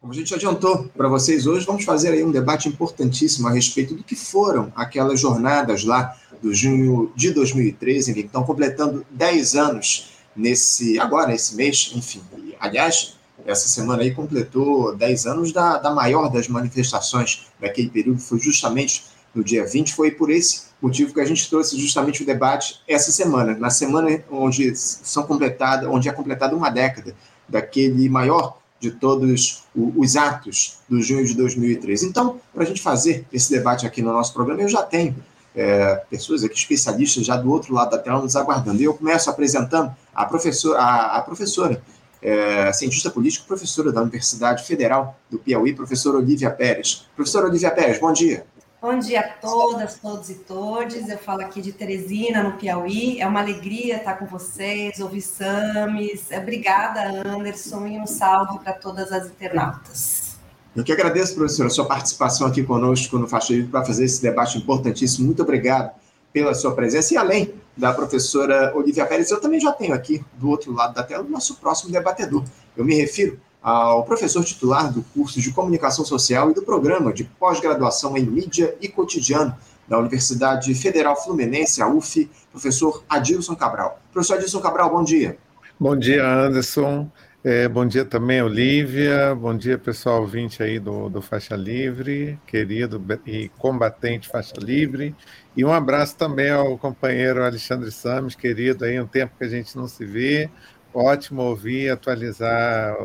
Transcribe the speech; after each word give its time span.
Como 0.00 0.14
a 0.14 0.16
gente 0.16 0.34
adiantou 0.34 0.88
para 0.96 1.08
vocês 1.08 1.46
hoje, 1.46 1.66
vamos 1.66 1.84
fazer 1.84 2.08
aí 2.08 2.24
um 2.24 2.30
debate 2.30 2.66
importantíssimo 2.66 3.46
a 3.46 3.50
respeito 3.50 3.94
do 3.94 4.02
que 4.02 4.16
foram 4.16 4.72
aquelas 4.74 5.20
jornadas 5.20 5.84
lá 5.84 6.16
do 6.42 6.54
junho 6.54 7.12
de 7.14 7.30
2013, 7.32 8.14
que 8.14 8.20
estão 8.20 8.42
completando 8.42 9.04
10 9.10 9.56
anos 9.56 10.12
nesse 10.34 10.98
agora, 10.98 11.28
nesse 11.28 11.54
mês, 11.54 11.92
enfim. 11.94 12.22
Aliás, 12.58 13.18
essa 13.44 13.68
semana 13.68 14.02
aí 14.02 14.14
completou 14.14 14.96
10 14.96 15.26
anos 15.26 15.52
da, 15.52 15.76
da 15.76 15.90
maior 15.90 16.30
das 16.30 16.48
manifestações 16.48 17.48
daquele 17.60 17.90
período, 17.90 18.20
foi 18.20 18.38
justamente 18.38 19.04
no 19.34 19.44
dia 19.44 19.66
20, 19.66 19.94
foi 19.94 20.12
por 20.12 20.30
esse 20.30 20.62
motivo 20.80 21.12
que 21.12 21.20
a 21.20 21.26
gente 21.26 21.46
trouxe 21.50 21.78
justamente 21.78 22.22
o 22.22 22.26
debate 22.26 22.80
essa 22.88 23.12
semana, 23.12 23.54
na 23.54 23.68
semana 23.68 24.24
onde 24.30 24.74
são 24.74 25.24
completada, 25.24 25.90
onde 25.90 26.08
é 26.08 26.12
completada 26.12 26.56
uma 26.56 26.70
década 26.70 27.14
daquele 27.46 28.08
maior 28.08 28.59
de 28.80 28.90
todos 28.90 29.62
os 29.74 30.16
atos 30.16 30.78
do 30.88 31.02
junho 31.02 31.24
de 31.24 31.34
2013. 31.34 32.06
Então, 32.06 32.40
para 32.52 32.64
a 32.64 32.66
gente 32.66 32.80
fazer 32.80 33.26
esse 33.32 33.50
debate 33.50 33.86
aqui 33.86 34.00
no 34.00 34.12
nosso 34.12 34.32
programa, 34.32 34.62
eu 34.62 34.68
já 34.68 34.82
tenho 34.82 35.14
é, 35.54 35.96
pessoas 36.08 36.42
aqui, 36.42 36.56
especialistas 36.56 37.26
já 37.26 37.36
do 37.36 37.50
outro 37.50 37.74
lado 37.74 37.90
da 37.90 37.98
tela 37.98 38.22
nos 38.22 38.34
aguardando. 38.36 38.80
E 38.80 38.84
eu 38.84 38.94
começo 38.94 39.28
apresentando 39.28 39.94
a 40.14 40.24
professora, 40.24 40.80
a, 40.80 41.18
a 41.18 41.22
professora 41.22 41.82
é, 42.22 42.72
cientista 42.72 43.10
política, 43.10 43.44
professora 43.46 43.92
da 43.92 44.00
Universidade 44.00 44.64
Federal 44.64 45.18
do 45.30 45.38
Piauí, 45.38 45.74
professora 45.74 46.18
Olivia 46.18 46.50
Pérez. 46.50 47.06
Professora 47.14 47.46
Olivia 47.46 47.70
Pérez, 47.70 47.98
bom 48.00 48.12
dia. 48.12 48.46
Bom 48.82 48.98
dia 48.98 49.20
a 49.20 49.28
todas, 49.28 49.96
todos 49.96 50.30
e 50.30 50.36
todes. 50.36 51.06
Eu 51.06 51.18
falo 51.18 51.42
aqui 51.42 51.60
de 51.60 51.70
Teresina, 51.70 52.42
no 52.42 52.54
Piauí. 52.54 53.20
É 53.20 53.26
uma 53.26 53.40
alegria 53.40 53.98
estar 53.98 54.14
com 54.14 54.24
vocês, 54.24 54.98
ouvir 55.00 55.20
Sames. 55.20 56.28
Obrigada, 56.32 57.28
Anderson, 57.28 57.86
e 57.86 57.98
um 57.98 58.06
salve 58.06 58.58
para 58.60 58.72
todas 58.72 59.12
as 59.12 59.26
internautas. 59.26 60.38
Eu 60.74 60.82
que 60.82 60.92
agradeço, 60.92 61.34
professora, 61.34 61.66
a 61.66 61.70
sua 61.70 61.84
participação 61.84 62.46
aqui 62.46 62.62
conosco 62.62 63.18
no 63.18 63.28
Faixa 63.28 63.52
Livre 63.52 63.70
para 63.70 63.84
fazer 63.84 64.06
esse 64.06 64.22
debate 64.22 64.56
importantíssimo. 64.56 65.26
Muito 65.26 65.42
obrigado 65.42 65.90
pela 66.32 66.54
sua 66.54 66.74
presença. 66.74 67.12
E 67.12 67.18
além 67.18 67.52
da 67.76 67.92
professora 67.92 68.74
Olivia 68.74 69.04
Pérez, 69.04 69.30
eu 69.30 69.42
também 69.42 69.60
já 69.60 69.72
tenho 69.72 69.92
aqui, 69.92 70.24
do 70.38 70.48
outro 70.48 70.72
lado 70.72 70.94
da 70.94 71.02
tela, 71.02 71.22
o 71.22 71.28
nosso 71.28 71.56
próximo 71.56 71.92
debatedor. 71.92 72.44
Eu 72.74 72.86
me 72.86 72.94
refiro 72.94 73.38
ao 73.62 74.04
professor 74.04 74.44
titular 74.44 74.92
do 74.92 75.02
curso 75.14 75.40
de 75.40 75.52
Comunicação 75.52 76.04
Social 76.04 76.50
e 76.50 76.54
do 76.54 76.62
programa 76.62 77.12
de 77.12 77.24
pós-graduação 77.24 78.16
em 78.16 78.24
Mídia 78.24 78.74
e 78.80 78.88
Cotidiano 78.88 79.54
da 79.86 79.98
Universidade 79.98 80.72
Federal 80.74 81.16
Fluminense, 81.22 81.82
a 81.82 81.88
UF, 81.88 82.30
professor 82.50 83.02
Adilson 83.08 83.56
Cabral. 83.56 84.00
Professor 84.12 84.34
Adilson 84.34 84.60
Cabral, 84.60 84.90
bom 84.90 85.02
dia. 85.02 85.36
Bom 85.78 85.96
dia, 85.96 86.24
Anderson. 86.26 87.10
É, 87.42 87.66
bom 87.66 87.86
dia 87.86 88.04
também, 88.04 88.42
Olivia. 88.42 89.34
Bom 89.34 89.56
dia, 89.56 89.78
pessoal 89.78 90.20
ouvinte 90.20 90.62
aí 90.62 90.78
do, 90.78 91.08
do 91.08 91.22
Faixa 91.22 91.56
Livre, 91.56 92.38
querido 92.46 93.02
e 93.26 93.48
combatente 93.56 94.28
Faixa 94.28 94.56
Livre. 94.58 95.14
E 95.56 95.64
um 95.64 95.72
abraço 95.72 96.16
também 96.16 96.50
ao 96.50 96.76
companheiro 96.76 97.42
Alexandre 97.42 97.90
Sames, 97.90 98.34
querido, 98.34 98.84
aí 98.84 99.00
um 99.00 99.06
tempo 99.06 99.32
que 99.38 99.44
a 99.44 99.48
gente 99.48 99.74
não 99.74 99.88
se 99.88 100.04
vê 100.04 100.50
ótimo 100.92 101.42
ouvir 101.42 101.86
e 101.86 101.90
atualizar 101.90 102.96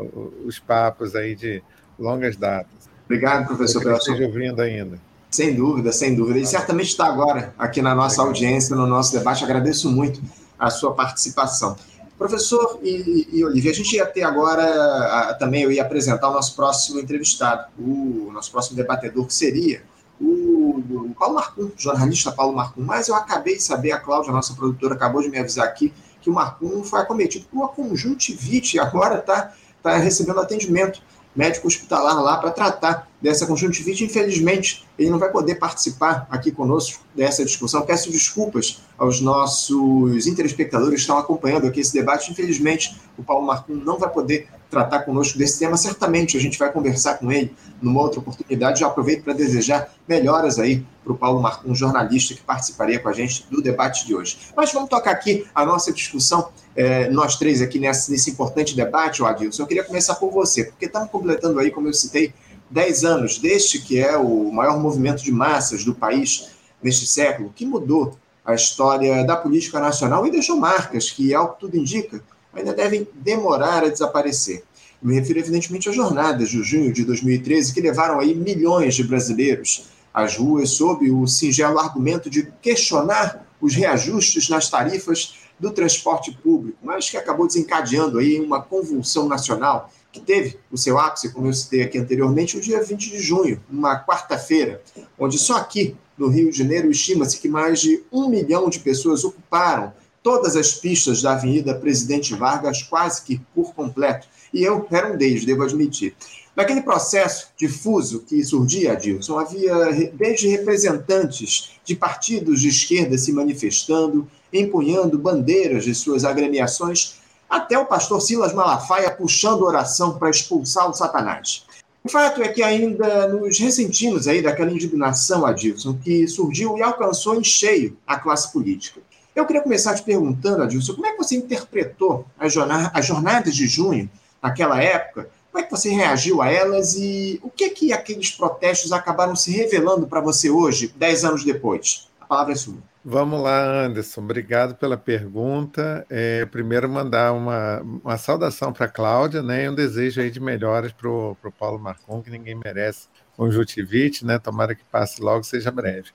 os 0.45 0.59
papos 0.59 1.15
aí 1.15 1.35
de 1.35 1.61
longas 1.97 2.35
datas. 2.35 2.89
Obrigado, 3.05 3.47
professor, 3.47 3.83
pela 3.83 3.99
sua... 3.99 4.15
ouvindo 4.15 4.61
ainda. 4.61 4.99
Sem 5.31 5.53
dúvida, 5.53 5.91
sem 5.91 6.15
dúvida. 6.15 6.39
E 6.39 6.45
certamente 6.45 6.87
está 6.87 7.05
agora 7.05 7.53
aqui 7.57 7.81
na 7.81 7.93
nossa 7.93 8.21
audiência, 8.21 8.75
no 8.75 8.87
nosso 8.87 9.11
debate. 9.11 9.43
Agradeço 9.43 9.89
muito 9.91 10.21
a 10.57 10.69
sua 10.69 10.93
participação. 10.93 11.75
Professor 12.17 12.79
e, 12.81 13.27
e 13.31 13.43
Olivia, 13.43 13.71
a 13.71 13.73
gente 13.73 13.93
ia 13.93 14.05
ter 14.05 14.23
agora 14.23 14.63
a, 14.63 15.33
também, 15.33 15.63
eu 15.63 15.71
ia 15.71 15.81
apresentar 15.81 16.29
o 16.29 16.33
nosso 16.33 16.55
próximo 16.55 16.99
entrevistado, 16.99 17.67
o 17.77 18.31
nosso 18.31 18.49
próximo 18.51 18.77
debatedor, 18.77 19.25
que 19.25 19.33
seria 19.33 19.83
o, 20.19 20.79
o 20.79 21.15
Paulo 21.19 21.35
Marcum, 21.35 21.71
jornalista 21.75 22.31
Paulo 22.31 22.55
Marcum. 22.55 22.81
Mas 22.81 23.09
eu 23.09 23.15
acabei 23.15 23.57
de 23.57 23.63
saber, 23.63 23.91
a 23.91 23.97
Cláudia, 23.97 24.31
nossa 24.31 24.53
produtora, 24.53 24.95
acabou 24.95 25.21
de 25.21 25.27
me 25.27 25.37
avisar 25.37 25.67
aqui, 25.67 25.93
que 26.25 26.29
o 26.31 26.33
Marcum 26.33 26.83
foi 26.83 27.01
acometido 27.01 27.45
por 27.45 27.57
uma 27.57 27.67
conjuntivite 27.67 28.77
e 28.77 28.79
agora 28.79 29.19
está 29.19 29.53
tá 29.83 29.95
recebendo 29.97 30.39
atendimento 30.39 30.99
médico 31.35 31.67
hospitalar 31.67 32.21
lá 32.21 32.37
para 32.37 32.51
tratar 32.51 33.07
dessa 33.21 33.45
conjuntivite. 33.45 34.03
Infelizmente, 34.03 34.85
ele 34.97 35.09
não 35.09 35.19
vai 35.19 35.31
poder 35.31 35.55
participar 35.55 36.27
aqui 36.29 36.51
conosco 36.51 37.03
dessa 37.15 37.43
discussão. 37.43 37.81
Peço 37.81 38.11
desculpas 38.11 38.81
aos 38.97 39.19
nossos 39.19 40.27
interespectadores 40.27 40.95
que 40.95 41.01
estão 41.01 41.17
acompanhando 41.17 41.67
aqui 41.67 41.81
esse 41.81 41.93
debate. 41.93 42.31
Infelizmente, 42.31 42.95
o 43.17 43.23
Paulo 43.23 43.45
Marcum 43.45 43.75
não 43.75 43.97
vai 43.97 44.09
poder 44.09 44.47
tratar 44.69 44.99
conosco 44.99 45.37
desse 45.37 45.59
tema. 45.59 45.77
Certamente 45.77 46.37
a 46.37 46.39
gente 46.39 46.57
vai 46.57 46.71
conversar 46.71 47.15
com 47.15 47.31
ele 47.31 47.53
numa 47.81 48.01
outra 48.01 48.19
oportunidade. 48.19 48.81
Já 48.81 48.87
aproveito 48.87 49.23
para 49.23 49.33
desejar 49.33 49.89
melhoras 50.07 50.59
aí 50.59 50.85
para 51.03 51.13
o 51.13 51.17
Paulo 51.17 51.41
Marcum, 51.41 51.73
jornalista 51.73 52.33
que 52.33 52.41
participaria 52.41 52.99
com 52.99 53.07
a 53.07 53.13
gente 53.13 53.45
do 53.49 53.61
debate 53.61 54.05
de 54.05 54.15
hoje. 54.15 54.37
Mas 54.55 54.73
vamos 54.73 54.89
tocar 54.89 55.11
aqui 55.11 55.45
a 55.53 55.65
nossa 55.65 55.91
discussão, 55.91 56.49
é, 56.75 57.09
nós 57.09 57.37
três 57.37 57.61
aqui 57.61 57.79
nesse, 57.79 58.11
nesse 58.11 58.31
importante 58.31 58.75
debate, 58.75 59.21
o 59.21 59.25
Adilson. 59.25 59.63
Eu 59.63 59.67
queria 59.67 59.83
começar 59.83 60.15
por 60.15 60.31
você, 60.31 60.65
porque 60.65 60.85
estamos 60.85 61.09
completando 61.09 61.59
aí, 61.59 61.71
como 61.71 61.87
eu 61.87 61.93
citei, 61.93 62.33
10 62.69 63.03
anos 63.05 63.37
deste 63.37 63.79
que 63.79 63.99
é 63.99 64.17
o 64.17 64.51
maior 64.51 64.79
movimento 64.79 65.23
de 65.23 65.31
massas 65.31 65.85
do 65.85 65.93
país 65.93 66.49
neste 66.81 67.07
século, 67.07 67.53
que 67.55 67.65
mudou 67.65 68.17
a 68.43 68.53
história 68.53 69.23
da 69.23 69.35
política 69.35 69.79
nacional 69.79 70.27
e 70.27 70.31
deixou 70.31 70.57
marcas 70.57 71.09
que, 71.09 71.33
ao 71.33 71.53
que 71.53 71.61
tudo 71.61 71.77
indica, 71.77 72.21
ainda 72.53 72.73
devem 72.73 73.07
demorar 73.13 73.83
a 73.83 73.89
desaparecer. 73.89 74.63
Me 75.01 75.15
refiro, 75.15 75.39
evidentemente, 75.39 75.89
às 75.89 75.95
jornadas 75.95 76.49
de 76.49 76.61
junho 76.63 76.91
de 76.91 77.03
2013, 77.05 77.73
que 77.73 77.81
levaram 77.81 78.19
aí 78.19 78.33
milhões 78.35 78.95
de 78.95 79.03
brasileiros 79.03 79.87
às 80.13 80.37
ruas 80.37 80.71
sob 80.71 81.09
o 81.11 81.27
singelo 81.27 81.77
argumento 81.79 82.29
de 82.29 82.51
questionar 82.61 83.45
os 83.59 83.75
reajustes 83.75 84.47
nas 84.49 84.69
tarifas 84.69 85.35
do 85.59 85.71
transporte 85.71 86.31
público, 86.43 86.77
mas 86.83 87.09
que 87.09 87.17
acabou 87.17 87.47
desencadeando 87.47 88.19
aí 88.19 88.39
uma 88.39 88.61
convulsão 88.61 89.27
nacional 89.27 89.89
que 90.11 90.19
teve 90.19 90.57
o 90.71 90.77
seu 90.77 90.97
ápice, 90.97 91.31
como 91.33 91.47
eu 91.47 91.53
citei 91.53 91.81
aqui 91.81 91.97
anteriormente, 91.97 92.55
no 92.55 92.61
dia 92.61 92.81
20 92.81 93.09
de 93.09 93.19
junho, 93.19 93.61
uma 93.69 93.99
quarta-feira, 93.99 94.81
onde 95.19 95.37
só 95.37 95.57
aqui 95.57 95.95
no 96.17 96.29
Rio 96.29 96.51
de 96.51 96.57
Janeiro 96.57 96.89
estima-se 96.89 97.39
que 97.39 97.49
mais 97.49 97.81
de 97.81 98.03
um 98.11 98.29
milhão 98.29 98.69
de 98.69 98.79
pessoas 98.79 99.25
ocuparam 99.25 99.93
todas 100.23 100.55
as 100.55 100.73
pistas 100.73 101.21
da 101.21 101.33
Avenida 101.33 101.75
Presidente 101.75 102.33
Vargas 102.33 102.81
quase 102.81 103.21
que 103.23 103.39
por 103.53 103.73
completo. 103.75 104.27
E 104.53 104.63
eu 104.63 104.87
era 104.89 105.13
um 105.13 105.17
deles, 105.17 105.45
devo 105.45 105.63
admitir. 105.63 106.15
Naquele 106.55 106.81
processo 106.81 107.49
difuso 107.57 108.21
que 108.21 108.41
surgia, 108.43 108.93
Adilson, 108.93 109.37
havia 109.37 109.75
desde 110.13 110.47
representantes 110.47 111.71
de 111.83 111.95
partidos 111.95 112.61
de 112.61 112.69
esquerda 112.69 113.17
se 113.17 113.33
manifestando, 113.33 114.27
empunhando 114.59 115.17
bandeiras 115.17 115.83
de 115.83 115.93
suas 115.93 116.23
agremiações, 116.23 117.15
até 117.49 117.77
o 117.77 117.85
pastor 117.85 118.21
Silas 118.21 118.53
Malafaia 118.53 119.11
puxando 119.11 119.63
oração 119.63 120.17
para 120.17 120.29
expulsar 120.29 120.89
o 120.89 120.93
Satanás. 120.93 121.65
O 122.03 122.09
fato 122.09 122.41
é 122.43 122.47
que 122.47 122.61
ainda 122.61 123.27
nos 123.27 123.57
ressentimos 123.59 124.27
aí 124.27 124.41
daquela 124.41 124.71
indignação, 124.71 125.45
Adilson, 125.45 125.95
que 125.95 126.27
surgiu 126.27 126.77
e 126.77 126.83
alcançou 126.83 127.35
em 127.35 127.43
cheio 127.43 127.97
a 128.05 128.19
classe 128.19 128.51
política. 128.53 129.01
Eu 129.35 129.45
queria 129.45 129.61
começar 129.61 129.95
te 129.95 130.03
perguntando, 130.03 130.63
Adilson, 130.63 130.93
como 130.93 131.07
é 131.07 131.11
que 131.11 131.17
você 131.17 131.35
interpretou 131.35 132.25
as 132.37 132.53
jornadas 132.53 133.55
de 133.55 133.67
junho 133.67 134.09
naquela 134.41 134.81
época? 134.81 135.29
Como 135.51 135.63
é 135.63 135.67
que 135.67 135.71
você 135.71 135.89
reagiu 135.89 136.41
a 136.41 136.51
elas 136.51 136.95
e 136.95 137.39
o 137.41 137.49
que 137.49 137.69
que 137.69 137.91
aqueles 137.91 138.29
protestos 138.29 138.91
acabaram 138.91 139.35
se 139.35 139.51
revelando 139.51 140.05
para 140.05 140.21
você 140.21 140.49
hoje, 140.49 140.93
dez 140.95 141.25
anos 141.25 141.43
depois? 141.43 142.07
A 142.21 142.25
palavra 142.25 142.53
é 142.53 142.55
sua. 142.55 142.77
Vamos 143.07 143.39
lá, 143.39 143.85
Anderson. 143.85 144.21
Obrigado 144.21 144.73
pela 144.73 144.97
pergunta. 144.97 146.03
É, 146.09 146.43
primeiro, 146.47 146.89
mandar 146.89 147.33
uma, 147.33 147.79
uma 147.81 148.17
saudação 148.17 148.73
para 148.73 148.87
a 148.87 148.89
Cláudia 148.89 149.43
né, 149.43 149.65
e 149.65 149.69
um 149.69 149.75
desejo 149.75 150.19
aí 150.21 150.31
de 150.31 150.39
melhoras 150.39 150.91
para 150.91 151.07
o 151.07 151.37
Paulo 151.59 151.77
Marcon, 151.77 152.23
que 152.23 152.31
ninguém 152.31 152.55
merece 152.55 153.07
conjuntivite, 153.37 154.25
né? 154.25 154.39
Tomara 154.39 154.73
que 154.73 154.83
passe 154.85 155.21
logo, 155.21 155.43
seja 155.43 155.69
breve. 155.69 156.09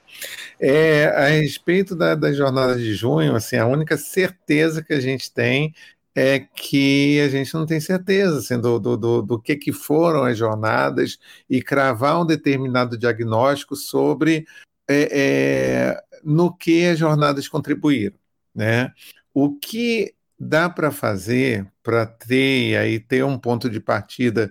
É, 0.58 1.04
a 1.06 1.28
respeito 1.28 1.94
da, 1.94 2.16
das 2.16 2.36
jornadas 2.36 2.80
de 2.80 2.92
junho, 2.92 3.36
assim, 3.36 3.56
a 3.56 3.66
única 3.66 3.96
certeza 3.96 4.82
que 4.82 4.92
a 4.92 5.00
gente 5.00 5.32
tem 5.32 5.72
é 6.12 6.40
que 6.40 7.20
a 7.20 7.28
gente 7.28 7.54
não 7.54 7.66
tem 7.66 7.78
certeza 7.78 8.38
assim, 8.38 8.60
do, 8.60 8.80
do, 8.80 8.96
do, 8.96 9.22
do 9.22 9.40
que, 9.40 9.54
que 9.54 9.72
foram 9.72 10.24
as 10.24 10.36
jornadas 10.36 11.18
e 11.48 11.62
cravar 11.62 12.20
um 12.20 12.26
determinado 12.26 12.98
diagnóstico 12.98 13.76
sobre 13.76 14.44
é, 14.88 15.08
é, 15.12 16.04
no 16.22 16.54
que 16.54 16.86
as 16.86 16.98
jornadas 16.98 17.48
contribuíram. 17.48 18.16
Né? 18.54 18.92
O 19.32 19.58
que 19.58 20.14
dá 20.38 20.68
para 20.70 20.90
fazer 20.90 21.70
para 21.82 22.06
ter 22.06 22.76
aí 22.76 22.98
ter 22.98 23.24
um 23.24 23.38
ponto 23.38 23.68
de 23.68 23.80
partida 23.80 24.50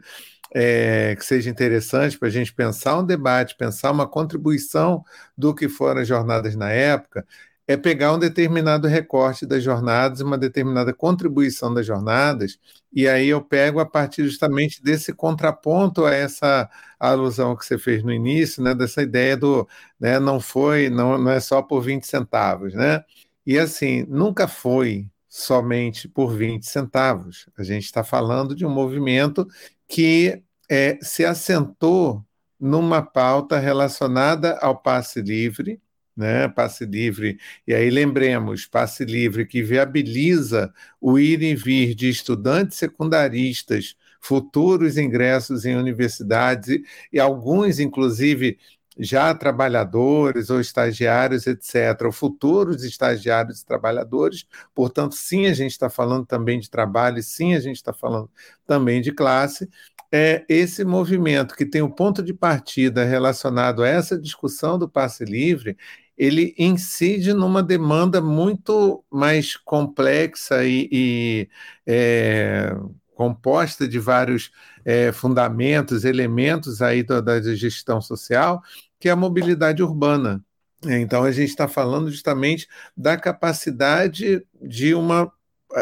é, 0.53 1.15
que 1.15 1.25
seja 1.25 1.49
interessante 1.49 2.17
para 2.17 2.27
a 2.27 2.31
gente 2.31 2.53
pensar 2.53 2.97
um 2.97 3.05
debate, 3.05 3.55
pensar 3.55 3.91
uma 3.91 4.07
contribuição 4.07 5.03
do 5.37 5.53
que 5.53 5.69
foram 5.69 6.01
as 6.01 6.07
jornadas 6.07 6.55
na 6.55 6.71
época, 6.71 7.25
é 7.69 7.77
pegar 7.77 8.11
um 8.15 8.17
determinado 8.17 8.87
recorte 8.87 9.45
das 9.45 9.63
jornadas, 9.63 10.21
uma 10.21 10.39
determinada 10.39 10.91
contribuição 10.91 11.71
das 11.71 11.85
jornadas, 11.85 12.57
e 12.91 13.07
aí 13.07 13.29
eu 13.29 13.43
pego 13.43 13.79
a 13.79 13.85
partir 13.85 14.23
justamente 14.23 14.81
desse 14.81 15.13
contraponto 15.13 16.03
a 16.03 16.11
essa 16.11 16.67
alusão 16.99 17.55
que 17.55 17.63
você 17.63 17.77
fez 17.77 18.03
no 18.03 18.11
início, 18.11 18.63
né, 18.63 18.73
dessa 18.73 19.03
ideia 19.03 19.37
do, 19.37 19.67
né, 19.99 20.17
não 20.19 20.39
foi, 20.39 20.89
não, 20.89 21.15
não 21.19 21.29
é 21.29 21.39
só 21.39 21.61
por 21.61 21.81
20 21.81 22.07
centavos, 22.07 22.73
né? 22.73 23.03
E 23.45 23.59
assim, 23.59 24.03
nunca 24.09 24.47
foi 24.47 25.07
somente 25.27 26.07
por 26.07 26.35
20 26.35 26.65
centavos. 26.65 27.47
A 27.55 27.61
gente 27.61 27.85
está 27.85 28.03
falando 28.03 28.55
de 28.55 28.65
um 28.65 28.69
movimento 28.71 29.47
que 29.87 30.41
é, 30.67 30.97
se 31.03 31.23
assentou 31.23 32.25
numa 32.59 33.03
pauta 33.03 33.59
relacionada 33.59 34.57
ao 34.57 34.75
passe 34.81 35.21
livre, 35.21 35.79
né? 36.19 36.49
Passe 36.49 36.85
livre, 36.85 37.39
e 37.65 37.73
aí 37.73 37.89
lembremos, 37.89 38.65
passe 38.67 39.05
livre 39.05 39.45
que 39.45 39.63
viabiliza 39.63 40.73
o 40.99 41.17
ir 41.17 41.41
e 41.41 41.55
vir 41.55 41.95
de 41.95 42.09
estudantes 42.09 42.77
secundaristas, 42.77 43.95
futuros 44.21 44.97
ingressos 44.97 45.65
em 45.65 45.75
universidades, 45.75 46.81
e, 47.11 47.19
alguns, 47.19 47.79
inclusive, 47.79 48.59
já 48.99 49.33
trabalhadores 49.33 50.49
ou 50.49 50.59
estagiários, 50.59 51.47
etc., 51.47 52.03
ou 52.05 52.11
futuros 52.11 52.83
estagiários 52.83 53.61
e 53.61 53.65
trabalhadores. 53.65 54.45
Portanto, 54.75 55.15
sim, 55.15 55.45
a 55.47 55.53
gente 55.53 55.71
está 55.71 55.89
falando 55.89 56.25
também 56.25 56.59
de 56.59 56.69
trabalho, 56.69 57.23
sim, 57.23 57.55
a 57.55 57.59
gente 57.61 57.77
está 57.77 57.93
falando 57.93 58.29
também 58.67 59.01
de 59.01 59.13
classe. 59.13 59.69
É 60.11 60.43
esse 60.49 60.83
movimento 60.83 61.55
que 61.55 61.65
tem 61.65 61.81
o 61.81 61.85
um 61.85 61.91
ponto 61.91 62.23
de 62.23 62.33
partida 62.33 63.05
relacionado 63.05 63.83
a 63.83 63.87
essa 63.87 64.19
discussão 64.19 64.77
do 64.77 64.89
passe 64.89 65.23
livre, 65.23 65.77
ele 66.19 66.53
incide 66.59 67.33
numa 67.33 67.63
demanda 67.63 68.19
muito 68.19 69.01
mais 69.09 69.55
complexa 69.55 70.65
e, 70.65 70.89
e 70.91 71.49
é, 71.87 72.75
composta 73.15 73.87
de 73.87 73.97
vários 73.99 74.51
é, 74.83 75.13
fundamentos, 75.13 76.03
elementos 76.03 76.81
aí 76.81 77.03
da, 77.03 77.21
da 77.21 77.41
gestão 77.55 78.01
social, 78.01 78.61
que 78.99 79.07
é 79.07 79.11
a 79.13 79.15
mobilidade 79.15 79.81
urbana. 79.81 80.43
Então, 80.85 81.23
a 81.23 81.31
gente 81.31 81.49
está 81.49 81.67
falando 81.67 82.11
justamente 82.11 82.67
da 82.95 83.17
capacidade 83.17 84.45
de 84.61 84.93
uma 84.93 85.31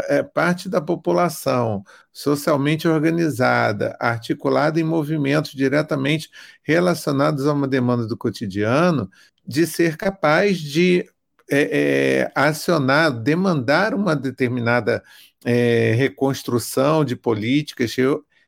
é, 0.10 0.22
parte 0.22 0.68
da 0.69 0.81
população 0.81 1.84
socialmente 2.12 2.88
organizada, 2.88 3.95
articulada 4.00 4.80
em 4.80 4.84
movimentos 4.84 5.51
diretamente 5.51 6.30
relacionados 6.62 7.48
a 7.48 7.54
uma 7.54 7.68
demanda 7.68 8.06
do 8.06 8.18
cotidiano, 8.18 9.10
de 9.48 9.66
ser 9.66 9.96
capaz 9.96 10.60
de 10.60 11.10
é, 11.50 12.22
é, 12.26 12.32
acionar, 12.36 13.12
demandar 13.12 13.94
uma 13.94 14.16
determinada 14.16 15.02
é, 15.46 15.94
reconstrução 15.94 17.06
de 17.06 17.16
políticas, 17.16 17.96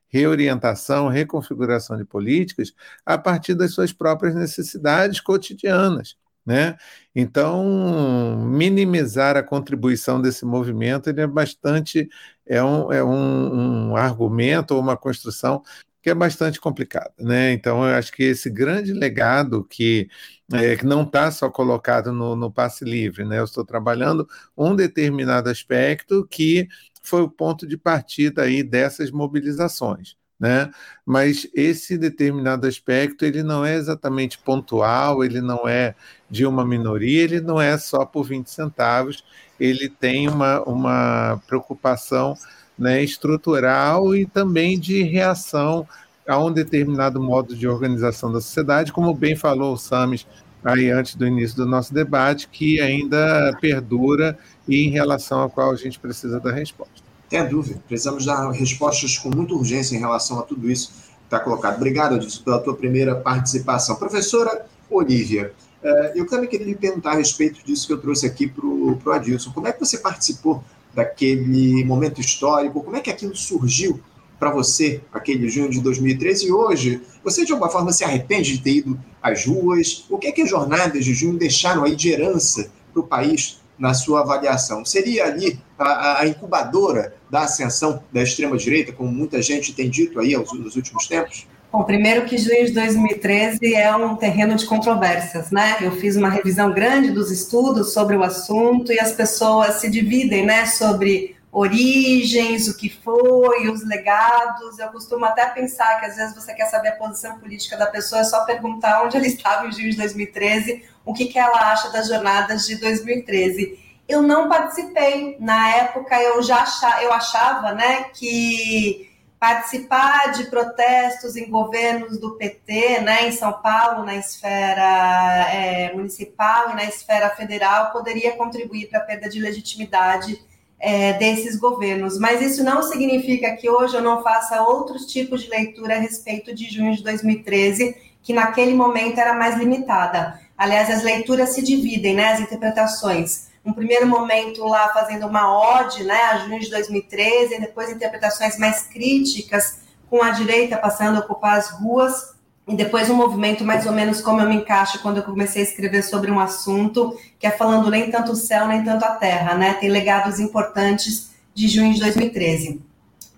reorientação, 0.10 1.08
reconfiguração 1.08 1.98
de 1.98 2.04
políticas 2.04 2.74
a 3.06 3.18
partir 3.18 3.54
das 3.54 3.72
suas 3.72 3.94
próprias 3.94 4.36
necessidades 4.36 5.22
cotidianas. 5.22 6.18
Né? 6.46 6.76
Então, 7.16 8.38
minimizar 8.44 9.38
a 9.38 9.44
contribuição 9.44 10.20
desse 10.20 10.46
movimento 10.46 11.08
ele 11.10 11.22
é 11.22 11.28
bastante 11.28 12.10
é 12.46 12.64
um, 12.64 12.92
é 12.92 13.04
um, 13.04 13.92
um 13.92 13.96
argumento 13.96 14.74
ou 14.74 14.82
uma 14.82 14.98
construção 14.98 15.62
que 16.02 16.10
é 16.10 16.14
bastante 16.14 16.60
complicada. 16.60 17.12
Né? 17.20 17.52
Então, 17.52 17.84
eu 17.88 17.96
acho 17.96 18.12
que 18.12 18.24
esse 18.24 18.50
grande 18.50 18.94
legado 18.94 19.64
que, 19.66 20.10
é, 20.54 20.76
que 20.76 20.86
não 20.86 21.04
está 21.04 21.30
só 21.32 21.50
colocado 21.50 22.14
no, 22.14 22.36
no 22.36 22.52
passe 22.52 22.86
livre, 22.86 23.26
né? 23.26 23.40
eu 23.40 23.44
estou 23.44 23.66
trabalhando 23.66 24.28
um 24.58 24.76
determinado 24.76 25.50
aspecto 25.50 26.26
que 26.30 26.68
foi 27.02 27.22
o 27.22 27.30
ponto 27.30 27.68
de 27.68 27.78
partida 27.78 28.44
aí 28.44 28.64
dessas 28.64 29.12
mobilizações. 29.12 30.18
Né? 30.40 30.72
Mas 31.06 31.46
esse 31.54 31.98
determinado 31.98 32.66
aspecto 32.66 33.26
ele 33.26 33.44
não 33.44 33.66
é 33.66 33.76
exatamente 33.76 34.38
pontual, 34.38 35.22
ele 35.22 35.42
não 35.42 35.68
é 35.68 35.96
de 36.30 36.46
uma 36.46 36.66
minoria, 36.66 37.24
ele 37.24 37.42
não 37.42 37.60
é 37.60 37.78
só 37.78 38.06
por 38.06 38.24
20 38.24 38.50
centavos, 38.50 39.22
ele 39.60 39.90
tem 39.90 40.30
uma, 40.30 40.62
uma 40.62 41.42
preocupação 41.46 42.36
né, 42.80 43.04
estrutural 43.04 44.16
e 44.16 44.26
também 44.26 44.80
de 44.80 45.04
reação 45.04 45.86
a 46.28 46.38
um 46.44 46.52
determinado 46.52 47.22
modo 47.22 47.56
de 47.56 47.68
organização 47.68 48.32
da 48.32 48.40
sociedade, 48.40 48.94
como 48.94 49.14
bem 49.14 49.36
falou 49.36 49.74
o 49.74 49.78
Samis 49.78 50.26
aí 50.64 50.90
antes 50.92 51.16
do 51.16 51.26
início 51.26 51.58
do 51.58 51.66
nosso 51.66 51.94
debate, 51.94 52.48
que 52.48 52.80
ainda 52.80 53.58
perdura 53.60 54.38
e 54.68 54.86
em 54.86 54.90
relação 54.90 55.40
ao 55.40 55.50
qual 55.50 55.72
a 55.72 55.76
gente 55.76 56.00
precisa 56.00 56.40
da 56.40 56.52
resposta. 56.52 56.94
Tem 57.30 57.48
dúvida, 57.48 57.82
precisamos 57.88 58.26
dar 58.26 58.50
respostas 58.52 59.18
com 59.18 59.30
muita 59.30 59.54
urgência 59.54 59.96
em 59.96 60.00
relação 60.00 60.40
a 60.40 60.44
tudo 60.44 60.70
isso 60.70 60.92
que 60.92 61.26
está 61.26 61.40
colocado. 61.40 61.78
Obrigado, 61.78 62.16
Adilson, 62.16 62.44
pela 62.44 62.60
tua 62.60 62.76
primeira 62.76 63.16
participação. 63.16 63.96
Professora 63.96 64.66
Olivia, 64.90 65.54
eh, 65.84 66.14
eu 66.16 66.28
também 66.28 66.50
queria 66.50 66.66
lhe 66.66 66.76
perguntar 66.76 67.12
a 67.12 67.16
respeito 67.16 67.64
disso 67.64 67.88
que 67.88 67.94
eu 67.94 68.00
trouxe 68.00 68.26
aqui 68.26 68.48
para 68.48 68.66
o 68.66 69.00
Adilson. 69.12 69.52
Como 69.52 69.68
é 69.68 69.72
que 69.72 69.80
você 69.80 70.00
participou 70.00 70.64
daquele 70.94 71.84
momento 71.84 72.20
histórico? 72.20 72.84
Como 72.84 72.96
é 72.96 73.02
que 73.02 73.10
aquilo 73.10 73.36
surgiu 73.36 74.00
para 74.40 74.52
você, 74.52 75.02
aquele 75.12 75.50
junho 75.50 75.70
de 75.70 75.82
2013? 75.82 76.48
E 76.48 76.52
hoje, 76.52 77.02
você 77.24 77.46
de 77.46 77.52
alguma 77.52 77.70
forma 77.70 77.92
se 77.92 78.04
arrepende 78.04 78.58
de 78.58 78.64
ter 78.64 78.72
ido 78.78 79.00
às 79.22 79.46
ruas? 79.46 80.06
O 80.10 80.18
que 80.18 80.28
é 80.28 80.32
que 80.32 80.42
as 80.42 80.50
jornadas 80.50 81.04
de 81.04 81.14
junho 81.14 81.38
deixaram 81.38 81.84
aí 81.84 81.96
de 81.96 82.10
herança 82.10 82.72
para 82.94 83.02
o 83.02 83.08
país 83.08 83.60
na 83.78 83.94
sua 83.94 84.22
avaliação? 84.22 84.86
Seria 84.86 85.26
ali 85.26 85.60
a, 85.78 86.22
a 86.22 86.28
incubadora 86.28 87.16
da 87.30 87.42
ascensão 87.42 88.04
da 88.12 88.24
extrema-direita, 88.24 88.92
como 88.92 89.12
muita 89.12 89.42
gente 89.42 89.74
tem 89.74 89.90
dito 89.90 90.20
aí 90.20 90.36
nos 90.36 90.76
últimos 90.76 91.08
tempos? 91.08 91.48
Bom, 91.72 91.84
primeiro 91.84 92.26
que 92.26 92.36
junho 92.36 92.66
de 92.66 92.72
2013 92.72 93.76
é 93.76 93.96
um 93.96 94.16
terreno 94.16 94.56
de 94.56 94.66
controvérsias, 94.66 95.52
né? 95.52 95.78
Eu 95.82 95.92
fiz 95.92 96.16
uma 96.16 96.28
revisão 96.28 96.74
grande 96.74 97.12
dos 97.12 97.30
estudos 97.30 97.94
sobre 97.94 98.16
o 98.16 98.24
assunto 98.24 98.92
e 98.92 99.00
as 99.00 99.12
pessoas 99.12 99.76
se 99.76 99.88
dividem, 99.88 100.44
né, 100.44 100.66
sobre 100.66 101.38
origens, 101.52 102.68
o 102.68 102.76
que 102.76 102.90
foi, 102.90 103.70
os 103.70 103.86
legados. 103.86 104.80
Eu 104.80 104.88
costumo 104.88 105.26
até 105.26 105.46
pensar 105.46 106.00
que 106.00 106.08
às 106.08 106.16
vezes 106.16 106.34
você 106.34 106.56
quer 106.56 106.66
saber 106.66 106.90
a 106.90 106.96
posição 106.96 107.38
política 107.38 107.78
da 107.78 107.86
pessoa, 107.86 108.22
é 108.22 108.24
só 108.24 108.46
perguntar 108.46 109.04
onde 109.04 109.18
ela 109.18 109.28
estava 109.28 109.68
em 109.68 109.72
junho 109.72 109.92
de 109.92 109.98
2013, 109.98 110.84
o 111.06 111.14
que, 111.14 111.26
que 111.26 111.38
ela 111.38 111.72
acha 111.72 111.92
das 111.92 112.08
jornadas 112.08 112.66
de 112.66 112.78
2013. 112.78 113.78
Eu 114.08 114.24
não 114.24 114.50
participei. 114.50 115.38
Na 115.40 115.70
época 115.76 116.20
eu 116.20 116.42
já 116.42 116.62
achava, 116.62 117.04
eu 117.04 117.14
achava, 117.14 117.74
né, 117.74 118.06
que 118.12 119.09
participar 119.40 120.34
de 120.34 120.46
protestos 120.46 121.38
em 121.38 121.50
governos 121.50 122.20
do 122.20 122.32
PT, 122.32 123.00
né, 123.00 123.28
em 123.28 123.32
São 123.32 123.54
Paulo, 123.54 124.04
na 124.04 124.16
esfera 124.18 125.50
é, 125.50 125.94
municipal 125.94 126.72
e 126.72 126.76
na 126.76 126.84
esfera 126.84 127.30
federal, 127.30 127.92
poderia 127.92 128.34
contribuir 128.34 128.90
para 128.90 129.00
a 129.00 129.04
perda 129.04 129.30
de 129.30 129.40
legitimidade 129.40 130.44
é, 130.78 131.14
desses 131.14 131.58
governos. 131.58 132.20
Mas 132.20 132.42
isso 132.42 132.64
não 132.64 132.84
significa 132.84 133.56
que 133.56 133.70
hoje 133.70 133.96
eu 133.96 134.02
não 134.02 134.22
faça 134.22 134.62
outros 134.62 135.06
tipos 135.06 135.42
de 135.44 135.50
leitura 135.50 135.96
a 135.96 136.00
respeito 136.00 136.54
de 136.54 136.70
junho 136.70 136.94
de 136.94 137.04
2013, 137.04 137.96
que 138.22 138.34
naquele 138.34 138.74
momento 138.74 139.20
era 139.20 139.34
mais 139.34 139.58
limitada. 139.58 140.38
Aliás, 140.58 140.90
as 140.90 141.02
leituras 141.02 141.50
se 141.50 141.64
dividem, 141.64 142.14
né, 142.14 142.34
as 142.34 142.42
interpretações 142.42 143.49
um 143.66 143.74
primeiro 143.74 144.08
momento 144.08 144.64
lá 144.66 144.90
fazendo 144.90 145.28
uma 145.28 145.80
ode 145.80 146.04
né, 146.04 146.22
a 146.32 146.38
junho 146.40 146.60
de 146.60 146.70
2013, 146.70 147.56
e 147.56 147.60
depois 147.60 147.90
interpretações 147.90 148.58
mais 148.58 148.84
críticas, 148.84 149.80
com 150.10 150.24
a 150.24 150.32
direita 150.32 150.78
passando 150.78 151.18
a 151.18 151.20
ocupar 151.20 151.58
as 151.58 151.70
ruas, 151.70 152.34
e 152.68 152.76
depois 152.76 153.10
um 153.10 153.16
movimento 153.16 153.64
mais 153.64 153.86
ou 153.88 153.92
menos 153.92 154.22
como 154.22 154.42
eu 154.42 154.48
me 154.48 154.56
encaixo 154.56 155.02
quando 155.02 155.18
eu 155.18 155.24
comecei 155.24 155.64
a 155.64 155.66
escrever 155.66 156.04
sobre 156.04 156.30
um 156.30 156.40
assunto, 156.40 157.18
que 157.40 157.48
é 157.48 157.52
falando 157.52 157.90
nem 157.90 158.12
tanto 158.12 158.34
o 158.34 158.36
céu, 158.36 158.68
nem 158.68 158.84
tanto 158.84 159.04
a 159.04 159.16
terra, 159.16 159.56
né? 159.56 159.74
Tem 159.74 159.90
legados 159.90 160.40
importantes 160.40 161.32
de 161.54 161.68
junho 161.68 161.94
de 161.94 162.00
2013. 162.00 162.80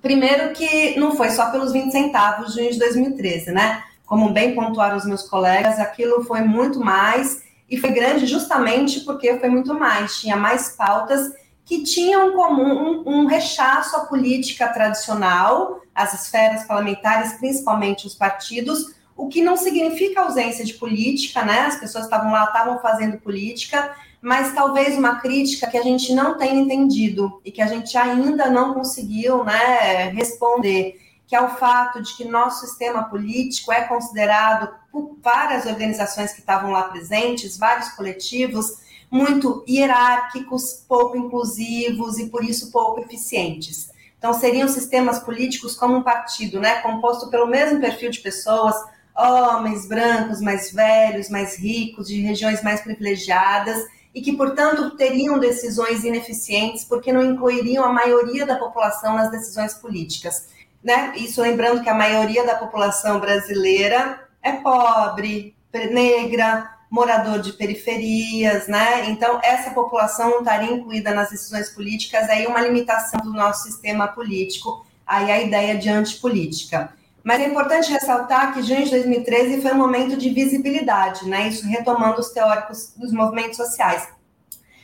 Primeiro 0.02 0.52
que 0.52 1.00
não 1.00 1.16
foi 1.16 1.30
só 1.30 1.50
pelos 1.50 1.72
20 1.72 1.92
centavos 1.92 2.54
de 2.54 2.60
junho 2.60 2.72
de 2.74 2.80
2013, 2.80 3.52
né? 3.52 3.84
Como 4.06 4.34
bem 4.34 4.54
pontuaram 4.54 4.98
os 4.98 5.06
meus 5.06 5.24
colegas, 5.24 5.80
aquilo 5.80 6.26
foi 6.26 6.42
muito 6.42 6.80
mais 6.80 7.42
e 7.72 7.78
foi 7.78 7.92
grande 7.92 8.26
justamente 8.26 9.00
porque 9.00 9.40
foi 9.40 9.48
muito 9.48 9.74
mais, 9.74 10.20
tinha 10.20 10.36
mais 10.36 10.76
pautas 10.76 11.32
que 11.64 11.84
tinham 11.84 12.34
comum 12.34 13.02
um, 13.06 13.22
um 13.22 13.26
rechaço 13.26 13.96
à 13.96 14.02
política 14.02 14.68
tradicional, 14.68 15.80
às 15.96 16.14
esferas 16.14 16.66
parlamentares, 16.66 17.34
principalmente 17.40 18.06
os 18.06 18.14
partidos, 18.14 18.94
o 19.16 19.30
que 19.30 19.42
não 19.42 19.56
significa 19.56 20.22
ausência 20.22 20.66
de 20.66 20.74
política, 20.74 21.46
né? 21.46 21.62
As 21.62 21.78
pessoas 21.78 22.06
estavam 22.06 22.32
lá, 22.32 22.44
estavam 22.44 22.80
fazendo 22.80 23.18
política, 23.20 23.96
mas 24.22 24.54
talvez 24.54 24.98
uma 24.98 25.22
crítica 25.22 25.68
que 25.68 25.78
a 25.78 25.84
gente 25.84 26.14
não 26.14 26.38
tenha 26.38 26.60
entendido 26.60 27.42
e 27.46 27.52
que 27.52 27.62
a 27.62 27.68
gente 27.68 27.98
ainda 27.98 28.50
não 28.50 28.74
conseguiu, 28.74 29.46
né, 29.46 30.10
responder 30.10 31.00
que 31.32 31.36
é 31.38 31.42
o 31.42 31.56
fato 31.56 32.02
de 32.02 32.14
que 32.14 32.26
nosso 32.26 32.68
sistema 32.68 33.04
político 33.04 33.72
é 33.72 33.84
considerado 33.84 34.70
por 34.92 35.18
várias 35.24 35.66
organizações 35.66 36.34
que 36.34 36.42
estavam 36.42 36.72
lá 36.72 36.84
presentes, 36.84 37.58
vários 37.58 37.88
coletivos, 37.92 38.82
muito 39.10 39.64
hierárquicos, 39.66 40.84
pouco 40.90 41.16
inclusivos 41.16 42.20
e 42.20 42.28
por 42.28 42.44
isso 42.44 42.70
pouco 42.70 43.00
eficientes. 43.00 43.92
Então 44.18 44.34
seriam 44.34 44.68
sistemas 44.68 45.20
políticos 45.20 45.74
como 45.74 45.96
um 45.96 46.04
partido, 46.04 46.60
né, 46.60 46.82
composto 46.82 47.30
pelo 47.30 47.48
mesmo 47.48 47.80
perfil 47.80 48.12
de 48.12 48.20
pessoas, 48.20 48.76
homens 49.16 49.88
brancos 49.88 50.42
mais 50.42 50.74
velhos, 50.74 51.30
mais 51.30 51.58
ricos, 51.58 52.10
de 52.10 52.20
regiões 52.20 52.62
mais 52.62 52.82
privilegiadas 52.82 53.82
e 54.14 54.22
que, 54.22 54.34
portanto, 54.34 54.98
teriam 54.98 55.40
decisões 55.40 56.04
ineficientes 56.04 56.84
porque 56.84 57.14
não 57.14 57.24
incluiriam 57.24 57.86
a 57.86 57.94
maioria 57.94 58.46
da 58.46 58.58
população 58.58 59.16
nas 59.16 59.32
decisões 59.32 59.74
políticas. 59.74 60.52
Né? 60.84 61.14
Isso 61.16 61.42
lembrando 61.42 61.84
que 61.84 61.90
a 61.90 61.94
maioria 61.94 62.46
da 62.46 62.56
população 62.56 63.20
brasileira 63.20 64.28
é 64.42 64.54
pobre, 64.54 65.56
negra, 65.74 66.72
morador 66.92 67.40
de 67.40 67.54
periferias, 67.54 68.68
né? 68.68 69.10
Então, 69.10 69.40
essa 69.42 69.72
população 69.72 70.30
não 70.30 70.40
estaria 70.40 70.74
incluída 70.74 71.14
nas 71.14 71.30
decisões 71.30 71.70
políticas, 71.70 72.30
aí 72.30 72.46
uma 72.46 72.60
limitação 72.60 73.22
do 73.22 73.32
nosso 73.32 73.64
sistema 73.64 74.10
político, 74.10 74.86
aí 75.08 75.32
a 75.32 75.42
ideia 75.42 75.78
de 75.78 75.88
antipolítica. 75.88 76.92
Mas 77.24 77.40
é 77.40 77.48
importante 77.48 77.92
ressaltar 77.92 78.54
que 78.54 78.62
junho 78.62 78.84
de 78.84 78.90
2013 78.90 79.62
foi 79.62 79.72
um 79.72 79.78
momento 79.78 80.18
de 80.18 80.30
visibilidade, 80.32 81.30
né? 81.30 81.48
Isso 81.48 81.66
retomando 81.66 82.20
os 82.20 82.32
teóricos 82.32 82.94
dos 82.98 83.14
movimentos 83.14 83.56
sociais. 83.56 84.10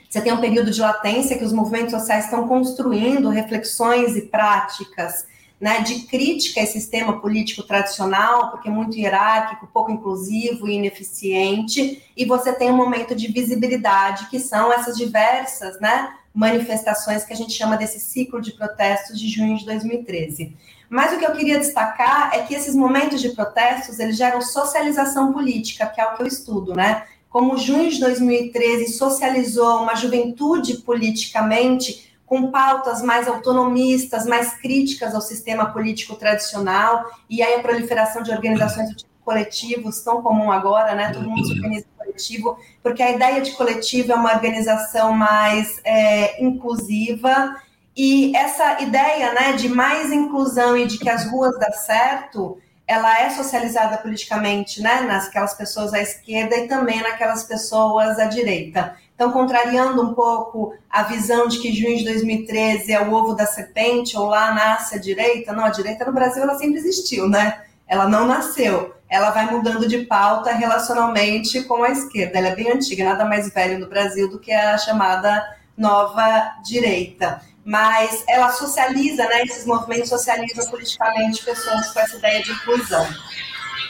Você 0.09 0.21
tem 0.21 0.31
um 0.31 0.39
período 0.39 0.71
de 0.71 0.79
latência 0.79 1.37
que 1.37 1.43
os 1.43 1.51
movimentos 1.51 1.91
sociais 1.91 2.25
estão 2.25 2.47
construindo 2.47 3.27
reflexões 3.27 4.15
e 4.15 4.21
práticas 4.21 5.25
né, 5.59 5.81
de 5.81 6.01
crítica 6.01 6.59
a 6.59 6.63
esse 6.63 6.73
sistema 6.73 7.19
político 7.19 7.63
tradicional, 7.63 8.51
porque 8.51 8.69
é 8.69 8.71
muito 8.71 8.97
hierárquico, 8.97 9.67
pouco 9.73 9.91
inclusivo 9.91 10.67
e 10.67 10.75
ineficiente, 10.75 12.03
e 12.15 12.25
você 12.25 12.53
tem 12.53 12.71
um 12.71 12.77
momento 12.77 13.15
de 13.15 13.27
visibilidade, 13.31 14.29
que 14.29 14.39
são 14.39 14.71
essas 14.71 14.95
diversas 14.95 15.79
né, 15.79 16.13
manifestações 16.33 17.23
que 17.23 17.33
a 17.33 17.35
gente 17.35 17.53
chama 17.53 17.75
desse 17.75 17.99
ciclo 17.99 18.39
de 18.39 18.51
protestos 18.51 19.19
de 19.19 19.27
junho 19.27 19.57
de 19.57 19.65
2013. 19.65 20.55
Mas 20.89 21.11
o 21.13 21.17
que 21.17 21.25
eu 21.25 21.33
queria 21.33 21.57
destacar 21.57 22.29
é 22.33 22.43
que 22.43 22.53
esses 22.53 22.75
momentos 22.75 23.19
de 23.19 23.29
protestos, 23.29 23.99
eles 23.99 24.15
geram 24.15 24.41
socialização 24.41 25.33
política, 25.33 25.87
que 25.87 25.99
é 25.99 26.05
o 26.05 26.15
que 26.15 26.21
eu 26.21 26.27
estudo, 26.27 26.75
né? 26.75 27.03
Como 27.29 27.57
junho 27.57 27.89
de 27.89 27.99
2013 27.99 28.93
socializou 28.93 29.81
uma 29.81 29.95
juventude 29.95 30.77
politicamente 30.77 32.06
com 32.27 32.51
pautas 32.51 33.01
mais 33.01 33.27
autonomistas, 33.27 34.27
mais 34.27 34.53
críticas 34.57 35.15
ao 35.15 35.21
sistema 35.21 35.71
político 35.71 36.15
tradicional, 36.15 37.05
e 37.29 37.41
aí 37.41 37.55
a 37.55 37.59
proliferação 37.59 38.21
de 38.21 38.29
organizações 38.31 38.89
tipo 38.89 39.09
coletivos, 39.25 40.01
tão 40.01 40.21
comum 40.21 40.51
agora, 40.51 40.93
né? 40.93 41.11
Todo 41.11 41.29
mundo 41.29 41.45
se 41.45 41.53
organiza 41.53 41.85
coletivo, 41.97 42.57
porque 42.81 43.03
a 43.03 43.11
ideia 43.11 43.41
de 43.41 43.51
coletivo 43.51 44.11
é 44.11 44.15
uma 44.15 44.33
organização 44.33 45.11
mais 45.11 45.81
é, 45.83 46.41
inclusiva 46.43 47.55
e 47.95 48.35
essa 48.35 48.81
ideia 48.81 49.33
né, 49.33 49.53
de 49.53 49.67
mais 49.67 50.11
inclusão 50.11 50.77
e 50.77 50.85
de 50.85 50.99
que 50.99 51.09
as 51.09 51.25
ruas 51.25 51.57
dão 51.59 51.71
certo, 51.73 52.57
ela 52.85 53.19
é 53.19 53.31
socializada 53.31 53.97
politicamente 53.97 54.81
né, 54.81 55.01
naquelas 55.01 55.55
pessoas 55.55 55.93
à 55.93 55.99
esquerda 55.99 56.55
e 56.55 56.67
também 56.67 57.01
naquelas 57.01 57.43
pessoas 57.43 58.19
à 58.19 58.25
direita. 58.25 58.95
Então, 59.17 59.31
contrariando 59.31 59.99
um 59.99 60.13
pouco 60.13 60.75
a 60.87 61.01
visão 61.01 61.47
de 61.47 61.57
que 61.57 61.73
junho 61.73 61.97
de 61.97 62.03
2013 62.03 62.93
é 62.93 63.01
o 63.01 63.11
ovo 63.11 63.33
da 63.33 63.47
serpente, 63.47 64.15
ou 64.15 64.27
lá 64.27 64.53
nasce 64.53 64.93
a 64.93 64.99
direita, 64.99 65.51
não, 65.51 65.65
a 65.65 65.71
direita 65.71 66.05
no 66.05 66.13
Brasil 66.13 66.43
ela 66.43 66.53
sempre 66.53 66.77
existiu, 66.77 67.27
né? 67.27 67.63
Ela 67.87 68.07
não 68.07 68.27
nasceu, 68.27 68.93
ela 69.09 69.31
vai 69.31 69.49
mudando 69.51 69.87
de 69.87 70.05
pauta 70.05 70.51
relacionalmente 70.51 71.63
com 71.63 71.81
a 71.81 71.89
esquerda. 71.89 72.37
Ela 72.37 72.49
é 72.49 72.55
bem 72.55 72.71
antiga, 72.71 73.05
nada 73.05 73.25
mais 73.25 73.51
velho 73.51 73.79
no 73.79 73.89
Brasil 73.89 74.29
do 74.29 74.37
que 74.37 74.51
a 74.51 74.77
chamada 74.77 75.43
nova 75.75 76.53
direita 76.63 77.41
mas 77.67 78.23
ela 78.29 78.49
socializa, 78.53 79.25
né? 79.25 79.43
Esses 79.43 79.65
movimentos 79.65 80.07
socializam 80.07 80.65
politicamente 80.69 81.43
pessoas 81.43 81.91
com 81.91 81.99
essa 81.99 82.15
ideia 82.15 82.41
de 82.41 82.49
inclusão. 82.49 83.05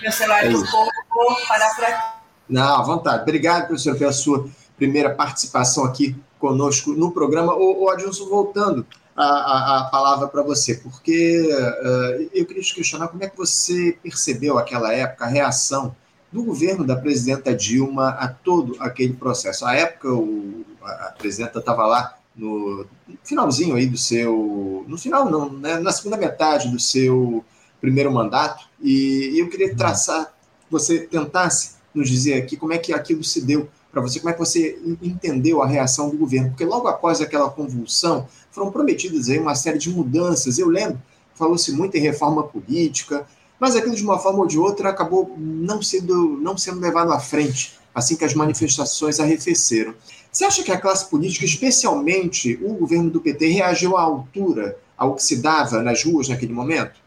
Meu 0.02 0.12
celular 0.12 0.44
é 0.44 0.50
um 0.50 0.66
pouco, 0.66 0.92
vou 1.14 1.36
parar 1.48 1.76
por 1.76 1.86
aqui. 1.86 2.18
Não, 2.50 2.80
à 2.80 2.82
vontade. 2.82 3.22
Obrigado, 3.22 3.68
professor, 3.68 3.96
pela 3.96 4.12
sua 4.12 4.50
primeira 4.78 5.14
participação 5.14 5.84
aqui 5.84 6.16
conosco 6.40 6.92
no 6.92 7.12
programa. 7.12 7.54
O, 7.56 7.90
Adilson, 7.90 8.30
voltando 8.30 8.86
a, 9.16 9.26
a, 9.26 9.80
a 9.80 9.84
palavra 9.86 10.28
para 10.28 10.44
você, 10.44 10.76
porque 10.76 11.42
uh, 11.42 12.30
eu 12.34 12.46
queria 12.46 12.62
te 12.62 12.74
questionar 12.74 13.08
como 13.08 13.24
é 13.24 13.30
que 13.30 13.36
você 13.36 13.98
percebeu 14.02 14.58
aquela 14.58 14.94
época, 14.94 15.26
a 15.26 15.28
reação 15.28 15.96
do 16.32 16.44
governo 16.44 16.86
da 16.86 16.96
presidenta 16.96 17.56
Dilma 17.56 18.10
a 18.10 18.28
todo 18.28 18.76
aquele 18.80 19.14
processo. 19.14 19.66
À 19.66 19.74
época, 19.74 20.14
o, 20.14 20.64
a 20.84 21.14
presidenta 21.18 21.60
estava 21.60 21.86
lá 21.86 22.18
no 22.36 22.86
finalzinho 23.24 23.76
aí 23.76 23.88
do 23.88 23.98
seu. 23.98 24.86
No 24.88 24.98
final, 24.98 25.30
não, 25.30 25.52
né, 25.52 25.80
na 25.80 25.92
segunda 25.92 26.18
metade 26.18 26.70
do 26.70 26.80
seu 26.80 27.44
primeiro 27.82 28.12
mandato, 28.12 28.66
e, 28.82 29.32
e 29.34 29.40
eu 29.40 29.50
queria 29.50 29.76
traçar, 29.76 30.34
você 30.70 31.00
tentasse 31.00 31.78
nos 31.94 32.10
dizer 32.10 32.36
aqui 32.36 32.56
como 32.56 32.74
é 32.74 32.78
que 32.78 32.94
aquilo 32.94 33.24
se 33.24 33.42
deu 33.42 33.68
para 33.92 34.02
você, 34.02 34.20
como 34.20 34.30
é 34.30 34.34
que 34.34 34.40
você 34.40 34.80
entendeu 35.02 35.62
a 35.62 35.68
reação 35.68 36.10
do 36.10 36.18
governo, 36.18 36.50
porque 36.50 36.66
logo 36.66 36.88
após 36.88 37.22
aquela 37.22 37.50
convulsão 37.50 38.28
foram 38.52 38.72
prometidas 38.72 39.30
aí 39.30 39.40
uma 39.40 39.56
série 39.56 39.78
de 39.78 39.90
mudanças. 39.90 40.60
Eu 40.60 40.68
lembro, 40.68 41.02
falou-se 41.34 41.72
muito 41.72 41.96
em 41.96 42.02
reforma 42.02 42.44
política, 42.44 43.26
mas 43.60 43.76
aquilo 43.76 43.96
de 43.96 44.04
uma 44.04 44.20
forma 44.20 44.40
ou 44.40 44.48
de 44.48 44.60
outra 44.60 44.90
acabou 44.90 45.36
não 45.38 45.82
sendo, 45.82 46.38
não 46.42 46.58
sendo 46.58 46.80
levado 46.80 47.12
à 47.12 47.20
frente, 47.20 47.78
assim 47.94 48.16
que 48.16 48.26
as 48.26 48.34
manifestações 48.34 49.20
arrefeceram. 49.20 49.94
Você 50.32 50.46
acha 50.46 50.64
que 50.64 50.72
a 50.72 50.80
classe 50.80 51.10
política, 51.10 51.46
especialmente 51.46 52.60
o 52.62 52.74
governo 52.74 53.10
do 53.10 53.20
PT, 53.20 53.48
reagiu 53.48 53.98
à 53.98 54.02
altura 54.02 54.78
ao 54.96 55.16
que 55.16 55.24
se 55.24 55.38
dava 55.38 55.82
nas 55.82 56.04
ruas 56.04 56.28
naquele 56.28 56.54
momento? 56.54 57.07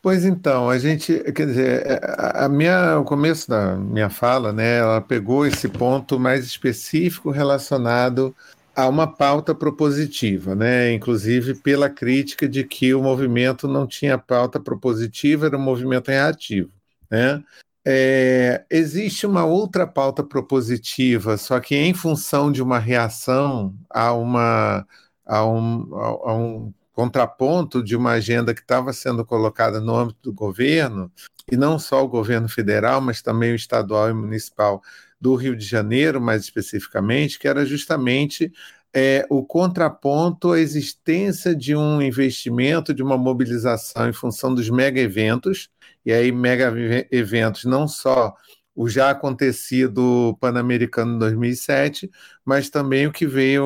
Pois 0.00 0.24
então, 0.24 0.70
a 0.70 0.78
gente, 0.78 1.12
quer 1.32 1.46
dizer, 1.46 1.86
é, 1.86 2.00
a 2.44 2.48
minha, 2.48 2.98
o 3.00 3.04
começo 3.04 3.48
da 3.48 3.74
minha 3.76 4.08
fala, 4.08 4.52
né, 4.52 4.78
ela 4.78 5.00
pegou 5.00 5.44
esse 5.44 5.68
ponto 5.68 6.20
mais 6.20 6.44
específico 6.46 7.30
relacionado 7.30 8.34
a 8.76 8.86
uma 8.88 9.08
pauta 9.12 9.54
propositiva, 9.54 10.54
né, 10.54 10.92
inclusive 10.92 11.54
pela 11.56 11.90
crítica 11.90 12.48
de 12.48 12.62
que 12.64 12.94
o 12.94 13.02
movimento 13.02 13.66
não 13.66 13.86
tinha 13.88 14.16
pauta 14.16 14.60
propositiva, 14.60 15.46
era 15.46 15.56
um 15.58 15.60
movimento 15.60 16.08
reativo, 16.08 16.70
né? 17.10 17.42
É, 17.84 18.64
existe 18.70 19.26
uma 19.26 19.44
outra 19.46 19.86
pauta 19.86 20.22
propositiva, 20.22 21.38
só 21.38 21.58
que 21.58 21.74
em 21.74 21.94
função 21.94 22.52
de 22.52 22.62
uma 22.62 22.78
reação 22.78 23.74
a, 23.88 24.12
uma, 24.12 24.86
a, 25.24 25.46
um, 25.46 25.94
a 25.94 26.34
um 26.34 26.74
contraponto 26.98 27.80
de 27.80 27.94
uma 27.94 28.10
agenda 28.10 28.52
que 28.52 28.60
estava 28.60 28.92
sendo 28.92 29.24
colocada 29.24 29.80
no 29.80 29.94
âmbito 29.94 30.18
do 30.20 30.32
governo, 30.32 31.08
e 31.48 31.56
não 31.56 31.78
só 31.78 32.02
o 32.02 32.08
governo 32.08 32.48
federal, 32.48 33.00
mas 33.00 33.22
também 33.22 33.52
o 33.52 33.54
estadual 33.54 34.10
e 34.10 34.12
municipal 34.12 34.82
do 35.20 35.36
Rio 35.36 35.54
de 35.54 35.64
Janeiro, 35.64 36.20
mais 36.20 36.42
especificamente, 36.42 37.38
que 37.38 37.46
era 37.46 37.64
justamente 37.64 38.52
é, 38.92 39.24
o 39.30 39.44
contraponto 39.44 40.50
à 40.50 40.58
existência 40.58 41.54
de 41.54 41.76
um 41.76 42.02
investimento, 42.02 42.92
de 42.92 43.00
uma 43.00 43.16
mobilização 43.16 44.08
em 44.08 44.12
função 44.12 44.52
dos 44.52 44.68
mega 44.68 45.00
eventos, 45.00 45.70
e 46.04 46.12
aí 46.12 46.32
mega 46.32 46.74
eventos 47.12 47.64
não 47.64 47.86
só 47.86 48.34
o 48.78 48.88
já 48.88 49.10
acontecido 49.10 50.36
Pan-Americano 50.40 51.16
em 51.16 51.18
2007, 51.18 52.08
mas 52.44 52.70
também 52.70 53.08
o 53.08 53.12
que 53.12 53.26
veio, 53.26 53.64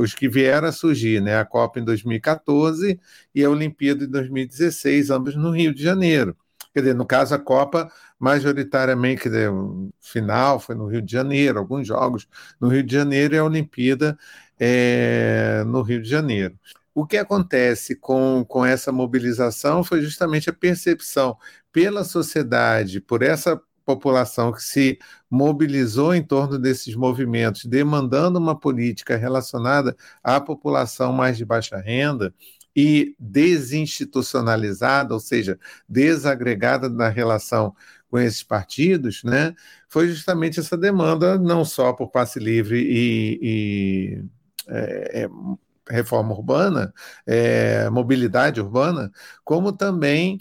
os 0.00 0.12
que 0.12 0.28
vieram 0.28 0.66
a 0.66 0.72
surgir, 0.72 1.22
né? 1.22 1.38
A 1.38 1.44
Copa 1.44 1.78
em 1.78 1.84
2014 1.84 2.98
e 3.32 3.44
a 3.44 3.48
Olimpíada 3.48 4.02
em 4.04 4.08
2016, 4.08 5.10
ambos 5.10 5.36
no 5.36 5.52
Rio 5.52 5.72
de 5.72 5.80
Janeiro. 5.80 6.36
Quer 6.74 6.80
dizer, 6.80 6.94
no 6.96 7.06
caso, 7.06 7.32
a 7.32 7.38
Copa, 7.38 7.92
majoritariamente, 8.18 9.22
quer 9.22 9.28
dizer, 9.28 9.50
final 10.00 10.58
foi 10.58 10.74
no 10.74 10.88
Rio 10.88 11.00
de 11.02 11.12
Janeiro, 11.12 11.60
alguns 11.60 11.86
jogos 11.86 12.26
no 12.60 12.66
Rio 12.66 12.82
de 12.82 12.92
Janeiro 12.92 13.36
e 13.36 13.38
a 13.38 13.44
Olimpíada 13.44 14.18
é, 14.58 15.62
no 15.64 15.80
Rio 15.82 16.02
de 16.02 16.08
Janeiro. 16.08 16.58
O 16.92 17.06
que 17.06 17.16
acontece 17.16 17.94
com, 17.94 18.44
com 18.48 18.66
essa 18.66 18.90
mobilização 18.90 19.84
foi 19.84 20.02
justamente 20.02 20.50
a 20.50 20.52
percepção 20.52 21.36
pela 21.72 22.02
sociedade, 22.02 23.00
por 23.00 23.22
essa 23.22 23.60
população 23.96 24.52
que 24.52 24.62
se 24.62 24.98
mobilizou 25.30 26.14
em 26.14 26.22
torno 26.22 26.58
desses 26.58 26.94
movimentos, 26.94 27.64
demandando 27.64 28.38
uma 28.38 28.58
política 28.58 29.16
relacionada 29.16 29.96
à 30.22 30.40
população 30.40 31.12
mais 31.12 31.36
de 31.36 31.44
baixa 31.44 31.76
renda 31.78 32.32
e 32.74 33.14
desinstitucionalizada, 33.18 35.12
ou 35.12 35.20
seja, 35.20 35.58
desagregada 35.88 36.88
na 36.88 37.08
relação 37.08 37.74
com 38.08 38.18
esses 38.18 38.42
partidos, 38.42 39.22
né, 39.24 39.54
foi 39.88 40.08
justamente 40.08 40.58
essa 40.60 40.76
demanda, 40.76 41.38
não 41.38 41.64
só 41.64 41.92
por 41.92 42.10
passe 42.10 42.38
livre 42.40 42.78
e, 42.80 43.38
e 43.42 44.24
é, 44.68 45.22
é, 45.24 45.28
reforma 45.88 46.32
urbana, 46.32 46.92
é, 47.26 47.88
mobilidade 47.90 48.60
urbana, 48.60 49.10
como 49.44 49.72
também 49.72 50.38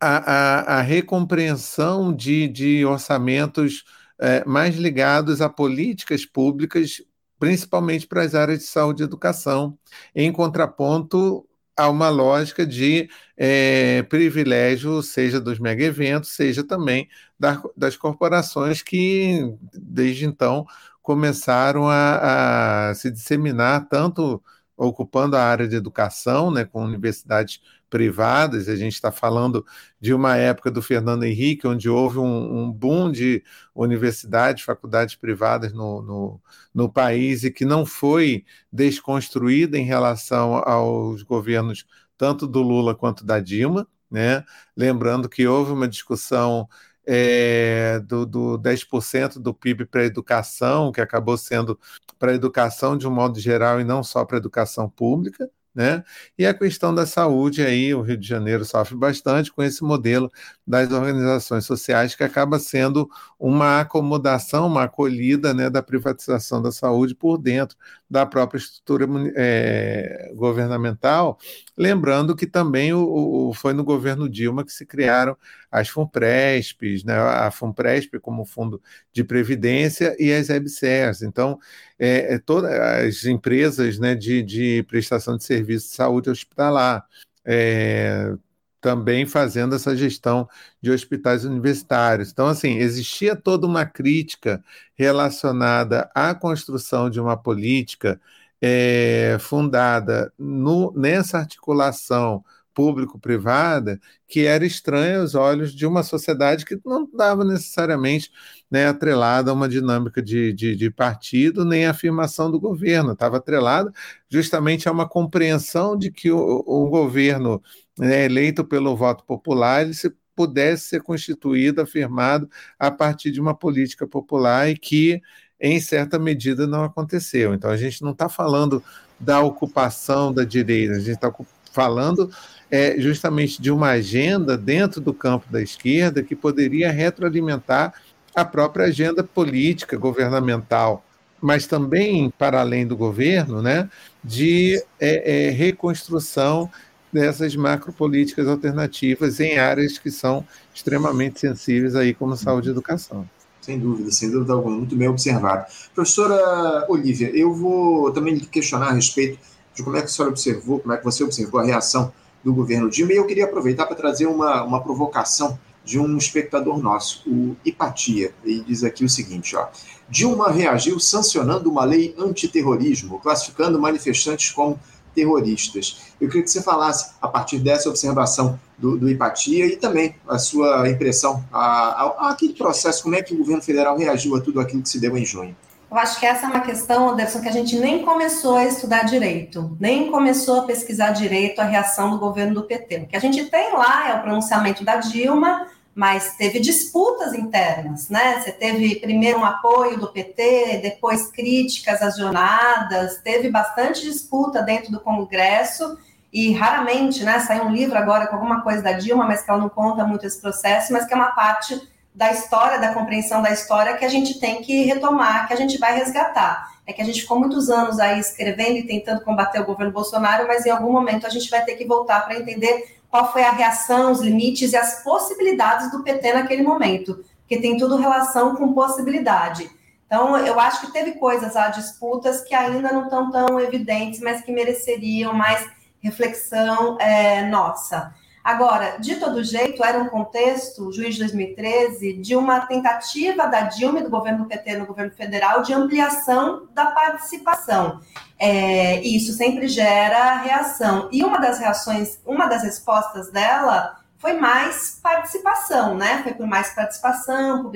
a, 0.00 0.76
a, 0.76 0.78
a 0.78 0.82
recompreensão 0.82 2.14
de, 2.14 2.48
de 2.48 2.84
orçamentos 2.84 3.84
é, 4.18 4.44
mais 4.44 4.76
ligados 4.76 5.40
a 5.40 5.48
políticas 5.48 6.24
públicas 6.26 7.02
principalmente 7.38 8.06
para 8.06 8.22
as 8.22 8.34
áreas 8.34 8.58
de 8.60 8.66
saúde 8.66 9.02
e 9.02 9.04
educação, 9.06 9.76
em 10.14 10.30
contraponto 10.30 11.48
a 11.76 11.88
uma 11.88 12.10
lógica 12.10 12.66
de 12.66 13.08
é, 13.36 14.02
privilégio, 14.04 15.02
seja 15.02 15.40
dos 15.40 15.58
mega 15.58 15.82
eventos, 15.82 16.30
seja 16.30 16.62
também 16.62 17.08
da, 17.38 17.60
das 17.74 17.96
corporações 17.96 18.82
que, 18.82 19.56
desde 19.72 20.26
então, 20.26 20.66
começaram 21.02 21.88
a, 21.88 22.90
a 22.90 22.94
se 22.94 23.10
disseminar 23.10 23.88
tanto 23.88 24.42
ocupando 24.76 25.36
a 25.36 25.42
área 25.42 25.66
de 25.66 25.76
educação, 25.76 26.50
né, 26.50 26.64
com 26.66 26.84
universidades 26.84 27.60
privadas. 27.90 28.68
A 28.68 28.76
gente 28.76 28.94
está 28.94 29.12
falando 29.12 29.66
de 30.00 30.14
uma 30.14 30.36
época 30.36 30.70
do 30.70 30.80
Fernando 30.80 31.24
Henrique, 31.24 31.66
onde 31.66 31.90
houve 31.90 32.18
um, 32.18 32.62
um 32.62 32.72
boom 32.72 33.10
de 33.10 33.42
universidades, 33.74 34.64
faculdades 34.64 35.16
privadas 35.16 35.72
no, 35.72 36.00
no, 36.00 36.40
no, 36.72 36.90
país 36.90 37.44
e 37.44 37.50
que 37.50 37.64
não 37.64 37.84
foi 37.84 38.44
desconstruída 38.72 39.76
em 39.76 39.84
relação 39.84 40.54
aos 40.56 41.22
governos 41.22 41.84
tanto 42.16 42.46
do 42.46 42.62
Lula 42.62 42.94
quanto 42.94 43.24
da 43.24 43.40
Dilma. 43.40 43.86
Né? 44.10 44.44
Lembrando 44.76 45.28
que 45.28 45.46
houve 45.46 45.72
uma 45.72 45.88
discussão 45.88 46.68
é, 47.06 48.00
do, 48.00 48.24
do 48.26 48.58
10% 48.58 49.38
do 49.40 49.52
PIB 49.54 49.86
para 49.86 50.04
educação, 50.04 50.92
que 50.92 51.00
acabou 51.00 51.36
sendo 51.36 51.78
para 52.18 52.34
educação 52.34 52.96
de 52.96 53.08
um 53.08 53.10
modo 53.10 53.40
geral 53.40 53.80
e 53.80 53.84
não 53.84 54.02
só 54.04 54.24
para 54.24 54.36
educação 54.36 54.88
pública. 54.88 55.50
Né? 55.74 56.02
E 56.36 56.44
a 56.44 56.52
questão 56.52 56.94
da 56.94 57.06
saúde 57.06 57.62
aí, 57.62 57.94
o 57.94 58.02
Rio 58.02 58.16
de 58.16 58.26
Janeiro 58.26 58.64
sofre 58.64 58.96
bastante 58.96 59.52
com 59.52 59.62
esse 59.62 59.84
modelo 59.84 60.30
das 60.70 60.92
organizações 60.92 61.66
sociais 61.66 62.14
que 62.14 62.22
acaba 62.22 62.58
sendo 62.60 63.10
uma 63.38 63.80
acomodação, 63.80 64.68
uma 64.68 64.84
acolhida 64.84 65.52
né, 65.52 65.68
da 65.68 65.82
privatização 65.82 66.62
da 66.62 66.70
saúde 66.70 67.14
por 67.14 67.36
dentro 67.36 67.76
da 68.08 68.24
própria 68.24 68.58
estrutura 68.58 69.06
é, 69.36 70.32
governamental, 70.34 71.38
lembrando 71.76 72.36
que 72.36 72.46
também 72.46 72.92
o, 72.92 73.48
o, 73.48 73.54
foi 73.54 73.72
no 73.72 73.84
governo 73.84 74.28
Dilma 74.28 74.64
que 74.64 74.72
se 74.72 74.86
criaram 74.86 75.36
as 75.70 75.88
FUNPRESPs, 75.88 77.04
né, 77.04 77.14
a 77.14 77.50
FUNPRESP 77.50 78.20
como 78.20 78.44
fundo 78.44 78.80
de 79.12 79.24
previdência 79.24 80.16
e 80.18 80.32
as 80.32 80.48
EBSERs. 80.48 81.22
Então, 81.22 81.58
é, 81.98 82.34
é, 82.34 82.38
todas 82.38 82.72
as 82.72 83.24
empresas 83.24 83.98
né, 83.98 84.14
de, 84.14 84.42
de 84.42 84.84
prestação 84.84 85.36
de 85.36 85.44
serviço 85.44 85.88
de 85.88 85.94
saúde 85.94 86.30
hospitalar, 86.30 87.04
é, 87.44 88.34
também 88.80 89.26
fazendo 89.26 89.74
essa 89.74 89.96
gestão 89.96 90.48
de 90.80 90.90
hospitais 90.90 91.44
universitários. 91.44 92.30
Então, 92.30 92.46
assim, 92.46 92.78
existia 92.78 93.36
toda 93.36 93.66
uma 93.66 93.84
crítica 93.86 94.62
relacionada 94.94 96.10
à 96.14 96.34
construção 96.34 97.10
de 97.10 97.20
uma 97.20 97.36
política 97.36 98.20
é, 98.60 99.36
fundada 99.40 100.32
no, 100.38 100.92
nessa 100.96 101.38
articulação 101.38 102.44
público-privada 102.74 104.00
que 104.28 104.46
era 104.46 104.64
estranha 104.64 105.20
aos 105.20 105.34
olhos 105.34 105.74
de 105.74 105.86
uma 105.86 106.02
sociedade 106.02 106.64
que 106.64 106.78
não 106.84 107.04
estava 107.04 107.44
necessariamente 107.44 108.30
né, 108.70 108.86
atrelada 108.86 109.50
a 109.50 109.54
uma 109.54 109.68
dinâmica 109.68 110.22
de, 110.22 110.52
de, 110.52 110.76
de 110.76 110.90
partido 110.90 111.64
nem 111.64 111.86
a 111.86 111.90
afirmação 111.90 112.50
do 112.50 112.60
governo, 112.60 113.12
estava 113.12 113.38
atrelada 113.38 113.92
justamente 114.28 114.88
a 114.88 114.92
uma 114.92 115.08
compreensão 115.08 115.96
de 115.96 116.10
que 116.10 116.30
o, 116.30 116.62
o 116.66 116.88
governo 116.88 117.62
né, 117.98 118.24
eleito 118.24 118.64
pelo 118.64 118.96
voto 118.96 119.24
popular 119.24 119.82
ele 119.82 119.94
se 119.94 120.10
pudesse 120.40 120.88
ser 120.88 121.02
constituído, 121.02 121.82
afirmado 121.82 122.48
a 122.78 122.90
partir 122.90 123.30
de 123.30 123.40
uma 123.40 123.54
política 123.54 124.06
popular 124.06 124.70
e 124.70 124.78
que, 124.78 125.20
em 125.60 125.78
certa 125.80 126.18
medida, 126.18 126.66
não 126.66 126.82
aconteceu. 126.82 127.52
Então, 127.52 127.68
a 127.68 127.76
gente 127.76 128.00
não 128.00 128.12
está 128.12 128.26
falando 128.26 128.82
da 129.18 129.42
ocupação 129.42 130.32
da 130.32 130.42
direita, 130.42 130.94
a 130.94 130.98
gente 130.98 131.10
está 131.10 131.30
falando 131.72 132.30
é, 132.70 132.94
justamente 132.98 133.60
de 133.60 133.70
uma 133.70 133.90
agenda 133.90 134.56
dentro 134.56 135.00
do 135.00 135.12
campo 135.12 135.46
da 135.50 135.60
esquerda 135.60 136.22
que 136.22 136.36
poderia 136.36 136.90
retroalimentar 136.90 137.94
a 138.34 138.44
própria 138.44 138.86
agenda 138.86 139.24
política, 139.24 139.96
governamental, 139.96 141.04
mas 141.40 141.66
também, 141.66 142.30
para 142.38 142.60
além 142.60 142.86
do 142.86 142.96
governo, 142.96 143.60
né, 143.60 143.88
de 144.22 144.82
é, 145.00 145.48
é, 145.48 145.50
reconstrução 145.50 146.70
dessas 147.12 147.56
macropolíticas 147.56 148.46
alternativas 148.46 149.40
em 149.40 149.58
áreas 149.58 149.98
que 149.98 150.10
são 150.10 150.46
extremamente 150.72 151.40
sensíveis 151.40 151.96
aí, 151.96 152.14
como 152.14 152.36
saúde 152.36 152.68
e 152.68 152.70
educação. 152.70 153.28
Sem 153.60 153.78
dúvida, 153.78 154.10
sem 154.12 154.30
dúvida 154.30 154.52
alguma, 154.52 154.76
muito 154.76 154.94
bem 154.94 155.08
observado. 155.08 155.66
Professora 155.94 156.86
Olivia, 156.88 157.30
eu 157.36 157.52
vou 157.52 158.12
também 158.12 158.38
questionar 158.38 158.88
a 158.88 158.92
respeito 158.92 159.38
de 159.74 159.82
como 159.82 159.96
é 159.96 160.00
que 160.00 160.06
a 160.06 160.08
senhora 160.08 160.30
observou, 160.30 160.78
como 160.80 160.94
é 160.94 160.96
que 160.96 161.04
você 161.04 161.24
observou 161.24 161.60
a 161.60 161.64
reação 161.64 162.12
do 162.42 162.54
governo 162.54 162.88
Dilma, 162.88 163.12
e 163.12 163.16
eu 163.16 163.26
queria 163.26 163.44
aproveitar 163.44 163.86
para 163.86 163.96
trazer 163.96 164.26
uma, 164.26 164.62
uma 164.62 164.82
provocação 164.82 165.58
de 165.84 165.98
um 165.98 166.16
espectador 166.16 166.78
nosso, 166.78 167.22
o 167.28 167.56
Hipatia. 167.64 168.32
Ele 168.44 168.62
diz 168.66 168.84
aqui 168.84 169.04
o 169.04 169.08
seguinte: 169.08 169.56
ó, 169.56 169.68
Dilma 170.08 170.50
reagiu 170.50 170.98
sancionando 171.00 171.70
uma 171.70 171.84
lei 171.84 172.14
antiterrorismo, 172.18 173.18
classificando 173.20 173.80
manifestantes 173.80 174.50
como 174.50 174.78
terroristas. 175.14 176.14
Eu 176.20 176.28
queria 176.28 176.42
que 176.42 176.50
você 176.50 176.62
falasse, 176.62 177.12
a 177.20 177.28
partir 177.28 177.58
dessa 177.58 177.88
observação 177.88 178.58
do, 178.78 178.96
do 178.96 179.08
Hipatia, 179.08 179.66
e 179.66 179.76
também 179.76 180.14
a 180.28 180.38
sua 180.38 180.88
impressão, 180.88 181.44
a, 181.52 181.60
a, 181.60 182.02
a 182.26 182.30
aquele 182.30 182.54
processo, 182.54 183.02
como 183.02 183.14
é 183.14 183.22
que 183.22 183.34
o 183.34 183.38
governo 183.38 183.62
federal 183.62 183.98
reagiu 183.98 184.36
a 184.36 184.40
tudo 184.40 184.60
aquilo 184.60 184.82
que 184.82 184.88
se 184.88 185.00
deu 185.00 185.16
em 185.16 185.24
junho. 185.24 185.56
Eu 185.90 185.98
acho 185.98 186.20
que 186.20 186.26
essa 186.26 186.46
é 186.46 186.48
uma 186.48 186.60
questão, 186.60 187.10
Anderson, 187.10 187.40
que 187.40 187.48
a 187.48 187.52
gente 187.52 187.76
nem 187.76 188.04
começou 188.04 188.56
a 188.56 188.64
estudar 188.64 189.02
direito, 189.02 189.76
nem 189.80 190.08
começou 190.08 190.60
a 190.60 190.64
pesquisar 190.64 191.10
direito 191.10 191.60
a 191.60 191.64
reação 191.64 192.10
do 192.10 192.18
governo 192.18 192.54
do 192.54 192.62
PT. 192.62 192.96
O 192.98 193.06
que 193.08 193.16
a 193.16 193.20
gente 193.20 193.46
tem 193.46 193.72
lá 193.72 194.08
é 194.08 194.14
o 194.14 194.22
pronunciamento 194.22 194.84
da 194.84 194.96
Dilma, 194.96 195.66
mas 195.92 196.36
teve 196.36 196.60
disputas 196.60 197.34
internas, 197.34 198.08
né? 198.08 198.40
Você 198.40 198.52
teve 198.52 199.00
primeiro 199.00 199.40
um 199.40 199.44
apoio 199.44 199.98
do 199.98 200.12
PT, 200.12 200.78
depois 200.80 201.26
críticas 201.32 202.00
às 202.00 202.16
jornadas, 202.16 203.18
teve 203.18 203.50
bastante 203.50 204.02
disputa 204.02 204.62
dentro 204.62 204.92
do 204.92 205.00
Congresso 205.00 205.98
e 206.32 206.52
raramente, 206.52 207.24
né? 207.24 207.40
Saiu 207.40 207.64
um 207.64 207.72
livro 207.72 207.98
agora 207.98 208.28
com 208.28 208.36
alguma 208.36 208.60
coisa 208.60 208.80
da 208.80 208.92
Dilma, 208.92 209.26
mas 209.26 209.42
que 209.42 209.50
ela 209.50 209.58
não 209.58 209.68
conta 209.68 210.04
muito 210.04 210.24
esse 210.24 210.40
processo, 210.40 210.92
mas 210.92 211.04
que 211.04 211.12
é 211.12 211.16
uma 211.16 211.32
parte 211.32 211.80
da 212.20 212.30
história, 212.32 212.78
da 212.78 212.92
compreensão 212.92 213.40
da 213.40 213.50
história 213.50 213.96
que 213.96 214.04
a 214.04 214.08
gente 214.08 214.38
tem 214.38 214.60
que 214.60 214.84
retomar, 214.84 215.48
que 215.48 215.54
a 215.54 215.56
gente 215.56 215.78
vai 215.78 215.96
resgatar. 215.96 216.70
É 216.86 216.92
que 216.92 217.00
a 217.00 217.04
gente 217.04 217.22
ficou 217.22 217.40
muitos 217.40 217.70
anos 217.70 217.98
aí 217.98 218.20
escrevendo 218.20 218.76
e 218.76 218.86
tentando 218.86 219.22
combater 219.22 219.58
o 219.58 219.64
governo 219.64 219.90
Bolsonaro, 219.90 220.46
mas 220.46 220.66
em 220.66 220.70
algum 220.70 220.92
momento 220.92 221.26
a 221.26 221.30
gente 221.30 221.48
vai 221.48 221.64
ter 221.64 221.76
que 221.76 221.86
voltar 221.86 222.20
para 222.26 222.38
entender 222.38 222.98
qual 223.08 223.32
foi 223.32 223.42
a 223.42 223.52
reação, 223.52 224.12
os 224.12 224.20
limites 224.20 224.74
e 224.74 224.76
as 224.76 225.02
possibilidades 225.02 225.90
do 225.90 226.02
PT 226.02 226.34
naquele 226.34 226.62
momento, 226.62 227.24
porque 227.38 227.56
tem 227.58 227.78
tudo 227.78 227.96
relação 227.96 228.54
com 228.54 228.74
possibilidade. 228.74 229.70
Então, 230.04 230.36
eu 230.36 230.60
acho 230.60 230.82
que 230.82 230.92
teve 230.92 231.12
coisas, 231.12 231.56
há 231.56 231.68
disputas 231.68 232.42
que 232.42 232.54
ainda 232.54 232.92
não 232.92 233.04
estão 233.04 233.30
tão 233.30 233.58
evidentes, 233.58 234.20
mas 234.20 234.42
que 234.42 234.52
mereceriam 234.52 235.32
mais 235.32 235.66
reflexão 236.02 236.98
é, 237.00 237.48
nossa. 237.48 238.12
Agora, 238.42 238.96
de 238.98 239.16
todo 239.16 239.44
jeito, 239.44 239.84
era 239.84 239.98
um 239.98 240.08
contexto, 240.08 240.90
juiz 240.90 241.14
de 241.14 241.20
2013, 241.20 242.14
de 242.14 242.34
uma 242.34 242.60
tentativa 242.60 243.46
da 243.46 243.62
Dilma 243.62 244.00
e 244.00 244.02
do 244.02 244.10
governo 244.10 244.46
PT 244.46 244.78
no 244.78 244.86
governo 244.86 245.12
federal 245.12 245.62
de 245.62 245.74
ampliação 245.74 246.66
da 246.72 246.86
participação. 246.86 248.00
É, 248.38 249.02
e 249.02 249.16
isso 249.16 249.34
sempre 249.34 249.68
gera 249.68 250.38
reação. 250.38 251.10
E 251.12 251.22
uma 251.22 251.38
das 251.38 251.58
reações, 251.58 252.18
uma 252.24 252.46
das 252.46 252.62
respostas 252.62 253.30
dela 253.30 254.00
foi 254.16 254.34
mais 254.34 254.98
participação, 255.02 255.94
né? 255.94 256.22
Foi 256.22 256.32
por 256.32 256.46
mais 256.46 256.74
participação, 256.74 257.70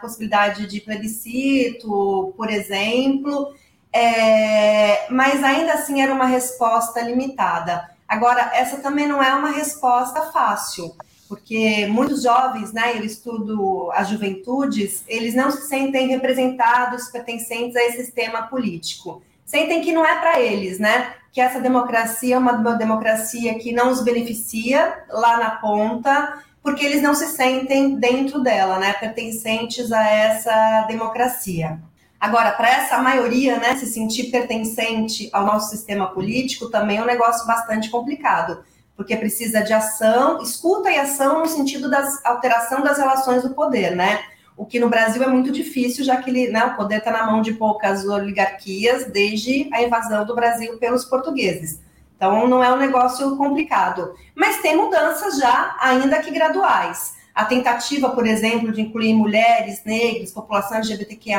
possibilidade 0.00 0.66
de 0.66 0.80
plebiscito, 0.80 2.32
por 2.36 2.48
exemplo. 2.48 3.54
É, 3.92 5.10
mas 5.10 5.42
ainda 5.42 5.74
assim 5.74 6.00
era 6.02 6.12
uma 6.12 6.26
resposta 6.26 7.00
limitada. 7.00 7.95
Agora, 8.08 8.50
essa 8.54 8.78
também 8.78 9.06
não 9.06 9.22
é 9.22 9.34
uma 9.34 9.50
resposta 9.50 10.22
fácil, 10.30 10.94
porque 11.28 11.86
muitos 11.86 12.22
jovens, 12.22 12.72
né, 12.72 12.96
eu 12.96 13.04
estudo 13.04 13.90
as 13.92 14.08
juventudes, 14.08 15.02
eles 15.08 15.34
não 15.34 15.50
se 15.50 15.66
sentem 15.66 16.08
representados, 16.08 17.08
pertencentes 17.08 17.76
a 17.76 17.82
esse 17.84 18.04
sistema 18.04 18.42
político. 18.42 19.22
Sentem 19.44 19.80
que 19.80 19.92
não 19.92 20.04
é 20.04 20.18
para 20.18 20.40
eles, 20.40 20.78
né? 20.78 21.14
Que 21.32 21.40
essa 21.40 21.60
democracia 21.60 22.34
é 22.34 22.38
uma 22.38 22.74
democracia 22.74 23.56
que 23.58 23.72
não 23.72 23.90
os 23.90 24.02
beneficia 24.02 25.04
lá 25.08 25.38
na 25.38 25.50
ponta, 25.50 26.42
porque 26.62 26.84
eles 26.84 27.00
não 27.00 27.14
se 27.14 27.28
sentem 27.28 27.94
dentro 27.94 28.40
dela, 28.40 28.76
né? 28.78 28.92
Pertencentes 28.94 29.92
a 29.92 30.04
essa 30.04 30.84
democracia. 30.88 31.78
Agora, 32.26 32.50
para 32.50 32.68
essa 32.68 32.98
maioria, 32.98 33.56
né, 33.60 33.76
se 33.76 33.86
sentir 33.86 34.32
pertencente 34.32 35.30
ao 35.32 35.46
nosso 35.46 35.70
sistema 35.70 36.08
político 36.08 36.68
também 36.68 36.98
é 36.98 37.02
um 37.02 37.06
negócio 37.06 37.46
bastante 37.46 37.88
complicado, 37.88 38.64
porque 38.96 39.16
precisa 39.16 39.62
de 39.62 39.72
ação, 39.72 40.42
escuta 40.42 40.90
e 40.90 40.98
ação 40.98 41.38
no 41.38 41.46
sentido 41.46 41.88
da 41.88 42.04
alteração 42.24 42.82
das 42.82 42.98
relações 42.98 43.44
do 43.44 43.50
poder, 43.50 43.94
né? 43.94 44.24
o 44.56 44.66
que 44.66 44.80
no 44.80 44.88
Brasil 44.88 45.22
é 45.22 45.28
muito 45.28 45.52
difícil, 45.52 46.04
já 46.04 46.16
que 46.16 46.28
ele, 46.28 46.48
né, 46.48 46.64
o 46.64 46.74
poder 46.74 46.96
está 46.96 47.12
na 47.12 47.26
mão 47.26 47.42
de 47.42 47.52
poucas 47.52 48.04
oligarquias 48.04 49.04
desde 49.04 49.68
a 49.72 49.82
invasão 49.82 50.24
do 50.26 50.34
Brasil 50.34 50.78
pelos 50.78 51.04
portugueses. 51.04 51.80
Então, 52.16 52.48
não 52.48 52.64
é 52.64 52.72
um 52.72 52.78
negócio 52.78 53.36
complicado. 53.36 54.14
Mas 54.34 54.60
tem 54.62 54.74
mudanças 54.74 55.38
já, 55.38 55.76
ainda 55.78 56.18
que 56.18 56.32
graduais. 56.32 57.14
A 57.36 57.44
tentativa, 57.44 58.08
por 58.08 58.26
exemplo, 58.26 58.72
de 58.72 58.80
incluir 58.80 59.12
mulheres, 59.12 59.84
negros, 59.84 60.32
população 60.32 60.78
LGBTQIA+, 60.78 61.38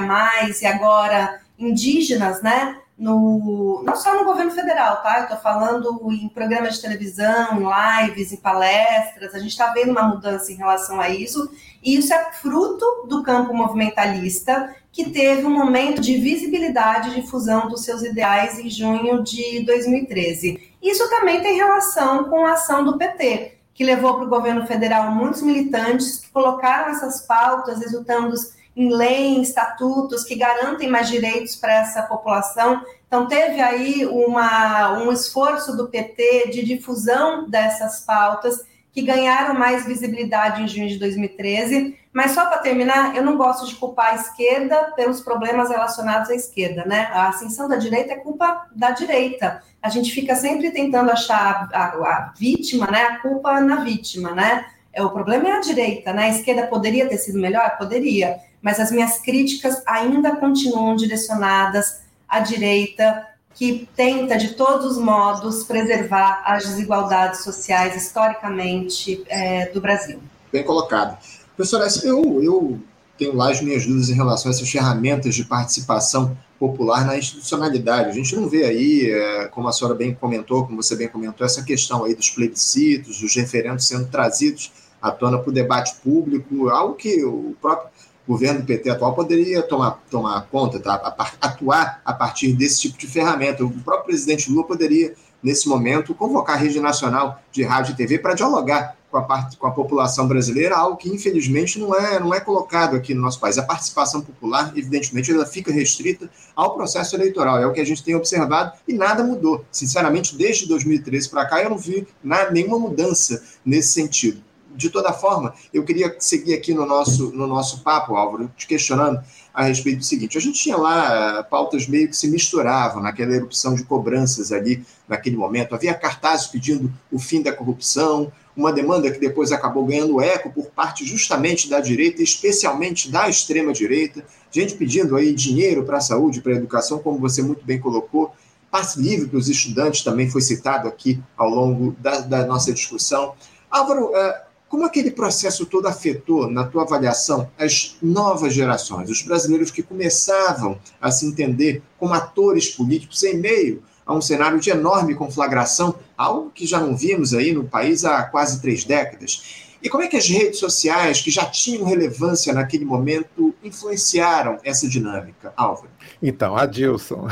e 0.62 0.66
agora 0.68 1.42
indígenas, 1.58 2.40
né? 2.44 2.78
No, 2.96 3.82
não 3.84 3.96
só 3.96 4.16
no 4.16 4.24
governo 4.24 4.52
federal, 4.52 5.02
tá? 5.02 5.18
Eu 5.18 5.24
estou 5.24 5.38
falando 5.40 6.00
em 6.12 6.30
programas 6.30 6.76
de 6.76 6.84
televisão, 6.84 7.60
em 7.60 8.06
lives, 8.06 8.32
em 8.32 8.38
palestras. 8.38 9.34
A 9.34 9.40
gente 9.40 9.50
está 9.50 9.74
vendo 9.74 9.90
uma 9.90 10.04
mudança 10.04 10.52
em 10.52 10.56
relação 10.56 11.02
a 11.02 11.10
isso, 11.10 11.52
e 11.82 11.96
isso 11.96 12.14
é 12.14 12.32
fruto 12.32 12.86
do 13.08 13.24
campo 13.24 13.52
movimentalista, 13.52 14.76
que 14.92 15.10
teve 15.10 15.48
um 15.48 15.52
momento 15.52 16.00
de 16.00 16.16
visibilidade 16.20 17.10
e 17.10 17.22
difusão 17.22 17.68
dos 17.68 17.84
seus 17.84 18.04
ideais 18.04 18.60
em 18.60 18.70
junho 18.70 19.24
de 19.24 19.66
2013. 19.66 20.74
Isso 20.80 21.10
também 21.10 21.42
tem 21.42 21.56
relação 21.56 22.26
com 22.26 22.46
a 22.46 22.54
ação 22.54 22.84
do 22.84 23.00
PT, 23.00 23.57
que 23.78 23.84
levou 23.84 24.16
para 24.16 24.26
o 24.26 24.30
governo 24.30 24.66
federal 24.66 25.12
muitos 25.12 25.44
militantes 25.44 26.18
que 26.18 26.32
colocaram 26.32 26.90
essas 26.90 27.22
pautas, 27.22 27.80
resultando 27.80 28.34
em 28.76 28.92
lei, 28.92 29.36
em 29.36 29.42
estatutos 29.44 30.24
que 30.24 30.36
garantem 30.36 30.90
mais 30.90 31.08
direitos 31.08 31.56
para 31.56 31.74
essa 31.74 32.02
população. 32.02 32.82
Então, 33.08 33.28
teve 33.28 33.62
aí 33.62 34.04
uma, 34.08 34.94
um 34.94 35.12
esforço 35.12 35.78
do 35.78 35.90
PT 35.90 36.50
de 36.50 36.66
difusão 36.66 37.48
dessas 37.48 38.00
pautas 38.00 38.66
que 38.98 39.04
ganharam 39.04 39.54
mais 39.54 39.86
visibilidade 39.86 40.64
em 40.64 40.68
junho 40.68 40.90
de 40.90 40.98
2013. 40.98 41.96
Mas 42.12 42.32
só 42.32 42.48
para 42.48 42.58
terminar, 42.58 43.16
eu 43.16 43.24
não 43.24 43.38
gosto 43.38 43.68
de 43.68 43.76
culpar 43.76 44.14
a 44.14 44.16
esquerda 44.16 44.92
pelos 44.96 45.22
problemas 45.22 45.70
relacionados 45.70 46.32
à 46.32 46.34
esquerda, 46.34 46.84
né? 46.84 47.08
A 47.14 47.28
ascensão 47.28 47.70
da 47.70 47.76
direita 47.76 48.14
é 48.14 48.16
culpa 48.16 48.66
da 48.76 48.90
direita. 48.90 49.62
A 49.84 49.90
gente 49.90 50.12
fica 50.12 50.36
sempre 50.36 50.72
tentando 50.72 51.12
achar 51.12 51.70
a, 51.72 51.80
a, 51.80 51.88
a 51.90 52.34
vítima, 52.40 52.88
né? 52.88 53.04
A 53.04 53.20
culpa 53.20 53.62
na 53.62 53.84
vítima, 53.84 54.32
né? 54.32 54.66
É, 54.92 55.04
o 55.04 55.12
problema 55.12 55.48
é 55.48 55.52
a 55.52 55.62
direita, 55.62 56.12
né? 56.12 56.24
A 56.24 56.30
esquerda 56.30 56.66
poderia 56.66 57.08
ter 57.08 57.20
sido 57.20 57.38
melhor? 57.38 57.78
Poderia 57.78 58.40
mas 58.62 58.80
as 58.80 58.92
minhas 58.92 59.20
críticas 59.20 59.84
ainda 59.86 60.36
continuam 60.36 60.96
direcionadas 60.96 62.02
à 62.28 62.40
direita, 62.40 63.28
que 63.58 63.90
tenta, 63.96 64.38
de 64.38 64.50
todos 64.50 64.86
os 64.86 64.98
modos, 65.00 65.64
preservar 65.64 66.44
as 66.46 66.64
desigualdades 66.64 67.44
sociais 67.44 67.96
historicamente 67.96 69.24
é, 69.28 69.66
do 69.72 69.82
Brasil. 69.82 70.20
Bem 70.52 70.64
colocado. 70.64 71.18
Professora, 71.56 71.88
eu, 72.04 72.44
eu 72.44 72.80
tenho 73.18 73.36
lá 73.36 73.50
as 73.50 73.60
minhas 73.60 73.84
dúvidas 73.84 74.10
em 74.10 74.14
relação 74.14 74.52
a 74.52 74.54
essas 74.54 74.70
ferramentas 74.70 75.34
de 75.34 75.44
participação 75.44 76.38
popular 76.60 77.04
na 77.04 77.18
institucionalidade. 77.18 78.10
A 78.10 78.14
gente 78.14 78.36
não 78.36 78.48
vê 78.48 78.64
aí, 78.64 79.10
é, 79.12 79.48
como 79.48 79.68
a 79.68 79.72
senhora 79.72 79.98
bem 79.98 80.14
comentou, 80.14 80.64
como 80.64 80.82
você 80.82 80.96
bem 80.96 81.08
comentou, 81.08 81.44
essa 81.44 81.64
questão 81.64 82.04
aí 82.04 82.14
dos 82.14 82.30
plebiscitos, 82.30 83.22
dos 83.22 83.36
referendos 83.36 83.88
sendo 83.88 84.08
trazidos 84.08 84.72
à 85.02 85.10
tona 85.10 85.40
para 85.40 85.50
o 85.50 85.54
debate 85.54 85.96
público, 86.04 86.70
algo 86.70 86.94
que 86.94 87.24
o 87.26 87.56
próprio 87.60 87.90
governo 88.28 88.60
do 88.60 88.66
PT 88.66 88.90
atual 88.90 89.14
poderia 89.14 89.64
tomar, 89.64 90.04
tomar 90.12 90.42
conta, 90.52 90.80
tá? 90.80 91.16
atuar 91.40 92.02
a 92.04 92.14
partir 92.14 92.54
desse 92.54 92.82
tipo 92.82 92.98
de 92.98 93.08
ferramenta. 93.08 93.64
O 93.64 93.72
próprio 93.72 94.08
presidente 94.08 94.52
Lula 94.52 94.66
poderia, 94.66 95.14
nesse 95.42 95.70
momento, 95.70 96.14
convocar 96.14 96.56
a 96.56 96.60
rede 96.60 96.80
nacional 96.80 97.42
de 97.52 97.64
rádio 97.64 97.94
e 97.94 97.96
TV 97.96 98.20
para 98.20 98.34
dialogar 98.34 98.98
com 99.10 99.18
a, 99.18 99.22
parte, 99.22 99.56
com 99.56 99.66
a 99.66 99.72
população 99.72 100.28
brasileira, 100.28 100.76
algo 100.76 100.98
que 100.98 101.10
infelizmente 101.10 101.80
não 101.80 101.96
é, 101.96 102.20
não 102.20 102.34
é 102.34 102.42
colocado 102.42 102.96
aqui 102.96 103.14
no 103.14 103.22
nosso 103.22 103.40
país. 103.40 103.58
A 103.58 103.64
participação 103.64 104.22
popular, 104.22 104.74
evidentemente, 104.76 105.32
ela 105.32 105.46
fica 105.46 105.72
restrita 105.72 106.30
ao 106.54 106.76
processo 106.76 107.16
eleitoral, 107.16 107.58
é 107.58 107.66
o 107.66 107.72
que 107.72 107.80
a 107.80 107.86
gente 107.86 108.04
tem 108.04 108.16
observado 108.16 108.74
e 108.86 108.94
nada 108.94 109.24
mudou. 109.24 109.64
Sinceramente, 109.72 110.36
desde 110.36 110.68
2013 110.68 111.30
para 111.30 111.46
cá, 111.46 111.64
eu 111.64 111.70
não 111.70 111.78
vi 111.78 112.06
nada, 112.22 112.52
nenhuma 112.52 112.78
mudança 112.78 113.42
nesse 113.66 113.94
sentido 113.94 114.47
de 114.78 114.90
toda 114.90 115.12
forma, 115.12 115.54
eu 115.74 115.84
queria 115.84 116.16
seguir 116.20 116.54
aqui 116.54 116.74
no 116.74 116.86
nosso, 116.86 117.32
no 117.32 117.48
nosso 117.48 117.82
papo, 117.82 118.16
Álvaro, 118.16 118.50
te 118.56 118.68
questionando 118.68 119.20
a 119.54 119.64
respeito 119.64 119.98
do 119.98 120.06
seguinte: 120.06 120.38
a 120.38 120.42
gente 120.42 120.62
tinha 120.62 120.78
lá 120.78 121.44
pautas 121.44 121.88
meio 121.88 122.08
que 122.08 122.16
se 122.16 122.28
misturavam 122.28 123.02
naquela 123.02 123.34
erupção 123.34 123.74
de 123.74 123.84
cobranças 123.84 124.52
ali 124.52 124.86
naquele 125.08 125.36
momento. 125.36 125.74
Havia 125.74 125.96
cartazes 125.96 126.46
pedindo 126.48 126.94
o 127.12 127.18
fim 127.18 127.42
da 127.42 127.52
corrupção, 127.52 128.32
uma 128.56 128.72
demanda 128.72 129.12
que 129.12 129.20
depois 129.20 129.52
acabou 129.52 129.86
ganhando 129.86 130.22
eco 130.22 130.52
por 130.52 130.68
parte 130.68 131.06
justamente 131.06 131.68
da 131.70 131.80
direita, 131.80 132.22
especialmente 132.22 133.10
da 133.10 133.28
extrema-direita, 133.28 134.24
gente 134.52 134.76
pedindo 134.76 135.16
aí 135.16 135.34
dinheiro 135.34 135.84
para 135.84 135.98
a 135.98 136.02
saúde, 136.02 136.42
para 136.42 136.54
a 136.54 136.56
educação, 136.56 137.00
como 137.00 137.18
você 137.18 137.42
muito 137.42 137.66
bem 137.66 137.80
colocou. 137.80 138.34
Passe 138.70 139.02
livre 139.02 139.28
para 139.28 139.40
os 139.40 139.48
estudantes 139.48 140.04
também 140.04 140.30
foi 140.30 140.42
citado 140.42 140.88
aqui 140.88 141.20
ao 141.38 141.50
longo 141.50 141.96
da, 142.00 142.20
da 142.20 142.46
nossa 142.46 142.74
discussão. 142.74 143.34
Álvaro, 143.72 144.12
uh, 144.12 144.47
como 144.70 144.86
aquele 144.86 145.12
processo 145.12 145.66
todo 145.66 145.88
afetou, 145.88 146.50
na 146.50 146.66
tua 146.66 146.84
avaliação, 146.84 147.50
as 147.58 147.96
novas 148.02 148.54
gerações, 148.54 149.10
os 149.10 149.22
brasileiros 149.22 149.72
que 149.72 149.82
começavam 149.82 150.78
a 151.02 151.10
se 151.10 151.26
entender 151.26 151.82
como 151.98 152.14
atores 152.14 152.70
políticos 152.70 153.24
em 153.24 153.38
meio 153.38 153.84
a 154.06 154.14
um 154.14 154.22
cenário 154.22 154.60
de 154.60 154.70
enorme 154.70 155.16
conflagração, 155.16 155.96
algo 156.18 156.50
que 156.50 156.66
já 156.66 156.80
não 156.80 156.96
vimos 156.96 157.34
aí 157.34 157.52
no 157.52 157.66
país 157.66 158.06
há 158.06 158.24
quase 158.24 158.62
três 158.62 158.86
décadas? 158.86 159.66
E 159.82 159.90
como 159.90 160.04
é 160.04 160.08
que 160.08 160.18
as 160.18 160.28
redes 160.28 160.60
sociais, 160.60 161.22
que 161.22 161.30
já 161.30 161.46
tinham 161.46 161.86
relevância 161.86 162.54
naquele 162.54 162.84
momento, 162.84 163.54
influenciaram 163.64 164.58
essa 164.64 164.88
dinâmica, 164.88 165.54
Álvaro? 165.56 165.90
Então, 166.22 166.58
Adilson. 166.58 167.28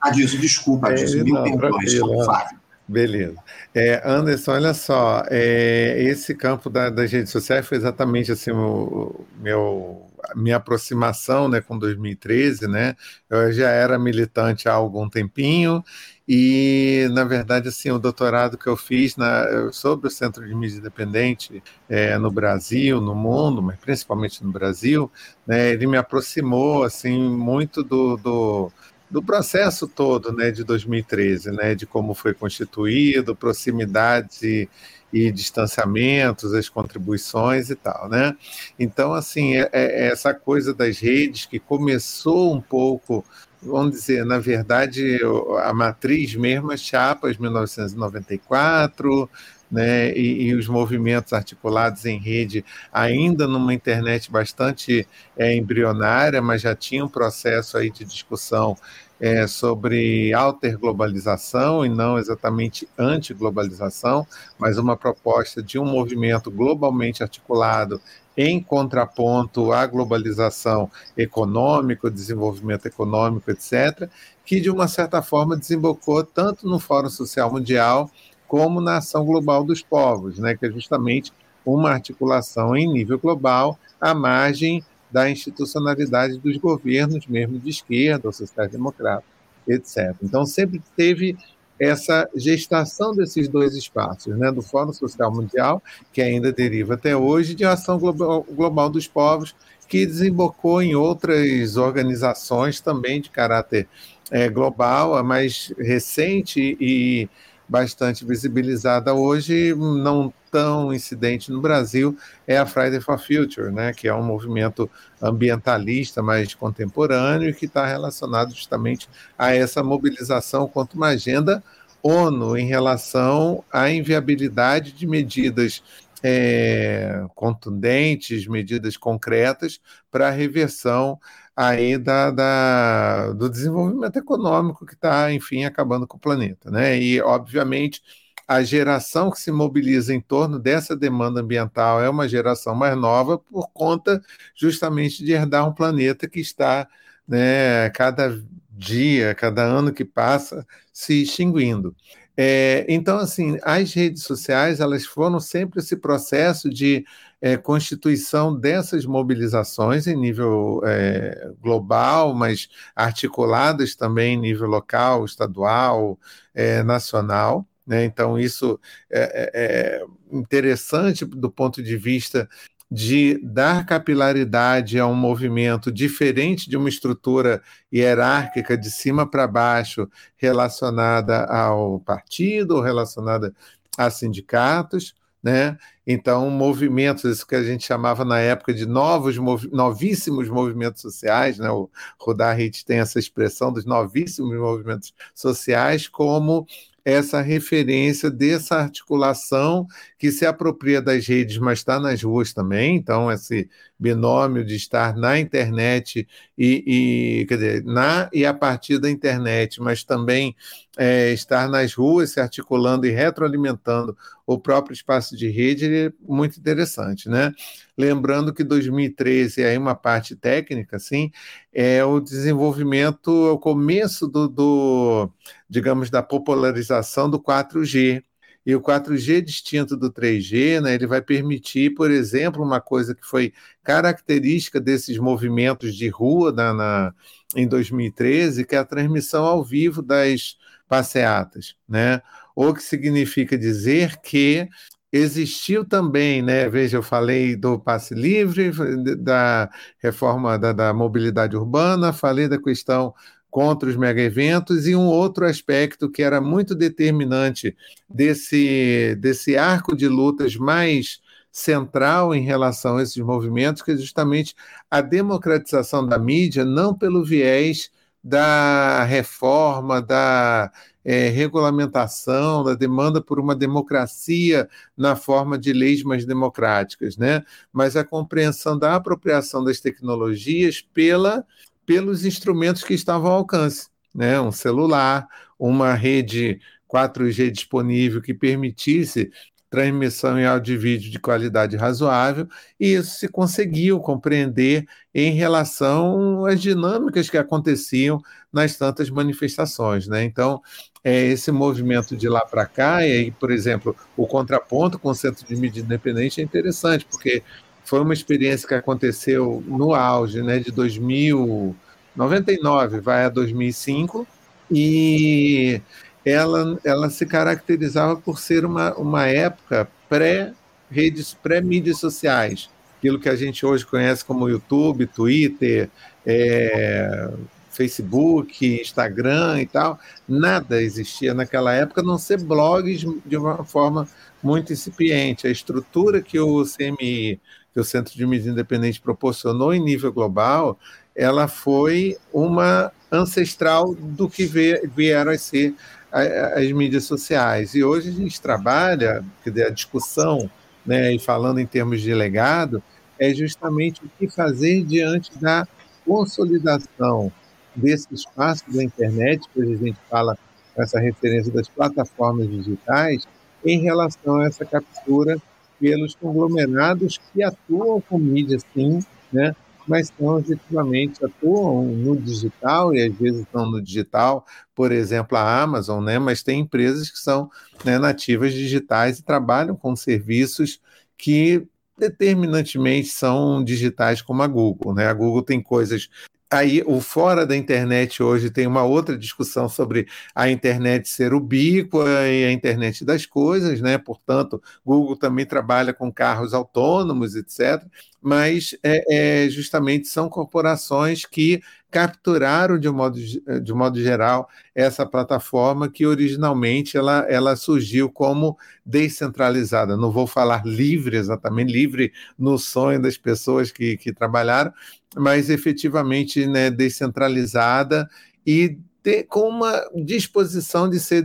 Adilson, 0.00 0.38
desculpa, 0.38 0.88
Adilson, 0.88 1.18
é, 1.18 1.24
mil 1.24 1.42
perdões, 1.42 1.94
Fábio. 2.24 2.58
Beleza. 2.90 3.36
É, 3.74 4.00
Anderson, 4.02 4.52
olha 4.52 4.72
só, 4.72 5.22
é, 5.28 6.02
esse 6.04 6.34
campo 6.34 6.70
da, 6.70 6.88
das 6.88 7.12
redes 7.12 7.30
sociais 7.30 7.66
foi 7.66 7.76
exatamente 7.76 8.32
assim 8.32 8.50
o 8.50 9.26
meu 9.38 10.06
minha 10.34 10.56
aproximação, 10.56 11.48
né, 11.48 11.60
com 11.60 11.78
2013, 11.78 12.66
né? 12.66 12.96
Eu 13.30 13.52
já 13.52 13.70
era 13.70 13.98
militante 13.98 14.68
há 14.68 14.72
algum 14.72 15.08
tempinho 15.08 15.82
e, 16.26 17.08
na 17.12 17.24
verdade, 17.24 17.68
assim, 17.68 17.90
o 17.90 17.98
doutorado 17.98 18.58
que 18.58 18.66
eu 18.66 18.76
fiz 18.76 19.16
na, 19.16 19.70
sobre 19.72 20.08
o 20.08 20.10
Centro 20.10 20.46
de 20.46 20.54
Mídia 20.54 20.78
Independente 20.78 21.62
é, 21.88 22.18
no 22.18 22.30
Brasil, 22.30 23.00
no 23.00 23.14
mundo, 23.14 23.62
mas 23.62 23.78
principalmente 23.78 24.44
no 24.44 24.50
Brasil, 24.52 25.10
né, 25.46 25.70
ele 25.70 25.86
me 25.86 25.96
aproximou 25.96 26.82
assim 26.84 27.18
muito 27.18 27.82
do, 27.84 28.16
do 28.16 28.72
do 29.10 29.22
processo 29.22 29.88
todo 29.88 30.32
né, 30.32 30.50
de 30.50 30.62
2013, 30.64 31.50
né, 31.52 31.74
de 31.74 31.86
como 31.86 32.14
foi 32.14 32.34
constituído, 32.34 33.34
proximidade 33.34 34.68
e 35.12 35.32
distanciamentos, 35.32 36.52
as 36.52 36.68
contribuições 36.68 37.70
e 37.70 37.74
tal, 37.74 38.08
né? 38.10 38.36
Então, 38.78 39.14
assim, 39.14 39.56
é, 39.56 39.68
é 39.72 40.08
essa 40.08 40.34
coisa 40.34 40.74
das 40.74 40.98
redes 40.98 41.46
que 41.46 41.58
começou 41.58 42.54
um 42.54 42.60
pouco, 42.60 43.24
vamos 43.62 43.92
dizer, 43.92 44.26
na 44.26 44.38
verdade, 44.38 45.18
a 45.62 45.72
matriz 45.72 46.34
mesmo, 46.34 46.70
as 46.70 46.80
chapas 46.80 47.38
1994, 47.38 49.30
né, 49.70 50.12
e, 50.16 50.44
e, 50.48 50.54
os 50.54 50.66
movimentos 50.66 51.32
articulados 51.32 52.04
em 52.06 52.18
rede, 52.18 52.64
ainda 52.92 53.46
numa 53.46 53.74
internet 53.74 54.30
bastante 54.30 55.06
é, 55.36 55.54
embrionária, 55.54 56.40
mas 56.40 56.62
já 56.62 56.74
tinha 56.74 57.04
um 57.04 57.08
processo 57.08 57.76
aí 57.76 57.90
de 57.90 58.04
discussão 58.04 58.76
é, 59.20 59.46
sobre 59.46 60.32
alterglobalização 60.32 61.84
e 61.84 61.88
não 61.88 62.18
exatamente 62.18 62.88
antiglobalização, 62.96 64.26
mas 64.58 64.78
uma 64.78 64.96
proposta 64.96 65.62
de 65.62 65.78
um 65.78 65.84
movimento 65.84 66.50
globalmente 66.50 67.22
articulado 67.22 68.00
em 68.36 68.62
contraponto 68.62 69.72
à 69.72 69.84
globalização 69.84 70.88
econômica, 71.16 72.08
desenvolvimento 72.08 72.86
econômico, 72.86 73.50
etc., 73.50 74.08
que 74.44 74.60
de 74.60 74.70
uma 74.70 74.86
certa 74.86 75.20
forma 75.20 75.56
desembocou 75.56 76.22
tanto 76.22 76.66
no 76.68 76.78
Fórum 76.78 77.10
Social 77.10 77.50
Mundial 77.50 78.08
como 78.48 78.80
na 78.80 78.96
ação 78.96 79.24
global 79.24 79.62
dos 79.62 79.82
povos, 79.82 80.38
né, 80.38 80.56
que 80.56 80.66
é 80.66 80.70
justamente 80.70 81.32
uma 81.64 81.90
articulação 81.90 82.74
em 82.74 82.90
nível 82.90 83.18
global 83.18 83.78
à 84.00 84.14
margem 84.14 84.82
da 85.10 85.30
institucionalidade 85.30 86.38
dos 86.38 86.56
governos, 86.56 87.26
mesmo 87.26 87.58
de 87.58 87.70
esquerda 87.70 88.26
ou 88.26 88.32
social-democrata, 88.32 89.24
etc. 89.66 90.14
Então, 90.22 90.44
sempre 90.46 90.82
teve 90.96 91.36
essa 91.78 92.28
gestação 92.34 93.14
desses 93.14 93.48
dois 93.48 93.74
espaços, 93.76 94.36
né, 94.36 94.50
do 94.50 94.62
Fórum 94.62 94.92
Social 94.92 95.32
Mundial, 95.32 95.82
que 96.12 96.20
ainda 96.20 96.52
deriva 96.52 96.94
até 96.94 97.16
hoje, 97.16 97.54
de 97.54 97.64
ação 97.64 97.98
global, 97.98 98.44
global 98.50 98.90
dos 98.90 99.06
povos, 99.06 99.54
que 99.88 100.04
desembocou 100.04 100.82
em 100.82 100.94
outras 100.94 101.76
organizações 101.76 102.80
também 102.80 103.20
de 103.20 103.30
caráter 103.30 103.88
é, 104.30 104.48
global, 104.48 105.14
a 105.14 105.22
mais 105.22 105.72
recente 105.78 106.76
e 106.80 107.28
bastante 107.68 108.24
visibilizada 108.24 109.12
hoje, 109.12 109.74
não 109.74 110.32
tão 110.50 110.92
incidente 110.92 111.52
no 111.52 111.60
Brasil 111.60 112.16
é 112.46 112.56
a 112.56 112.64
Friday 112.64 113.00
for 113.00 113.18
Future, 113.18 113.70
né, 113.70 113.92
que 113.92 114.08
é 114.08 114.14
um 114.14 114.22
movimento 114.22 114.90
ambientalista 115.20 116.22
mais 116.22 116.54
contemporâneo 116.54 117.50
e 117.50 117.54
que 117.54 117.66
está 117.66 117.84
relacionado 117.86 118.54
justamente 118.54 119.08
a 119.36 119.54
essa 119.54 119.82
mobilização 119.82 120.66
contra 120.66 120.96
uma 120.96 121.08
agenda 121.08 121.62
ONU 122.02 122.56
em 122.56 122.66
relação 122.66 123.62
à 123.72 123.90
inviabilidade 123.90 124.92
de 124.92 125.06
medidas 125.06 125.82
é, 126.22 127.24
contundentes, 127.34 128.46
medidas 128.46 128.96
concretas 128.96 129.80
para 130.10 130.28
a 130.28 130.32
reversão 130.32 131.18
aí 131.58 131.98
da, 131.98 132.30
da, 132.30 133.32
do 133.32 133.50
desenvolvimento 133.50 134.16
econômico 134.16 134.86
que 134.86 134.94
está, 134.94 135.32
enfim, 135.32 135.64
acabando 135.64 136.06
com 136.06 136.16
o 136.16 136.20
planeta. 136.20 136.70
Né? 136.70 136.96
E, 137.02 137.20
obviamente, 137.20 138.00
a 138.46 138.62
geração 138.62 139.28
que 139.28 139.40
se 139.40 139.50
mobiliza 139.50 140.14
em 140.14 140.20
torno 140.20 140.56
dessa 140.56 140.96
demanda 140.96 141.40
ambiental 141.40 142.00
é 142.00 142.08
uma 142.08 142.28
geração 142.28 142.76
mais 142.76 142.96
nova 142.96 143.38
por 143.38 143.68
conta 143.72 144.22
justamente 144.54 145.24
de 145.24 145.32
herdar 145.32 145.68
um 145.68 145.74
planeta 145.74 146.28
que 146.28 146.38
está, 146.38 146.88
né, 147.26 147.90
cada 147.90 148.40
dia, 148.70 149.34
cada 149.34 149.64
ano 149.64 149.92
que 149.92 150.04
passa, 150.04 150.64
se 150.92 151.22
extinguindo. 151.24 151.92
É, 152.36 152.86
então, 152.88 153.18
assim, 153.18 153.58
as 153.64 153.92
redes 153.92 154.22
sociais 154.22 154.78
elas 154.78 155.04
foram 155.04 155.40
sempre 155.40 155.80
esse 155.80 155.96
processo 155.96 156.70
de 156.70 157.04
é, 157.40 157.56
constituição 157.56 158.58
dessas 158.58 159.06
mobilizações 159.06 160.06
em 160.06 160.16
nível 160.16 160.80
é, 160.84 161.50
global, 161.60 162.34
mas 162.34 162.68
articuladas 162.94 163.94
também 163.94 164.34
em 164.34 164.40
nível 164.40 164.66
local, 164.66 165.24
estadual, 165.24 166.18
é, 166.54 166.82
nacional. 166.82 167.66
Né? 167.86 168.04
Então, 168.04 168.38
isso 168.38 168.78
é, 169.10 169.50
é, 169.54 170.00
é 170.00 170.36
interessante 170.36 171.24
do 171.24 171.50
ponto 171.50 171.82
de 171.82 171.96
vista 171.96 172.48
de 172.90 173.38
dar 173.42 173.84
capilaridade 173.84 174.98
a 174.98 175.06
um 175.06 175.14
movimento 175.14 175.92
diferente 175.92 176.70
de 176.70 176.76
uma 176.76 176.88
estrutura 176.88 177.62
hierárquica 177.92 178.78
de 178.78 178.90
cima 178.90 179.30
para 179.30 179.46
baixo 179.46 180.08
relacionada 180.36 181.44
ao 181.44 182.00
partido, 182.00 182.80
relacionada 182.80 183.54
a 183.96 184.10
sindicatos, 184.10 185.14
né? 185.42 185.76
Então, 186.10 186.48
movimentos, 186.48 187.24
isso 187.24 187.46
que 187.46 187.54
a 187.54 187.62
gente 187.62 187.84
chamava 187.84 188.24
na 188.24 188.38
época 188.40 188.72
de 188.72 188.86
novos, 188.86 189.36
novíssimos 189.70 190.48
movimentos 190.48 191.02
sociais, 191.02 191.58
né? 191.58 191.68
o 191.70 191.90
Rodarrit 192.18 192.82
tem 192.86 192.98
essa 192.98 193.18
expressão 193.18 193.70
dos 193.70 193.84
novíssimos 193.84 194.56
movimentos 194.56 195.12
sociais, 195.34 196.08
como 196.08 196.66
essa 197.04 197.42
referência 197.42 198.30
dessa 198.30 198.76
articulação 198.76 199.86
que 200.18 200.30
se 200.30 200.46
apropria 200.46 201.00
das 201.02 201.26
redes, 201.26 201.58
mas 201.58 201.80
está 201.80 202.00
nas 202.00 202.22
ruas 202.22 202.54
também. 202.54 202.96
Então, 202.96 203.30
esse 203.30 203.68
binômio 203.98 204.64
de 204.64 204.76
estar 204.76 205.14
na 205.14 205.38
internet 205.38 206.26
e, 206.56 207.40
e 207.40 207.46
quer 207.46 207.54
dizer, 207.54 207.84
na 207.84 208.30
e 208.32 208.46
a 208.46 208.54
partir 208.54 208.98
da 208.98 209.10
internet, 209.10 209.80
mas 209.80 210.04
também 210.04 210.56
é, 210.96 211.32
estar 211.32 211.68
nas 211.68 211.94
ruas 211.94 212.30
se 212.30 212.40
articulando 212.40 213.06
e 213.06 213.10
retroalimentando 213.10 214.16
o 214.48 214.58
próprio 214.58 214.94
espaço 214.94 215.36
de 215.36 215.50
rede 215.50 215.94
é 215.94 216.12
muito 216.26 216.58
interessante, 216.58 217.28
né? 217.28 217.52
Lembrando 217.98 218.54
que 218.54 218.64
2013 218.64 219.60
é 219.60 219.78
uma 219.78 219.94
parte 219.94 220.34
técnica, 220.34 220.96
assim, 220.96 221.30
é 221.70 222.02
o 222.02 222.18
desenvolvimento, 222.18 223.28
o 223.28 223.58
começo 223.58 224.26
do, 224.26 224.48
do 224.48 225.30
digamos, 225.68 226.08
da 226.08 226.22
popularização 226.22 227.28
do 227.28 227.38
4G, 227.38 228.22
e 228.64 228.74
o 228.74 228.80
4G 228.80 229.42
distinto 229.42 229.94
do 229.98 230.10
3G, 230.10 230.80
né, 230.80 230.94
ele 230.94 231.06
vai 231.06 231.20
permitir, 231.20 231.94
por 231.94 232.10
exemplo, 232.10 232.62
uma 232.64 232.80
coisa 232.80 233.14
que 233.14 233.26
foi 233.26 233.52
característica 233.82 234.80
desses 234.80 235.18
movimentos 235.18 235.94
de 235.94 236.08
rua 236.08 236.52
na, 236.52 236.72
na, 236.72 237.14
em 237.54 237.68
2013, 237.68 238.64
que 238.64 238.74
é 238.74 238.78
a 238.78 238.84
transmissão 238.84 239.44
ao 239.44 239.62
vivo 239.62 240.00
das 240.00 240.56
passeatas, 240.88 241.76
né? 241.86 242.22
O 242.60 242.74
que 242.74 242.82
significa 242.82 243.56
dizer 243.56 244.16
que 244.20 244.68
existiu 245.12 245.84
também, 245.84 246.42
né? 246.42 246.68
Veja, 246.68 246.96
eu 246.96 247.04
falei 247.04 247.54
do 247.54 247.78
passe 247.78 248.16
livre, 248.16 248.72
da 249.16 249.70
reforma 250.02 250.58
da, 250.58 250.72
da 250.72 250.92
mobilidade 250.92 251.56
urbana, 251.56 252.12
falei 252.12 252.48
da 252.48 252.60
questão 252.60 253.14
contra 253.48 253.88
os 253.88 253.94
mega 253.94 254.20
eventos 254.20 254.88
e 254.88 254.96
um 254.96 255.06
outro 255.06 255.46
aspecto 255.46 256.10
que 256.10 256.20
era 256.20 256.40
muito 256.40 256.74
determinante 256.74 257.76
desse, 258.12 259.14
desse 259.20 259.56
arco 259.56 259.94
de 259.94 260.08
lutas 260.08 260.56
mais 260.56 261.20
central 261.52 262.34
em 262.34 262.42
relação 262.42 262.96
a 262.96 263.04
esses 263.04 263.18
movimentos, 263.18 263.82
que 263.82 263.92
é 263.92 263.96
justamente 263.96 264.56
a 264.90 265.00
democratização 265.00 266.04
da 266.04 266.18
mídia, 266.18 266.64
não 266.64 266.92
pelo 266.92 267.24
viés 267.24 267.88
da 268.28 269.04
reforma, 269.04 270.02
da 270.02 270.70
é, 271.02 271.28
regulamentação, 271.28 272.62
da 272.62 272.74
demanda 272.74 273.22
por 273.22 273.40
uma 273.40 273.56
democracia 273.56 274.68
na 274.96 275.16
forma 275.16 275.58
de 275.58 275.72
leis 275.72 276.02
mais 276.02 276.26
democráticas, 276.26 277.16
né? 277.16 277.42
mas 277.72 277.96
a 277.96 278.04
compreensão 278.04 278.78
da 278.78 278.94
apropriação 278.94 279.64
das 279.64 279.80
tecnologias 279.80 280.82
pela 280.82 281.44
pelos 281.86 282.26
instrumentos 282.26 282.84
que 282.84 282.92
estavam 282.92 283.30
ao 283.30 283.38
alcance, 283.38 283.88
né? 284.14 284.38
Um 284.38 284.52
celular, 284.52 285.26
uma 285.58 285.94
rede 285.94 286.60
4G 286.86 287.50
disponível 287.50 288.20
que 288.20 288.34
permitisse 288.34 289.30
transmissão 289.70 290.38
em 290.38 290.46
áudio 290.46 290.74
e 290.74 290.78
vídeo 290.78 291.10
de 291.10 291.18
qualidade 291.18 291.76
razoável, 291.76 292.48
e 292.80 292.94
isso 292.94 293.18
se 293.18 293.28
conseguiu 293.28 294.00
compreender 294.00 294.86
em 295.14 295.32
relação 295.32 296.46
às 296.46 296.60
dinâmicas 296.60 297.28
que 297.28 297.36
aconteciam 297.36 298.20
nas 298.52 298.76
tantas 298.76 299.10
manifestações. 299.10 300.08
Né? 300.08 300.24
Então, 300.24 300.62
é, 301.04 301.26
esse 301.26 301.50
movimento 301.50 302.16
de 302.16 302.28
lá 302.28 302.40
para 302.40 302.66
cá, 302.66 303.06
e 303.06 303.12
aí, 303.12 303.30
por 303.30 303.50
exemplo, 303.50 303.94
o 304.16 304.26
contraponto 304.26 304.98
com 304.98 305.10
o 305.10 305.14
Centro 305.14 305.46
de 305.46 305.56
Mídia 305.56 305.80
Independente 305.80 306.40
é 306.40 306.44
interessante, 306.44 307.06
porque 307.10 307.42
foi 307.84 308.00
uma 308.00 308.12
experiência 308.12 308.68
que 308.68 308.74
aconteceu 308.74 309.62
no 309.66 309.94
auge, 309.94 310.42
né, 310.42 310.58
de 310.58 310.70
2000, 310.70 311.74
99 312.14 313.00
vai 313.00 313.24
a 313.24 313.28
2005 313.28 314.26
e 314.70 315.80
ela, 316.28 316.78
ela 316.84 317.10
se 317.10 317.24
caracterizava 317.26 318.16
por 318.16 318.38
ser 318.38 318.64
uma, 318.64 318.94
uma 318.94 319.26
época 319.26 319.88
pré-redes, 320.08 321.34
pré-mídias 321.34 321.98
sociais, 321.98 322.68
aquilo 322.98 323.18
que 323.18 323.28
a 323.28 323.36
gente 323.36 323.64
hoje 323.64 323.86
conhece 323.86 324.24
como 324.24 324.48
YouTube, 324.48 325.06
Twitter, 325.06 325.88
é, 326.26 327.30
Facebook, 327.70 328.80
Instagram 328.80 329.62
e 329.62 329.66
tal, 329.66 330.00
nada 330.28 330.82
existia 330.82 331.32
naquela 331.32 331.72
época, 331.72 332.00
a 332.00 332.04
não 332.04 332.18
ser 332.18 332.42
blogs 332.42 333.06
de 333.24 333.36
uma 333.36 333.64
forma 333.64 334.08
muito 334.42 334.72
incipiente. 334.72 335.46
A 335.46 335.50
estrutura 335.50 336.20
que 336.20 336.38
o 336.40 336.64
CMI 336.64 337.40
que 337.78 337.80
o 337.80 337.84
Centro 337.84 338.12
de 338.12 338.26
Mídia 338.26 338.50
Independente 338.50 339.00
proporcionou 339.00 339.72
em 339.72 339.80
nível 339.80 340.12
global, 340.12 340.76
ela 341.14 341.46
foi 341.46 342.16
uma 342.32 342.90
ancestral 343.10 343.94
do 343.94 344.28
que 344.28 344.46
vieram 344.92 345.30
a 345.30 345.38
ser 345.38 345.76
as 346.10 346.72
mídias 346.72 347.04
sociais. 347.04 347.76
E 347.76 347.84
hoje 347.84 348.08
a 348.08 348.12
gente 348.12 348.40
trabalha, 348.40 349.24
a 349.46 349.70
discussão, 349.70 350.50
né, 350.84 351.14
e 351.14 351.20
falando 351.20 351.60
em 351.60 351.66
termos 351.66 352.00
de 352.00 352.12
legado, 352.12 352.82
é 353.16 353.32
justamente 353.32 354.04
o 354.04 354.10
que 354.18 354.28
fazer 354.28 354.82
diante 354.84 355.38
da 355.38 355.64
consolidação 356.04 357.30
desse 357.76 358.12
espaço 358.12 358.64
da 358.72 358.82
internet, 358.82 359.46
que 359.54 359.62
a 359.62 359.64
gente 359.66 359.98
fala 360.10 360.36
com 360.74 360.82
essa 360.82 360.98
referência 360.98 361.52
das 361.52 361.68
plataformas 361.68 362.50
digitais, 362.50 363.22
em 363.64 363.80
relação 363.80 364.40
a 364.40 364.46
essa 364.46 364.64
captura 364.64 365.40
pelos 365.80 366.14
conglomerados 366.14 367.18
que 367.32 367.42
atuam 367.42 368.00
com 368.00 368.18
mídia, 368.18 368.58
sim, 368.74 369.00
né? 369.32 369.54
mas 369.88 370.12
não 370.20 370.36
objetivamente 370.36 371.24
atuam 371.24 371.86
no 371.86 372.14
digital 372.16 372.94
e 372.94 373.02
às 373.02 373.14
vezes 373.14 373.40
estão 373.40 373.70
no 373.70 373.80
digital, 373.80 374.44
por 374.74 374.92
exemplo, 374.92 375.38
a 375.38 375.62
Amazon, 375.62 376.04
né? 376.04 376.18
mas 376.18 376.42
tem 376.42 376.60
empresas 376.60 377.10
que 377.10 377.18
são 377.18 377.50
né, 377.84 377.98
nativas 377.98 378.52
digitais 378.52 379.18
e 379.18 379.24
trabalham 379.24 379.74
com 379.74 379.96
serviços 379.96 380.80
que 381.16 381.66
determinantemente 381.98 383.08
são 383.08 383.64
digitais 383.64 384.20
como 384.20 384.42
a 384.42 384.46
Google. 384.46 384.94
Né? 384.94 385.06
A 385.06 385.14
Google 385.14 385.42
tem 385.42 385.60
coisas 385.60 386.08
aí 386.50 386.82
o 386.86 387.00
fora 387.00 387.46
da 387.46 387.56
internet 387.56 388.22
hoje 388.22 388.50
tem 388.50 388.66
uma 388.66 388.82
outra 388.84 389.16
discussão 389.16 389.68
sobre 389.68 390.06
a 390.34 390.50
internet 390.50 391.08
ser 391.08 391.34
ubíqua 391.34 392.04
e 392.28 392.44
a 392.44 392.52
internet 392.52 393.04
das 393.04 393.26
coisas, 393.26 393.80
né? 393.80 393.98
Portanto, 393.98 394.62
Google 394.84 395.16
também 395.16 395.44
trabalha 395.46 395.92
com 395.92 396.12
carros 396.12 396.54
autônomos, 396.54 397.34
etc. 397.34 397.86
mas 398.20 398.76
é, 398.82 399.44
é, 399.46 399.50
justamente 399.50 400.08
são 400.08 400.28
corporações 400.28 401.24
que 401.24 401.60
capturaram 401.90 402.78
de 402.78 402.88
um 402.88 402.92
modo, 402.92 403.18
de 403.62 403.72
um 403.72 403.76
modo 403.76 404.00
geral 404.00 404.48
essa 404.74 405.06
plataforma 405.06 405.88
que 405.90 406.06
originalmente 406.06 406.96
ela, 406.96 407.24
ela 407.28 407.56
surgiu 407.56 408.10
como 408.10 408.58
descentralizada. 408.84 409.96
Não 409.96 410.10
vou 410.10 410.26
falar 410.26 410.64
livre 410.66 411.16
exatamente, 411.16 411.72
livre 411.72 412.12
no 412.38 412.58
sonho 412.58 413.00
das 413.00 413.16
pessoas 413.16 413.72
que, 413.72 413.96
que 413.96 414.12
trabalharam, 414.12 414.72
mas 415.16 415.50
efetivamente 415.50 416.46
né, 416.46 416.70
descentralizada 416.70 418.08
e 418.46 418.78
ter, 419.02 419.24
com 419.24 419.48
uma 419.48 419.88
disposição 420.04 420.88
de 420.88 421.00
ser 421.00 421.24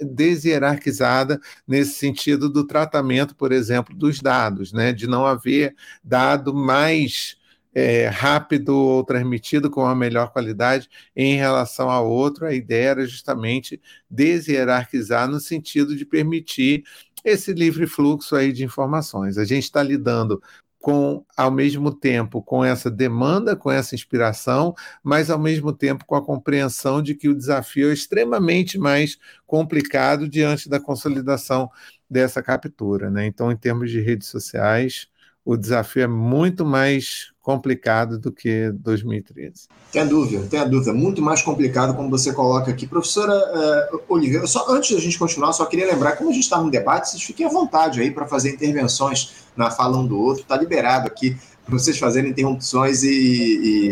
deshierarquizada 0.00 1.40
nesse 1.66 1.94
sentido 1.94 2.48
do 2.48 2.66
tratamento, 2.66 3.34
por 3.34 3.52
exemplo, 3.52 3.94
dos 3.94 4.20
dados, 4.20 4.72
né? 4.72 4.92
de 4.92 5.06
não 5.06 5.26
haver 5.26 5.74
dado 6.02 6.54
mais 6.54 7.36
é, 7.74 8.08
rápido 8.08 8.76
ou 8.76 9.04
transmitido 9.04 9.70
com 9.70 9.82
uma 9.82 9.94
melhor 9.94 10.32
qualidade 10.32 10.88
em 11.14 11.36
relação 11.36 11.90
ao 11.90 12.08
outro. 12.08 12.46
A 12.46 12.54
ideia 12.54 12.90
era 12.90 13.06
justamente 13.06 13.80
deshierarquizar 14.10 15.28
no 15.28 15.38
sentido 15.38 15.94
de 15.94 16.04
permitir 16.04 16.84
esse 17.24 17.52
livre 17.52 17.86
fluxo 17.86 18.36
aí 18.36 18.52
de 18.52 18.64
informações. 18.64 19.38
A 19.38 19.44
gente 19.44 19.64
está 19.64 19.82
lidando 19.82 20.40
com 20.80 21.24
ao 21.36 21.50
mesmo 21.50 21.92
tempo 21.92 22.40
com 22.42 22.64
essa 22.64 22.90
demanda, 22.90 23.56
com 23.56 23.70
essa 23.70 23.94
inspiração, 23.94 24.74
mas 25.02 25.30
ao 25.30 25.38
mesmo 25.38 25.72
tempo 25.72 26.04
com 26.04 26.14
a 26.14 26.24
compreensão 26.24 27.02
de 27.02 27.14
que 27.14 27.28
o 27.28 27.34
desafio 27.34 27.90
é 27.90 27.92
extremamente 27.92 28.78
mais 28.78 29.18
complicado 29.46 30.28
diante 30.28 30.68
da 30.68 30.78
consolidação 30.80 31.70
dessa 32.08 32.42
captura, 32.42 33.10
né? 33.10 33.26
Então, 33.26 33.50
em 33.50 33.56
termos 33.56 33.90
de 33.90 34.00
redes 34.00 34.28
sociais, 34.28 35.08
o 35.44 35.56
desafio 35.56 36.02
é 36.02 36.06
muito 36.06 36.64
mais 36.64 37.32
complicado 37.48 38.18
do 38.18 38.30
que 38.30 38.70
2013. 38.74 39.68
Tem 39.90 40.06
dúvida, 40.06 40.46
tem 40.48 40.68
dúvida. 40.68 40.92
Muito 40.92 41.22
mais 41.22 41.40
complicado, 41.40 41.96
como 41.96 42.10
você 42.10 42.30
coloca 42.30 42.70
aqui. 42.70 42.86
Professora 42.86 43.32
uh, 43.32 44.00
Oliveira, 44.06 44.46
só, 44.46 44.66
antes 44.68 44.94
da 44.94 45.00
gente 45.00 45.18
continuar, 45.18 45.54
só 45.54 45.64
queria 45.64 45.86
lembrar, 45.86 46.16
como 46.16 46.28
a 46.28 46.32
gente 46.34 46.42
está 46.42 46.60
num 46.60 46.68
debate, 46.68 47.08
vocês 47.08 47.22
fiquem 47.22 47.46
à 47.46 47.48
vontade 47.48 48.02
aí 48.02 48.10
para 48.10 48.26
fazer 48.26 48.50
intervenções 48.50 49.46
na 49.56 49.70
fala 49.70 49.96
um 49.96 50.06
do 50.06 50.20
outro. 50.20 50.42
Está 50.42 50.58
liberado 50.58 51.06
aqui 51.06 51.38
para 51.64 51.72
vocês 51.72 51.98
fazerem 51.98 52.32
interrupções 52.32 53.02
e, 53.02 53.08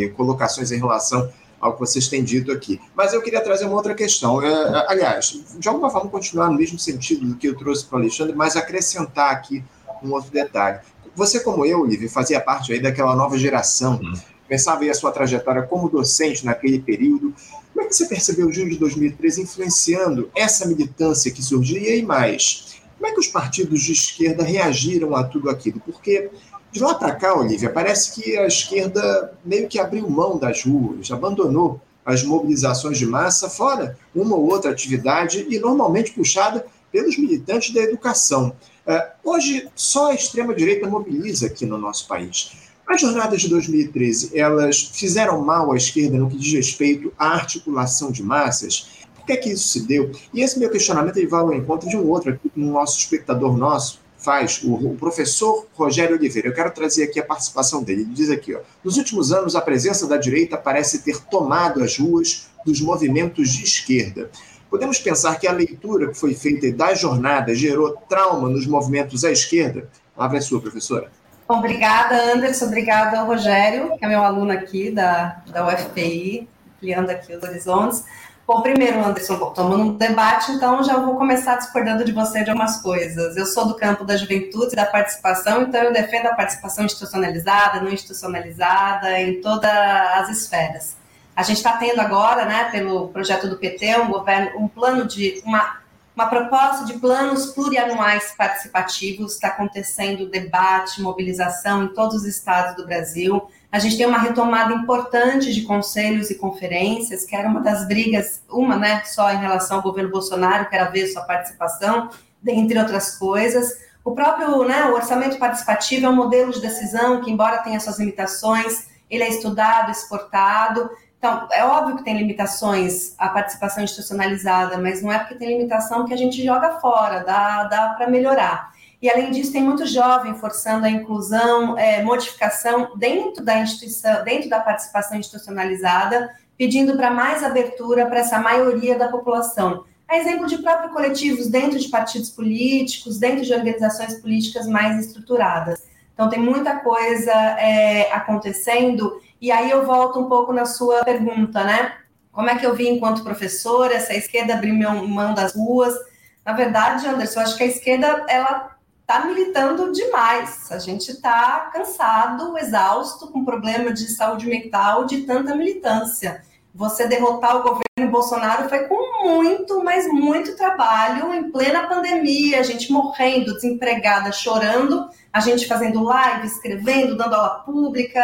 e, 0.05 0.09
colocações 0.11 0.71
em 0.71 0.77
relação 0.77 1.27
ao 1.59 1.73
que 1.73 1.81
vocês 1.81 2.09
têm 2.09 2.23
dito 2.23 2.53
aqui. 2.53 2.79
Mas 2.95 3.14
eu 3.14 3.23
queria 3.23 3.40
trazer 3.40 3.64
uma 3.64 3.77
outra 3.77 3.95
questão. 3.95 4.37
Uh, 4.37 4.85
aliás, 4.87 5.35
de 5.59 5.66
alguma 5.66 5.88
forma, 5.88 6.11
continuar 6.11 6.51
no 6.51 6.59
mesmo 6.59 6.79
sentido 6.79 7.27
do 7.27 7.37
que 7.37 7.49
eu 7.49 7.57
trouxe 7.57 7.87
para 7.87 7.97
o 7.97 8.01
Alexandre, 8.03 8.37
mas 8.37 8.55
acrescentar 8.55 9.31
aqui 9.33 9.64
um 10.03 10.12
outro 10.12 10.31
detalhe. 10.31 10.81
Você, 11.16 11.40
como 11.40 11.64
eu, 11.64 11.85
Livre, 11.85 12.09
fazia 12.09 12.40
parte 12.40 12.72
aí 12.72 12.81
daquela 12.81 13.16
nova 13.16 13.38
geração, 13.38 13.98
uhum. 14.02 14.14
pensava 14.46 14.83
aí 14.83 14.90
a 14.90 14.94
sua 14.94 15.11
trajetória 15.11 15.62
como 15.62 15.88
docente 15.88 16.44
naquele 16.44 16.79
período. 16.79 17.35
Como 17.72 17.85
é 17.85 17.88
que 17.88 17.96
você 17.96 18.07
percebeu 18.07 18.46
o 18.46 18.52
junho 18.52 18.70
de 18.70 18.79
2013 18.79 19.42
influenciando 19.42 20.31
essa 20.35 20.66
militância 20.66 21.33
que 21.33 21.42
surgia 21.42 21.96
e 21.96 22.02
mais? 22.02 22.76
Como 22.98 23.07
é 23.07 23.12
que 23.12 23.20
os 23.20 23.29
partidos 23.29 23.83
de 23.83 23.92
esquerda 23.92 24.44
reagiram 24.44 25.16
a 25.16 25.24
tudo 25.24 25.48
aquilo? 25.48 25.81
Porque 25.81 26.31
de 26.70 26.81
lá 26.81 26.94
para 26.94 27.14
cá, 27.14 27.35
Olivia, 27.35 27.70
parece 27.70 28.12
que 28.12 28.37
a 28.37 28.46
esquerda 28.46 29.33
meio 29.42 29.66
que 29.66 29.79
abriu 29.79 30.09
mão 30.11 30.37
das 30.37 30.62
ruas, 30.64 31.11
abandonou 31.11 31.81
as 32.05 32.22
mobilizações 32.22 32.98
de 32.98 33.07
massa, 33.07 33.48
fora 33.48 33.98
uma 34.14 34.37
ou 34.37 34.50
outra 34.50 34.70
atividade, 34.70 35.46
e 35.48 35.59
normalmente 35.59 36.12
puxada 36.12 36.66
pelos 36.92 37.18
militantes 37.18 37.72
da 37.74 37.81
educação. 37.81 38.55
É, 38.87 39.12
hoje, 39.25 39.68
só 39.75 40.11
a 40.11 40.14
extrema-direita 40.14 40.88
mobiliza 40.88 41.46
aqui 41.46 41.66
no 41.66 41.77
nosso 41.77 42.07
país. 42.07 42.53
As 42.87 43.01
jornadas 43.01 43.40
de 43.40 43.49
2013, 43.49 44.38
elas 44.38 44.90
fizeram 44.92 45.44
mal 45.44 45.72
à 45.72 45.77
esquerda 45.77 46.16
no 46.16 46.31
que 46.31 46.37
diz 46.37 46.53
respeito 46.53 47.12
à 47.18 47.31
articulação 47.31 48.12
de 48.12 48.22
massas? 48.22 49.05
Por 49.16 49.27
que 49.27 49.33
é 49.33 49.37
que 49.37 49.51
isso 49.51 49.66
se 49.66 49.81
deu? 49.81 50.12
E 50.33 50.40
esse 50.40 50.57
meu 50.57 50.70
questionamento 50.70 51.16
ele 51.16 51.27
vai 51.27 51.40
ao 51.40 51.53
encontro 51.53 51.88
de 51.88 51.96
um 51.96 52.09
outro, 52.09 52.38
um 52.57 52.70
nosso 52.70 52.99
espectador 53.01 53.57
nosso, 53.57 53.99
faz, 54.16 54.61
o, 54.62 54.94
professor 54.94 55.66
Rogério 55.75 56.16
Oliveira. 56.16 56.49
Eu 56.49 56.55
quero 56.55 56.70
trazer 56.70 57.05
aqui 57.05 57.18
a 57.18 57.25
participação 57.25 57.83
dele. 57.83 58.03
Ele 58.03 58.14
diz 58.14 58.31
aqui: 58.31 58.55
ó, 58.55 58.61
nos 58.85 58.96
últimos 58.96 59.33
anos, 59.33 59.57
a 59.57 59.61
presença 59.61 60.07
da 60.07 60.16
direita 60.16 60.57
parece 60.57 61.03
ter 61.03 61.18
tomado 61.25 61.83
as 61.83 61.99
ruas 61.99 62.46
dos 62.64 62.81
movimentos 62.81 63.51
de 63.51 63.64
esquerda. 63.64 64.31
Podemos 64.77 64.99
pensar 64.99 65.41
que 65.41 65.49
a 65.49 65.53
leitura 65.53 66.09
que 66.09 66.15
foi 66.15 66.35
feita 66.35 66.71
da 66.71 66.95
jornada 66.95 67.55
gerou 67.55 67.97
trauma 68.07 68.51
nos 68.51 68.67
movimentos 68.67 69.25
à 69.25 69.31
esquerda? 69.31 69.89
A 70.12 70.17
palavra 70.19 70.37
é 70.37 70.41
sua, 70.43 70.61
professora. 70.61 71.11
Obrigada, 71.49 72.35
Anderson. 72.35 72.67
Obrigada 72.67 73.23
Rogério, 73.23 73.97
que 73.97 74.05
é 74.05 74.09
meu 74.09 74.23
aluno 74.23 74.53
aqui 74.53 74.91
da, 74.91 75.41
da 75.47 75.67
UFPI, 75.67 76.47
ampliando 76.77 77.09
aqui 77.09 77.35
os 77.35 77.43
horizontes. 77.43 78.05
Bom, 78.47 78.61
primeiro, 78.61 79.03
Anderson, 79.03 79.39
bom, 79.39 79.49
estamos 79.49 79.79
num 79.79 79.97
debate, 79.97 80.53
então 80.53 80.85
já 80.85 80.99
vou 80.99 81.17
começar 81.17 81.57
discordando 81.57 82.05
de 82.05 82.12
você 82.12 82.45
de 82.45 82.51
algumas 82.51 82.77
coisas. 82.83 83.35
Eu 83.35 83.47
sou 83.47 83.67
do 83.67 83.77
campo 83.77 84.05
da 84.05 84.15
juventude 84.15 84.75
e 84.75 84.77
da 84.77 84.85
participação, 84.85 85.62
então 85.62 85.85
eu 85.85 85.93
defendo 85.95 86.27
a 86.27 86.35
participação 86.35 86.85
institucionalizada, 86.85 87.81
não 87.81 87.91
institucionalizada, 87.91 89.19
em 89.19 89.41
todas 89.41 89.71
as 89.71 90.29
esferas. 90.29 91.06
A 91.37 91.42
gente 91.42 91.59
está 91.59 91.77
tendo 91.77 92.01
agora, 92.01 92.46
né, 92.46 92.70
pelo 92.70 93.09
projeto 93.09 93.46
do 93.46 93.59
PT, 93.59 94.01
um 94.01 94.09
governo, 94.09 94.59
um 94.59 94.66
plano 94.66 95.07
de 95.07 95.42
uma 95.44 95.85
uma 96.16 96.29
proposta 96.29 96.87
de 96.87 96.94
planos 96.94 97.53
plurianuais 97.53 98.35
participativos, 98.38 99.35
está 99.35 99.49
acontecendo 99.49 100.31
debate, 100.31 101.03
mobilização 101.03 101.85
em 101.85 101.88
todos 101.88 102.16
os 102.16 102.25
estados 102.25 102.75
do 102.75 102.87
Brasil. 102.87 103.51
A 103.70 103.79
gente 103.79 103.99
tem 103.99 104.07
uma 104.07 104.18
retomada 104.18 104.72
importante 104.72 105.53
de 105.53 105.61
conselhos 105.62 106.31
e 106.31 106.37
conferências, 106.37 107.27
que 107.27 107.37
era 107.37 107.46
uma 107.46 107.61
das 107.61 107.87
brigas, 107.87 108.42
uma 108.49 108.77
né, 108.77 109.03
só 109.05 109.31
em 109.31 109.37
relação 109.37 109.77
ao 109.77 109.83
governo 109.83 110.11
Bolsonaro, 110.11 110.70
que 110.70 110.75
era 110.75 110.90
ver 110.90 111.07
sua 111.09 111.20
participação, 111.25 112.09
dentre 112.42 112.79
outras 112.79 113.18
coisas. 113.18 113.79
O 114.03 114.12
próprio 114.12 114.64
né, 114.64 114.87
o 114.87 114.94
orçamento 114.94 115.38
participativo 115.38 116.07
é 116.07 116.09
um 116.09 116.16
modelo 116.16 116.51
de 116.51 116.62
decisão 116.62 117.20
que, 117.20 117.31
embora 117.31 117.59
tenha 117.59 117.79
suas 117.79 117.99
limitações, 117.99 118.87
ele 119.11 119.22
é 119.22 119.29
estudado, 119.29 119.90
exportado, 119.90 120.90
então, 121.27 121.49
é 121.51 121.65
óbvio 121.65 121.97
que 121.97 122.05
tem 122.05 122.17
limitações 122.17 123.15
a 123.19 123.29
participação 123.29 123.83
institucionalizada, 123.83 124.79
mas 124.79 125.03
não 125.03 125.11
é 125.11 125.19
porque 125.19 125.35
tem 125.35 125.49
limitação 125.49 126.07
que 126.07 126.15
a 126.15 126.17
gente 126.17 126.43
joga 126.45 126.79
fora, 126.79 127.25
dá, 127.25 127.65
dá 127.65 127.89
para 127.91 128.09
melhorar. 128.09 128.73
E, 129.03 129.11
além 129.11 129.33
disso, 129.33 129.53
tem 129.53 129.62
muito 129.62 129.85
jovem 129.87 130.35
forçando 130.37 130.87
a 130.87 130.91
inclusão, 130.91 131.77
é, 131.77 132.03
modificação 132.03 132.93
dentro 132.97 133.45
da 133.45 133.59
instituição, 133.59 134.23
dentro 134.23 134.49
da 134.49 134.61
participação 134.61 135.19
institucionalizada, 135.19 136.31
pedindo 136.57 136.97
para 136.97 137.11
mais 137.11 137.43
abertura 137.43 138.07
para 138.07 138.21
essa 138.21 138.39
maioria 138.39 138.97
da 138.97 139.09
população. 139.09 139.85
A 140.09 140.17
exemplo 140.19 140.47
de 140.47 140.59
próprios 140.59 140.93
coletivos 140.93 141.49
dentro 141.49 141.79
de 141.79 141.89
partidos 141.89 142.31
políticos, 142.31 143.19
dentro 143.19 143.45
de 143.45 143.53
organizações 143.53 144.15
políticas 144.21 144.67
mais 144.67 145.05
estruturadas. 145.05 145.83
Então, 146.16 146.31
tem 146.31 146.40
muita 146.40 146.76
coisa 146.76 147.31
é, 147.31 148.11
acontecendo 148.11 149.20
e 149.38 149.52
aí 149.52 149.70
eu 149.70 149.85
volto 149.85 150.18
um 150.18 150.31
pouco 150.31 150.50
na 150.50 150.64
sua 150.64 151.05
pergunta, 151.05 151.62
né? 151.62 151.92
Como 152.33 152.48
é 152.48 152.57
que 152.57 152.64
eu 152.64 152.74
vi 152.74 152.88
enquanto 152.88 153.22
professora, 153.22 154.00
se 154.00 154.12
a 154.12 154.16
esquerda 154.16 154.55
abriu 154.55 154.74
mão 154.74 155.35
das 155.35 155.55
ruas? 155.55 155.94
Na 156.42 156.55
verdade, 156.55 157.07
Anderson, 157.07 157.40
eu 157.40 157.44
acho 157.44 157.57
que 157.57 157.64
a 157.64 157.66
esquerda 157.66 158.24
ela 158.29 158.76
está 159.00 159.26
militando 159.26 159.92
demais. 159.92 160.72
A 160.72 160.79
gente 160.79 161.11
está 161.11 161.70
cansado, 161.72 162.57
exausto, 162.57 163.29
com 163.29 163.44
problema 163.44 163.92
de 163.92 164.09
saúde 164.09 164.46
mental 164.46 165.05
de 165.05 165.22
tanta 165.22 165.55
militância. 165.55 166.42
Você 166.74 167.07
derrotar 167.07 167.57
o 167.57 167.62
governo 167.62 167.86
Bolsonaro 168.05 168.69
foi 168.69 168.81
com 168.81 169.25
muito, 169.25 169.83
mas 169.83 170.07
muito 170.07 170.55
trabalho 170.55 171.33
em 171.33 171.51
plena 171.51 171.89
pandemia, 171.89 172.61
a 172.61 172.63
gente 172.63 172.93
morrendo, 172.93 173.55
desempregada, 173.55 174.31
chorando, 174.33 175.09
a 175.33 175.41
gente 175.41 175.67
fazendo 175.67 176.03
live, 176.03 176.47
escrevendo, 176.47 177.17
dando 177.17 177.35
aula 177.35 177.61
pública 177.61 178.21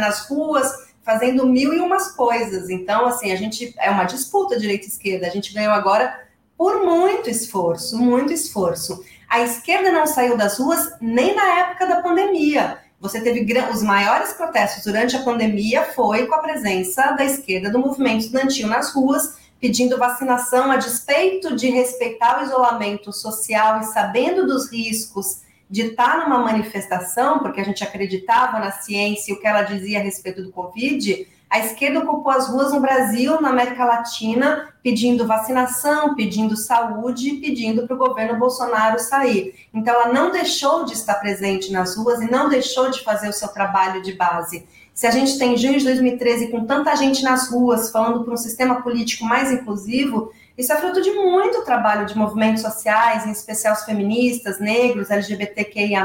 nas 0.00 0.26
ruas, 0.26 0.68
fazendo 1.04 1.46
mil 1.46 1.72
e 1.72 1.78
umas 1.78 2.10
coisas. 2.10 2.68
Então, 2.68 3.06
assim, 3.06 3.30
a 3.30 3.36
gente 3.36 3.72
é 3.78 3.90
uma 3.90 4.02
disputa 4.04 4.58
direita-esquerda. 4.58 5.28
A 5.28 5.30
gente 5.30 5.54
ganhou 5.54 5.72
agora 5.72 6.20
por 6.58 6.84
muito 6.84 7.30
esforço, 7.30 7.96
muito 7.96 8.32
esforço. 8.32 9.04
A 9.28 9.40
esquerda 9.42 9.92
não 9.92 10.04
saiu 10.04 10.36
das 10.36 10.58
ruas 10.58 10.96
nem 11.00 11.32
na 11.36 11.60
época 11.60 11.86
da 11.86 12.02
pandemia. 12.02 12.78
Você 13.02 13.20
teve 13.20 13.44
os 13.68 13.82
maiores 13.82 14.32
protestos 14.34 14.84
durante 14.84 15.16
a 15.16 15.24
pandemia 15.24 15.86
foi 15.86 16.24
com 16.28 16.36
a 16.36 16.38
presença 16.38 17.10
da 17.10 17.24
esquerda 17.24 17.68
do 17.68 17.80
movimento 17.80 18.20
estudantil 18.20 18.68
nas 18.68 18.94
ruas, 18.94 19.38
pedindo 19.60 19.98
vacinação 19.98 20.70
a 20.70 20.76
despeito 20.76 21.56
de 21.56 21.68
respeitar 21.68 22.40
o 22.40 22.44
isolamento 22.44 23.12
social 23.12 23.80
e 23.80 23.86
sabendo 23.86 24.46
dos 24.46 24.70
riscos 24.70 25.42
de 25.68 25.82
estar 25.82 26.18
numa 26.18 26.38
manifestação, 26.38 27.40
porque 27.40 27.60
a 27.60 27.64
gente 27.64 27.82
acreditava 27.82 28.60
na 28.60 28.70
ciência 28.70 29.32
e 29.32 29.34
o 29.34 29.40
que 29.40 29.48
ela 29.48 29.62
dizia 29.62 29.98
a 29.98 30.02
respeito 30.02 30.40
do 30.40 30.52
Covid, 30.52 31.26
A 31.52 31.58
esquerda 31.58 31.98
ocupou 31.98 32.32
as 32.32 32.48
ruas 32.48 32.72
no 32.72 32.80
Brasil, 32.80 33.38
na 33.38 33.50
América 33.50 33.84
Latina, 33.84 34.72
pedindo 34.82 35.26
vacinação, 35.26 36.14
pedindo 36.14 36.56
saúde, 36.56 37.32
pedindo 37.42 37.86
para 37.86 37.94
o 37.94 37.98
governo 37.98 38.38
Bolsonaro 38.38 38.98
sair. 38.98 39.54
Então, 39.74 39.92
ela 39.92 40.10
não 40.10 40.30
deixou 40.30 40.86
de 40.86 40.94
estar 40.94 41.16
presente 41.16 41.70
nas 41.70 41.94
ruas 41.94 42.22
e 42.22 42.30
não 42.30 42.48
deixou 42.48 42.90
de 42.90 43.04
fazer 43.04 43.28
o 43.28 43.34
seu 43.34 43.48
trabalho 43.48 44.00
de 44.00 44.14
base. 44.14 44.66
Se 44.94 45.06
a 45.06 45.10
gente 45.10 45.38
tem 45.38 45.54
junho 45.58 45.78
de 45.78 45.84
2013 45.84 46.48
com 46.48 46.64
tanta 46.64 46.96
gente 46.96 47.22
nas 47.22 47.50
ruas 47.50 47.90
falando 47.90 48.24
por 48.24 48.32
um 48.32 48.38
sistema 48.38 48.80
político 48.80 49.26
mais 49.26 49.52
inclusivo, 49.52 50.32
isso 50.56 50.72
é 50.72 50.76
fruto 50.78 51.02
de 51.02 51.10
muito 51.10 51.66
trabalho 51.66 52.06
de 52.06 52.16
movimentos 52.16 52.62
sociais, 52.62 53.26
em 53.26 53.30
especial 53.30 53.74
os 53.74 53.84
feministas, 53.84 54.58
negros, 54.58 55.10
LGBTQIA+, 55.10 56.02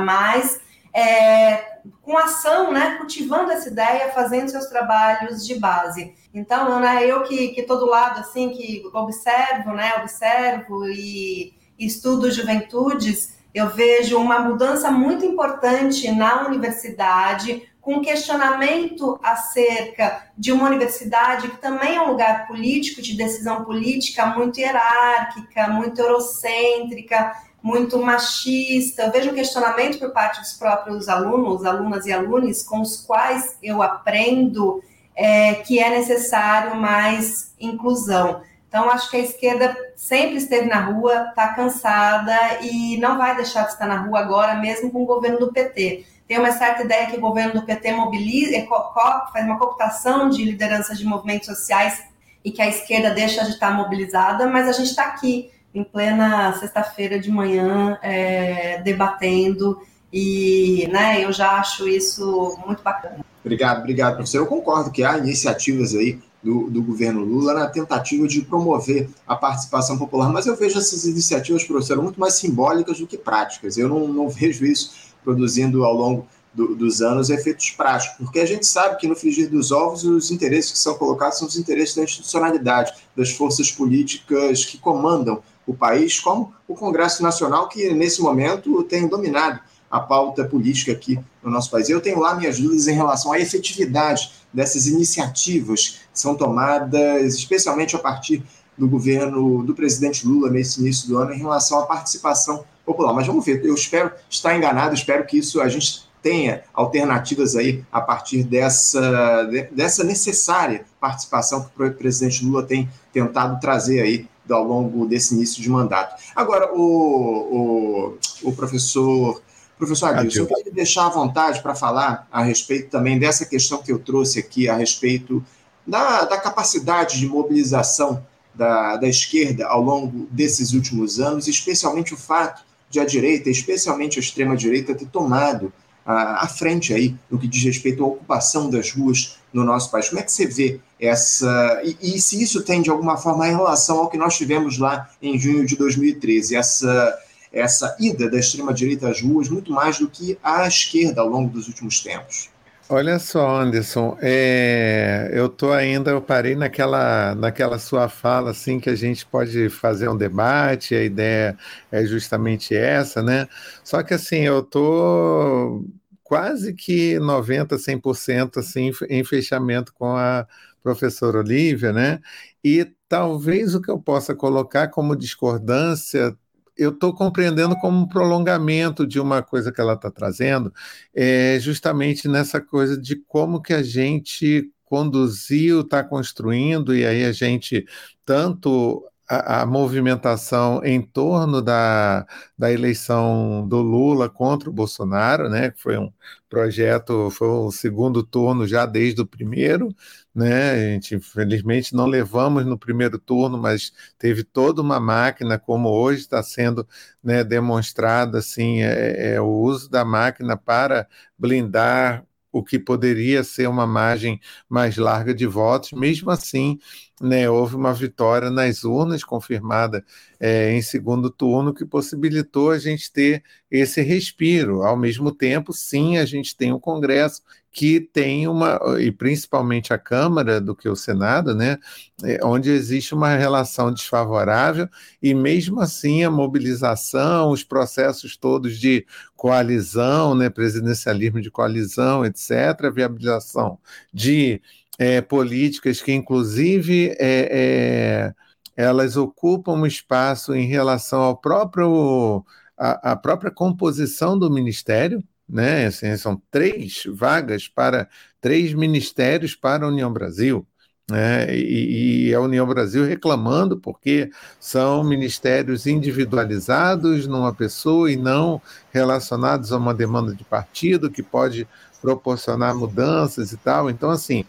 é, 0.97 1.77
com 2.01 2.17
ação, 2.17 2.73
né, 2.73 2.95
cultivando 2.97 3.51
essa 3.51 3.69
ideia, 3.69 4.09
fazendo 4.09 4.49
seus 4.49 4.65
trabalhos 4.65 5.45
de 5.45 5.53
base. 5.59 6.15
Então, 6.33 6.67
Ana, 6.73 7.03
eu 7.03 7.21
que 7.21 7.53
estou 7.55 7.77
do 7.77 7.85
lado, 7.85 8.21
assim, 8.21 8.49
que 8.49 8.81
observo, 8.91 9.73
né, 9.73 9.93
observo 9.97 10.89
e 10.89 11.53
estudo 11.77 12.31
juventudes, 12.31 13.37
eu 13.53 13.69
vejo 13.69 14.17
uma 14.17 14.39
mudança 14.39 14.89
muito 14.89 15.23
importante 15.23 16.11
na 16.11 16.47
universidade, 16.47 17.69
com 17.79 18.01
questionamento 18.01 19.19
acerca 19.21 20.31
de 20.35 20.51
uma 20.51 20.65
universidade 20.65 21.47
que 21.47 21.57
também 21.57 21.95
é 21.95 22.01
um 22.01 22.09
lugar 22.09 22.47
político, 22.47 23.03
de 23.03 23.15
decisão 23.15 23.63
política 23.63 24.25
muito 24.25 24.59
hierárquica, 24.59 25.67
muito 25.67 26.01
eurocêntrica, 26.01 27.33
muito 27.61 27.97
machista. 27.99 29.03
Eu 29.03 29.11
vejo 29.11 29.31
um 29.31 29.33
questionamento 29.33 29.99
por 29.99 30.11
parte 30.11 30.39
dos 30.39 30.53
próprios 30.53 31.09
alunos, 31.09 31.65
alunas 31.65 32.05
e 32.05 32.13
alunos 32.13 32.63
com 32.63 32.81
os 32.81 32.97
quais 32.97 33.57
eu 33.61 33.81
aprendo 33.81 34.81
é, 35.15 35.55
que 35.55 35.79
é 35.79 35.89
necessário 35.89 36.75
mais 36.75 37.53
inclusão. 37.59 38.41
Então, 38.69 38.89
acho 38.89 39.09
que 39.09 39.17
a 39.17 39.21
esquerda 39.21 39.75
sempre 39.95 40.37
esteve 40.37 40.67
na 40.67 40.81
rua, 40.81 41.27
está 41.29 41.47
cansada 41.53 42.35
e 42.61 42.97
não 42.97 43.17
vai 43.17 43.35
deixar 43.35 43.63
de 43.63 43.71
estar 43.71 43.87
na 43.87 43.97
rua 43.97 44.19
agora, 44.19 44.55
mesmo 44.55 44.91
com 44.91 45.03
o 45.03 45.05
governo 45.05 45.39
do 45.39 45.51
PT. 45.51 46.05
Tem 46.27 46.37
uma 46.37 46.51
certa 46.51 46.83
ideia 46.83 47.07
que 47.07 47.17
o 47.17 47.21
governo 47.21 47.53
do 47.53 47.65
PT 47.65 47.93
mobiliza, 47.93 48.57
é, 48.57 48.67
faz 48.67 49.45
uma 49.45 49.57
cooptação 49.57 50.29
de 50.29 50.43
lideranças 50.43 50.97
de 50.99 51.05
movimentos 51.05 51.47
sociais 51.47 52.03
e 52.43 52.51
que 52.51 52.61
a 52.61 52.67
esquerda 52.67 53.11
deixa 53.11 53.43
de 53.45 53.51
estar 53.51 53.71
mobilizada, 53.71 54.45
mas 54.47 54.67
a 54.67 54.73
gente 54.73 54.89
está 54.89 55.05
aqui 55.05 55.49
em 55.73 55.83
plena 55.83 56.53
sexta-feira 56.53 57.19
de 57.19 57.29
manhã, 57.29 57.97
é, 58.01 58.81
debatendo, 58.81 59.79
e 60.11 60.87
né, 60.91 61.23
eu 61.23 61.31
já 61.31 61.59
acho 61.59 61.87
isso 61.87 62.57
muito 62.65 62.81
bacana. 62.81 63.25
Obrigado, 63.43 63.79
obrigado, 63.79 64.15
professor. 64.15 64.39
Eu 64.39 64.47
concordo 64.47 64.91
que 64.91 65.03
há 65.03 65.17
iniciativas 65.17 65.93
aí 65.93 66.19
do, 66.41 66.69
do, 66.69 66.81
governo 66.81 67.21
Lula 67.21 67.53
na 67.53 67.67
tentativa 67.67 68.27
de 68.27 68.41
promover 68.41 69.09
a 69.27 69.35
participação 69.35 69.97
popular, 69.97 70.29
mas 70.31 70.45
eu 70.45 70.55
vejo 70.55 70.77
essas 70.77 71.05
iniciativas, 71.05 71.63
professor, 71.63 72.01
muito 72.01 72.19
mais 72.19 72.35
simbólicas 72.35 72.99
do 72.99 73.07
que 73.07 73.17
práticas. 73.17 73.77
Eu 73.77 73.89
não, 73.89 74.07
não 74.07 74.29
vejo 74.29 74.65
isso 74.65 75.13
produzindo 75.23 75.83
ao 75.83 75.93
longo 75.93 76.27
do, 76.53 76.73
dos 76.75 77.01
anos 77.01 77.29
efeitos 77.29 77.69
práticos, 77.71 78.17
porque 78.17 78.39
a 78.39 78.45
gente 78.45 78.65
sabe 78.65 78.97
que 78.97 79.07
no 79.07 79.15
frigir 79.15 79.49
dos 79.49 79.71
ovos 79.71 80.03
os 80.03 80.31
interesses 80.31 80.71
que 80.71 80.79
são 80.79 80.95
colocados 80.95 81.37
são 81.37 81.47
os 81.47 81.57
interesses 81.57 81.95
da 81.95 82.03
institucionalidade, 82.03 82.93
das 83.15 83.31
forças 83.31 83.71
políticas 83.71 84.65
que 84.65 84.77
comandam 84.77 85.41
o 85.67 85.75
país, 85.75 86.19
como 86.19 86.53
o 86.67 86.73
Congresso 86.73 87.21
Nacional, 87.21 87.67
que 87.67 87.93
nesse 87.93 88.21
momento 88.21 88.81
tem 88.83 89.05
dominado 89.05 89.59
a 89.91 89.99
pauta 89.99 90.43
política 90.45 90.93
aqui 90.93 91.19
no 91.43 91.51
nosso 91.51 91.69
país. 91.69 91.89
Eu 91.89 92.01
tenho 92.01 92.19
lá 92.19 92.35
minhas 92.35 92.59
dúvidas 92.59 92.87
em 92.87 92.95
relação 92.95 93.31
à 93.31 93.39
efetividade 93.39 94.31
dessas 94.53 94.87
iniciativas 94.87 95.99
que 96.11 96.19
são 96.19 96.35
tomadas, 96.35 97.35
especialmente 97.35 97.95
a 97.95 97.99
partir 97.99 98.43
do 98.77 98.87
governo 98.87 99.63
do 99.63 99.73
presidente 99.73 100.25
Lula 100.25 100.49
nesse 100.49 100.79
início 100.79 101.07
do 101.07 101.17
ano, 101.17 101.33
em 101.33 101.37
relação 101.37 101.79
à 101.79 101.85
participação 101.85 102.63
popular. 102.85 103.13
Mas 103.13 103.27
vamos 103.27 103.45
ver, 103.45 103.63
eu 103.63 103.73
espero 103.73 104.11
estar 104.29 104.55
enganado, 104.55 104.93
espero 104.93 105.25
que 105.25 105.37
isso 105.37 105.59
a 105.59 105.67
gente 105.67 106.07
tenha 106.21 106.63
alternativas 106.73 107.55
aí 107.55 107.83
a 107.91 108.01
partir 108.01 108.43
dessa, 108.43 109.43
dessa 109.71 110.03
necessária 110.03 110.85
participação 110.99 111.69
que 111.75 111.83
o 111.83 111.93
presidente 111.93 112.43
Lula 112.43 112.63
tem 112.63 112.89
tentado 113.13 113.59
trazer 113.59 114.01
aí 114.01 114.27
ao 114.49 114.63
longo 114.63 115.05
desse 115.05 115.33
início 115.33 115.61
de 115.61 115.69
mandato. 115.69 116.21
Agora, 116.35 116.73
o, 116.73 118.17
o, 118.43 118.49
o 118.49 118.51
professor 118.53 119.41
professor 119.77 120.07
Adilson, 120.07 120.39
eu 120.39 120.47
queria 120.47 120.73
deixar 120.73 121.05
à 121.05 121.09
vontade 121.09 121.61
para 121.61 121.75
falar 121.75 122.27
a 122.31 122.41
respeito 122.41 122.89
também 122.89 123.19
dessa 123.19 123.45
questão 123.45 123.77
que 123.77 123.91
eu 123.91 123.99
trouxe 123.99 124.39
aqui, 124.39 124.67
a 124.67 124.75
respeito 124.75 125.43
da, 125.85 126.25
da 126.25 126.37
capacidade 126.37 127.19
de 127.19 127.27
mobilização 127.27 128.25
da, 128.53 128.97
da 128.97 129.07
esquerda 129.07 129.67
ao 129.67 129.81
longo 129.81 130.27
desses 130.31 130.73
últimos 130.73 131.19
anos, 131.19 131.47
especialmente 131.47 132.13
o 132.13 132.17
fato 132.17 132.63
de 132.89 132.99
a 132.99 133.05
direita, 133.05 133.49
especialmente 133.49 134.17
a 134.17 134.21
extrema-direita, 134.21 134.95
ter 134.95 135.07
tomado 135.07 135.71
à 136.05 136.47
frente 136.47 136.93
aí 136.93 137.15
no 137.29 137.37
que 137.37 137.47
diz 137.47 137.63
respeito 137.63 138.01
à 138.01 138.07
ocupação 138.07 138.69
das 138.69 138.91
ruas 138.91 139.37
no 139.51 139.65
nosso 139.65 139.91
país. 139.91 140.07
Como 140.07 140.21
é 140.21 140.23
que 140.23 140.31
você 140.31 140.47
vê 140.47 140.79
essa. 140.99 141.81
E, 141.83 142.15
e, 142.15 142.19
se 142.19 142.41
isso 142.41 142.63
tem, 142.63 142.81
de 142.81 142.89
alguma 142.89 143.17
forma, 143.17 143.45
relação 143.45 143.99
ao 143.99 144.09
que 144.09 144.17
nós 144.17 144.37
tivemos 144.37 144.77
lá 144.77 145.09
em 145.21 145.37
junho 145.37 145.65
de 145.65 145.75
2013, 145.75 146.55
essa, 146.55 147.19
essa 147.51 147.95
ida 147.99 148.29
da 148.29 148.37
extrema-direita 148.37 149.09
às 149.09 149.21
ruas, 149.21 149.49
muito 149.49 149.71
mais 149.71 149.99
do 149.99 150.07
que 150.09 150.37
à 150.43 150.67
esquerda 150.67 151.21
ao 151.21 151.27
longo 151.27 151.49
dos 151.49 151.67
últimos 151.67 151.99
tempos? 152.01 152.49
Olha 152.89 153.19
só, 153.19 153.59
Anderson, 153.59 154.17
é, 154.21 155.29
eu 155.33 155.49
tô 155.49 155.73
ainda, 155.73 156.11
eu 156.11 156.21
parei 156.21 156.55
naquela, 156.55 157.35
naquela 157.35 157.77
sua 157.79 158.07
fala, 158.07 158.51
assim, 158.51 158.79
que 158.79 158.89
a 158.89 158.95
gente 158.95 159.25
pode 159.25 159.67
fazer 159.67 160.07
um 160.07 160.15
debate, 160.15 160.95
a 160.95 161.03
ideia 161.03 161.57
é 161.91 162.05
justamente 162.05 162.73
essa, 162.73 163.21
né? 163.21 163.45
Só 163.83 164.01
que, 164.01 164.13
assim, 164.13 164.37
eu 164.37 164.63
tô 164.63 165.83
quase 166.23 166.73
que 166.73 167.15
90%, 167.19 167.77
100% 167.77 168.57
assim, 168.57 168.91
em 169.09 169.23
fechamento 169.23 169.93
com 169.93 170.15
a 170.15 170.45
professora 170.83 171.39
Olivia, 171.39 171.91
né? 171.93 172.19
E 172.63 172.85
talvez 173.07 173.75
o 173.75 173.81
que 173.81 173.91
eu 173.91 173.99
possa 173.99 174.35
colocar 174.35 174.89
como 174.89 175.15
discordância 175.15 176.37
eu 176.77 176.91
estou 176.91 177.13
compreendendo 177.13 177.75
como 177.77 177.97
um 177.97 178.07
prolongamento 178.07 179.05
de 179.05 179.19
uma 179.19 179.41
coisa 179.41 179.71
que 179.71 179.81
ela 179.81 179.93
está 179.93 180.11
trazendo, 180.11 180.71
é 181.13 181.57
justamente 181.59 182.27
nessa 182.27 182.61
coisa 182.61 182.95
de 182.99 183.15
como 183.15 183.61
que 183.61 183.73
a 183.73 183.81
gente 183.81 184.71
conduziu, 184.85 185.81
está 185.81 186.03
construindo, 186.03 186.95
e 186.95 187.05
aí 187.05 187.25
a 187.25 187.31
gente 187.31 187.85
tanto 188.23 189.03
a, 189.27 189.61
a, 189.61 189.65
movimentação 189.65 190.81
em 190.83 191.01
torno 191.01 191.61
da, 191.61 192.25
da 192.57 192.71
eleição 192.71 193.67
do 193.67 193.81
Lula 193.81 194.29
contra 194.29 194.69
o 194.69 194.73
Bolsonaro, 194.73 195.49
né, 195.49 195.73
foi 195.77 195.97
um 195.97 196.11
projeto, 196.49 197.29
foi 197.31 197.47
o 197.47 197.71
segundo 197.71 198.23
turno 198.23 198.67
já 198.67 198.85
desde 198.85 199.21
o 199.21 199.27
primeiro, 199.27 199.93
né, 200.33 200.71
a 200.71 200.77
gente 200.93 201.15
infelizmente 201.15 201.93
não 201.95 202.05
levamos 202.05 202.65
no 202.65 202.77
primeiro 202.77 203.19
turno, 203.19 203.57
mas 203.57 203.91
teve 204.17 204.43
toda 204.43 204.81
uma 204.81 204.99
máquina, 204.99 205.59
como 205.59 205.89
hoje 205.89 206.21
está 206.21 206.41
sendo 206.43 206.87
né, 207.23 207.43
demonstrado, 207.43 208.37
assim, 208.37 208.81
é, 208.81 209.35
é 209.35 209.41
o 209.41 209.47
uso 209.47 209.89
da 209.89 210.05
máquina 210.05 210.55
para 210.55 211.07
blindar 211.37 212.26
o 212.51 212.63
que 212.63 212.79
poderia 212.79 213.43
ser 213.43 213.67
uma 213.67 213.85
margem 213.85 214.39
mais 214.69 214.97
larga 214.97 215.33
de 215.33 215.45
votos, 215.45 215.91
mesmo 215.91 216.31
assim, 216.31 216.79
né, 217.21 217.49
houve 217.49 217.75
uma 217.75 217.93
vitória 217.93 218.49
nas 218.49 218.83
urnas 218.83 219.23
confirmada 219.23 220.03
é, 220.39 220.71
em 220.73 220.81
segundo 220.81 221.29
turno 221.29 221.73
que 221.73 221.85
possibilitou 221.85 222.71
a 222.71 222.79
gente 222.79 223.11
ter 223.11 223.43
esse 223.69 224.01
respiro. 224.01 224.83
Ao 224.83 224.95
mesmo 224.95 225.31
tempo, 225.31 225.73
sim, 225.73 226.17
a 226.17 226.25
gente 226.25 226.55
tem 226.55 226.71
um 226.73 226.79
Congresso 226.79 227.41
que 227.77 227.99
tem 227.99 228.47
uma, 228.47 228.79
e 228.99 229.11
principalmente 229.11 229.93
a 229.93 229.99
Câmara 229.99 230.59
do 230.59 230.75
que 230.75 230.89
o 230.89 230.95
Senado, 230.95 231.53
né, 231.53 231.77
é, 232.23 232.39
onde 232.43 232.71
existe 232.71 233.13
uma 233.13 233.35
relação 233.35 233.93
desfavorável, 233.93 234.89
e 235.21 235.31
mesmo 235.35 235.79
assim 235.79 236.23
a 236.23 236.31
mobilização, 236.31 237.51
os 237.51 237.63
processos 237.63 238.35
todos 238.35 238.79
de 238.79 239.05
coalizão, 239.35 240.33
né, 240.33 240.49
presidencialismo 240.49 241.39
de 241.39 241.51
coalizão, 241.51 242.25
etc., 242.25 242.91
viabilização 242.91 243.77
de 244.11 244.59
é, 244.97 245.21
políticas 245.21 246.01
que, 246.01 246.11
inclusive, 246.11 247.15
é, 247.19 248.31
é, 248.31 248.33
elas 248.75 249.15
ocupam 249.17 249.73
um 249.73 249.85
espaço 249.85 250.55
em 250.55 250.65
relação 250.65 251.21
ao 251.21 251.37
próprio 251.37 252.43
a, 252.75 253.11
a 253.11 253.15
própria 253.15 253.51
composição 253.51 254.37
do 254.37 254.49
ministério, 254.49 255.23
né? 255.47 255.87
Assim, 255.87 256.15
são 256.17 256.41
três 256.51 257.03
vagas 257.07 257.67
para 257.67 258.07
três 258.41 258.73
ministérios 258.73 259.55
para 259.55 259.85
a 259.85 259.89
União 259.89 260.11
Brasil. 260.11 260.65
Né? 261.09 261.55
E, 261.55 262.27
e, 262.27 262.35
a 262.35 262.41
União 262.41 262.67
Brasil 262.67 263.05
reclamando 263.05 263.77
porque 263.77 264.29
são 264.59 265.05
ministérios 265.05 265.87
individualizados 265.87 267.25
numa 267.25 267.53
pessoa 267.53 268.11
e 268.11 268.17
não 268.17 268.61
relacionados 268.91 269.71
a 269.71 269.77
uma 269.77 269.93
demanda 269.93 270.35
de 270.35 270.43
partido 270.43 271.09
que 271.09 271.23
pode 271.23 271.65
proporcionar 272.01 272.75
mudanças 272.75 273.53
e 273.53 273.57
tal. 273.57 273.89
Então, 273.89 274.09
assim, 274.09 274.43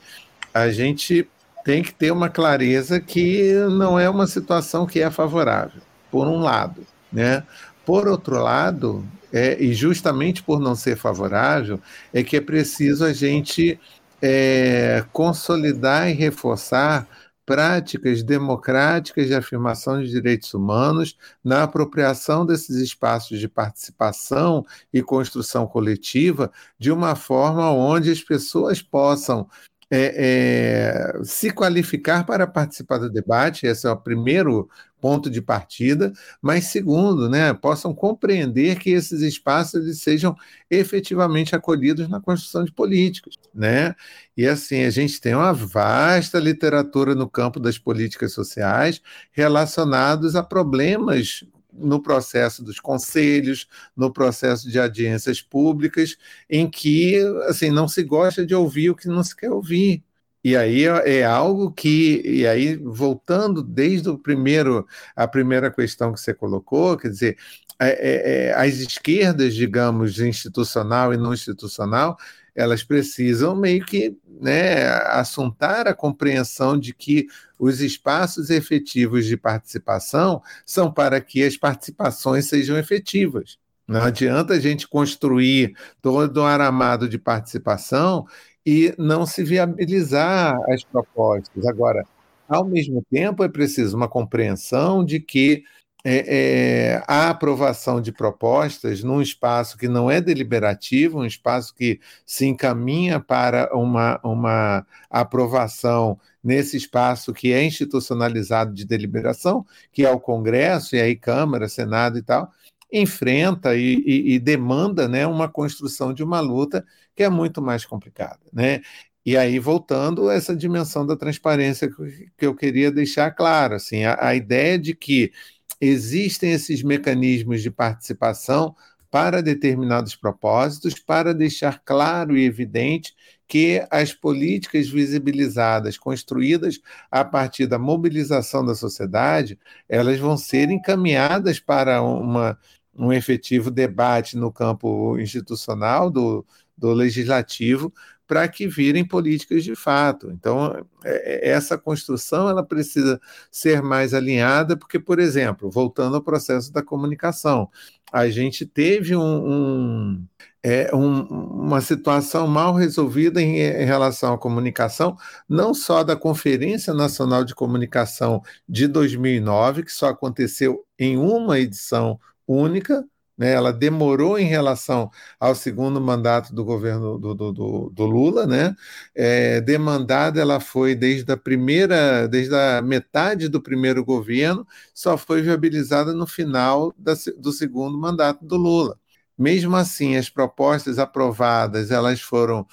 a 0.52 0.68
gente 0.70 1.28
tem 1.64 1.82
que 1.82 1.94
ter 1.94 2.10
uma 2.10 2.28
clareza 2.28 3.00
que 3.00 3.52
não 3.70 3.98
é 3.98 4.10
uma 4.10 4.26
situação 4.26 4.84
que 4.84 5.00
é 5.00 5.10
favorável, 5.10 5.80
por 6.10 6.26
um 6.26 6.40
lado. 6.40 6.84
Né? 7.12 7.44
Por 7.86 8.08
outro 8.08 8.42
lado, 8.42 9.04
é, 9.32 9.62
e 9.62 9.72
justamente 9.72 10.42
por 10.42 10.60
não 10.60 10.74
ser 10.74 10.96
favorável, 10.96 11.80
é 12.12 12.22
que 12.22 12.36
é 12.36 12.40
preciso 12.40 13.04
a 13.04 13.12
gente 13.12 13.78
é, 14.22 15.04
consolidar 15.12 16.08
e 16.10 16.14
reforçar 16.14 17.06
práticas 17.48 18.22
democráticas 18.22 19.26
de 19.26 19.34
afirmação 19.34 20.02
de 20.02 20.10
direitos 20.10 20.52
humanos 20.52 21.16
na 21.42 21.62
apropriação 21.62 22.44
desses 22.44 22.76
espaços 22.76 23.40
de 23.40 23.48
participação 23.48 24.66
e 24.92 25.02
construção 25.02 25.66
coletiva 25.66 26.52
de 26.78 26.92
uma 26.92 27.16
forma 27.16 27.70
onde 27.70 28.10
as 28.10 28.22
pessoas 28.22 28.82
possam 28.82 29.48
é, 29.90 31.14
é, 31.18 31.24
se 31.24 31.50
qualificar 31.50 32.26
para 32.26 32.46
participar 32.46 32.98
do 32.98 33.08
debate, 33.08 33.66
esse 33.66 33.86
é 33.86 33.90
o 33.90 33.96
primeiro 33.96 34.68
ponto 35.00 35.30
de 35.30 35.40
partida, 35.40 36.12
mas 36.42 36.66
segundo, 36.66 37.28
né, 37.28 37.52
possam 37.54 37.94
compreender 37.94 38.78
que 38.78 38.90
esses 38.90 39.20
espaços 39.22 40.00
sejam 40.00 40.34
efetivamente 40.70 41.54
acolhidos 41.54 42.08
na 42.08 42.20
construção 42.20 42.64
de 42.64 42.72
políticas, 42.72 43.34
né? 43.54 43.94
E 44.36 44.46
assim, 44.46 44.84
a 44.84 44.90
gente 44.90 45.20
tem 45.20 45.34
uma 45.34 45.52
vasta 45.52 46.38
literatura 46.38 47.14
no 47.14 47.28
campo 47.28 47.60
das 47.60 47.78
políticas 47.78 48.32
sociais 48.32 49.00
relacionados 49.32 50.36
a 50.36 50.42
problemas 50.42 51.44
no 51.72 52.02
processo 52.02 52.64
dos 52.64 52.80
conselhos, 52.80 53.68
no 53.96 54.12
processo 54.12 54.68
de 54.68 54.78
audiências 54.78 55.40
públicas, 55.40 56.16
em 56.50 56.68
que 56.68 57.18
assim 57.48 57.70
não 57.70 57.86
se 57.86 58.02
gosta 58.02 58.44
de 58.44 58.54
ouvir 58.54 58.90
o 58.90 58.96
que 58.96 59.08
não 59.08 59.22
se 59.22 59.36
quer 59.36 59.50
ouvir. 59.50 60.02
E 60.42 60.56
aí 60.56 60.84
é, 60.84 61.24
algo 61.24 61.72
que, 61.72 62.22
e 62.24 62.46
aí 62.46 62.76
voltando 62.76 63.62
desde 63.62 64.08
o 64.08 64.18
primeiro, 64.18 64.86
a 65.16 65.26
primeira 65.26 65.70
questão 65.70 66.12
que 66.12 66.20
você 66.20 66.32
colocou, 66.32 66.96
quer 66.96 67.08
dizer, 67.08 67.36
é, 67.78 67.88
é, 67.88 68.46
é 68.46 68.54
as 68.54 68.74
esquerdas, 68.76 69.54
digamos, 69.54 70.20
institucional 70.20 71.12
e 71.12 71.16
não 71.16 71.34
institucional, 71.34 72.16
elas 72.54 72.82
precisam 72.82 73.54
meio 73.54 73.84
que 73.84 74.16
né, 74.40 74.88
assuntar 75.06 75.86
a 75.86 75.94
compreensão 75.94 76.78
de 76.78 76.92
que 76.92 77.26
os 77.58 77.80
espaços 77.80 78.50
efetivos 78.50 79.26
de 79.26 79.36
participação 79.36 80.42
são 80.66 80.92
para 80.92 81.20
que 81.20 81.44
as 81.44 81.56
participações 81.56 82.46
sejam 82.46 82.76
efetivas. 82.76 83.58
Não 83.86 84.02
adianta 84.02 84.52
a 84.52 84.60
gente 84.60 84.86
construir 84.86 85.74
todo 86.02 86.42
um 86.42 86.44
aramado 86.44 87.08
de 87.08 87.16
participação 87.16 88.26
e 88.68 88.94
não 88.98 89.24
se 89.24 89.42
viabilizar 89.42 90.54
as 90.68 90.84
propostas. 90.84 91.64
Agora, 91.64 92.04
ao 92.46 92.66
mesmo 92.66 93.02
tempo, 93.10 93.42
é 93.42 93.48
preciso 93.48 93.96
uma 93.96 94.06
compreensão 94.06 95.02
de 95.02 95.20
que 95.20 95.64
é, 96.04 96.96
é, 96.96 97.02
a 97.08 97.30
aprovação 97.30 97.98
de 97.98 98.12
propostas 98.12 99.02
num 99.02 99.22
espaço 99.22 99.78
que 99.78 99.88
não 99.88 100.10
é 100.10 100.20
deliberativo, 100.20 101.20
um 101.20 101.24
espaço 101.24 101.74
que 101.74 101.98
se 102.26 102.44
encaminha 102.44 103.18
para 103.18 103.74
uma, 103.74 104.20
uma 104.22 104.86
aprovação 105.08 106.20
nesse 106.44 106.76
espaço 106.76 107.32
que 107.32 107.54
é 107.54 107.64
institucionalizado 107.64 108.74
de 108.74 108.84
deliberação, 108.84 109.64
que 109.90 110.04
é 110.04 110.10
o 110.10 110.20
Congresso, 110.20 110.94
e 110.94 111.00
aí 111.00 111.16
Câmara, 111.16 111.70
Senado 111.70 112.18
e 112.18 112.22
tal, 112.22 112.52
enfrenta 112.92 113.74
e, 113.74 113.94
e, 114.06 114.34
e 114.34 114.38
demanda 114.38 115.08
né, 115.08 115.26
uma 115.26 115.48
construção 115.48 116.12
de 116.12 116.22
uma 116.22 116.40
luta 116.40 116.84
que 117.18 117.24
é 117.24 117.28
muito 117.28 117.60
mais 117.60 117.84
complicada. 117.84 118.38
Né? 118.52 118.80
E 119.26 119.36
aí, 119.36 119.58
voltando 119.58 120.28
a 120.28 120.34
essa 120.34 120.54
dimensão 120.54 121.04
da 121.04 121.16
transparência 121.16 121.90
que 121.90 122.46
eu 122.46 122.54
queria 122.54 122.92
deixar 122.92 123.32
claro, 123.32 123.74
assim, 123.74 124.04
a, 124.04 124.28
a 124.28 124.36
ideia 124.36 124.78
de 124.78 124.94
que 124.94 125.32
existem 125.80 126.52
esses 126.52 126.80
mecanismos 126.80 127.60
de 127.60 127.72
participação 127.72 128.72
para 129.10 129.42
determinados 129.42 130.14
propósitos, 130.14 130.94
para 130.94 131.34
deixar 131.34 131.80
claro 131.84 132.36
e 132.36 132.44
evidente 132.44 133.12
que 133.48 133.84
as 133.90 134.12
políticas 134.12 134.88
visibilizadas, 134.88 135.98
construídas 135.98 136.78
a 137.10 137.24
partir 137.24 137.66
da 137.66 137.80
mobilização 137.80 138.64
da 138.64 138.76
sociedade, 138.76 139.58
elas 139.88 140.20
vão 140.20 140.36
ser 140.36 140.70
encaminhadas 140.70 141.58
para 141.58 142.00
uma, 142.00 142.56
um 142.94 143.12
efetivo 143.12 143.72
debate 143.72 144.36
no 144.36 144.52
campo 144.52 145.18
institucional 145.18 146.10
do, 146.10 146.46
do 146.78 146.92
legislativo, 146.92 147.92
para 148.28 148.46
que 148.46 148.68
virem 148.68 149.06
políticas 149.06 149.64
de 149.64 149.74
fato. 149.74 150.30
Então, 150.30 150.86
é, 151.02 151.48
é, 151.48 151.50
essa 151.50 151.78
construção 151.78 152.48
ela 152.48 152.62
precisa 152.62 153.18
ser 153.50 153.82
mais 153.82 154.12
alinhada, 154.12 154.76
porque, 154.76 154.98
por 154.98 155.18
exemplo, 155.18 155.70
voltando 155.70 156.16
ao 156.16 156.22
processo 156.22 156.70
da 156.70 156.82
comunicação, 156.82 157.70
a 158.12 158.28
gente 158.28 158.66
teve 158.66 159.16
um, 159.16 159.22
um, 159.22 160.26
é, 160.62 160.94
um, 160.94 161.22
uma 161.22 161.80
situação 161.80 162.46
mal 162.46 162.74
resolvida 162.74 163.40
em, 163.40 163.56
em, 163.56 163.84
relação 163.84 164.34
à 164.34 164.38
comunicação, 164.38 165.16
não 165.48 165.72
só 165.72 166.04
da 166.04 166.14
Conferência 166.14 166.92
Nacional 166.92 167.44
de 167.44 167.54
Comunicação 167.54 168.42
de 168.68 168.86
2009, 168.86 169.84
que 169.84 169.92
só 169.92 170.08
aconteceu 170.08 170.84
em 170.98 171.16
uma 171.16 171.58
edição 171.58 172.20
única, 172.46 173.04
né, 173.38 173.52
ela 173.52 173.72
demorou 173.72 174.38
em 174.38 174.44
relação 174.46 175.10
ao 175.38 175.54
segundo 175.54 176.00
mandato 176.00 176.54
do 176.54 176.64
governo 176.64 177.18
do, 177.18 177.34
do, 177.34 177.52
do, 177.52 177.90
do 177.90 178.04
Lula, 178.04 178.46
né? 178.46 178.74
É, 179.14 179.60
demandada 179.60 180.40
ela 180.40 180.60
foi 180.60 180.94
desde 180.94 181.30
a 181.32 181.36
primeira, 181.36 182.26
desde 182.28 182.54
a 182.54 182.82
metade 182.82 183.48
do 183.48 183.62
primeiro 183.62 184.04
governo, 184.04 184.66
só 184.92 185.16
foi 185.16 185.40
viabilizada 185.42 186.12
no 186.12 186.26
final 186.26 186.92
da, 186.98 187.14
do 187.38 187.52
segundo 187.52 187.96
mandato 187.98 188.44
do 188.44 188.56
Lula. 188.56 188.98
Mesmo 189.38 189.76
assim, 189.76 190.16
as 190.16 190.28
propostas 190.28 190.98
aprovadas 190.98 191.90
elas 191.92 192.20
foram 192.20 192.66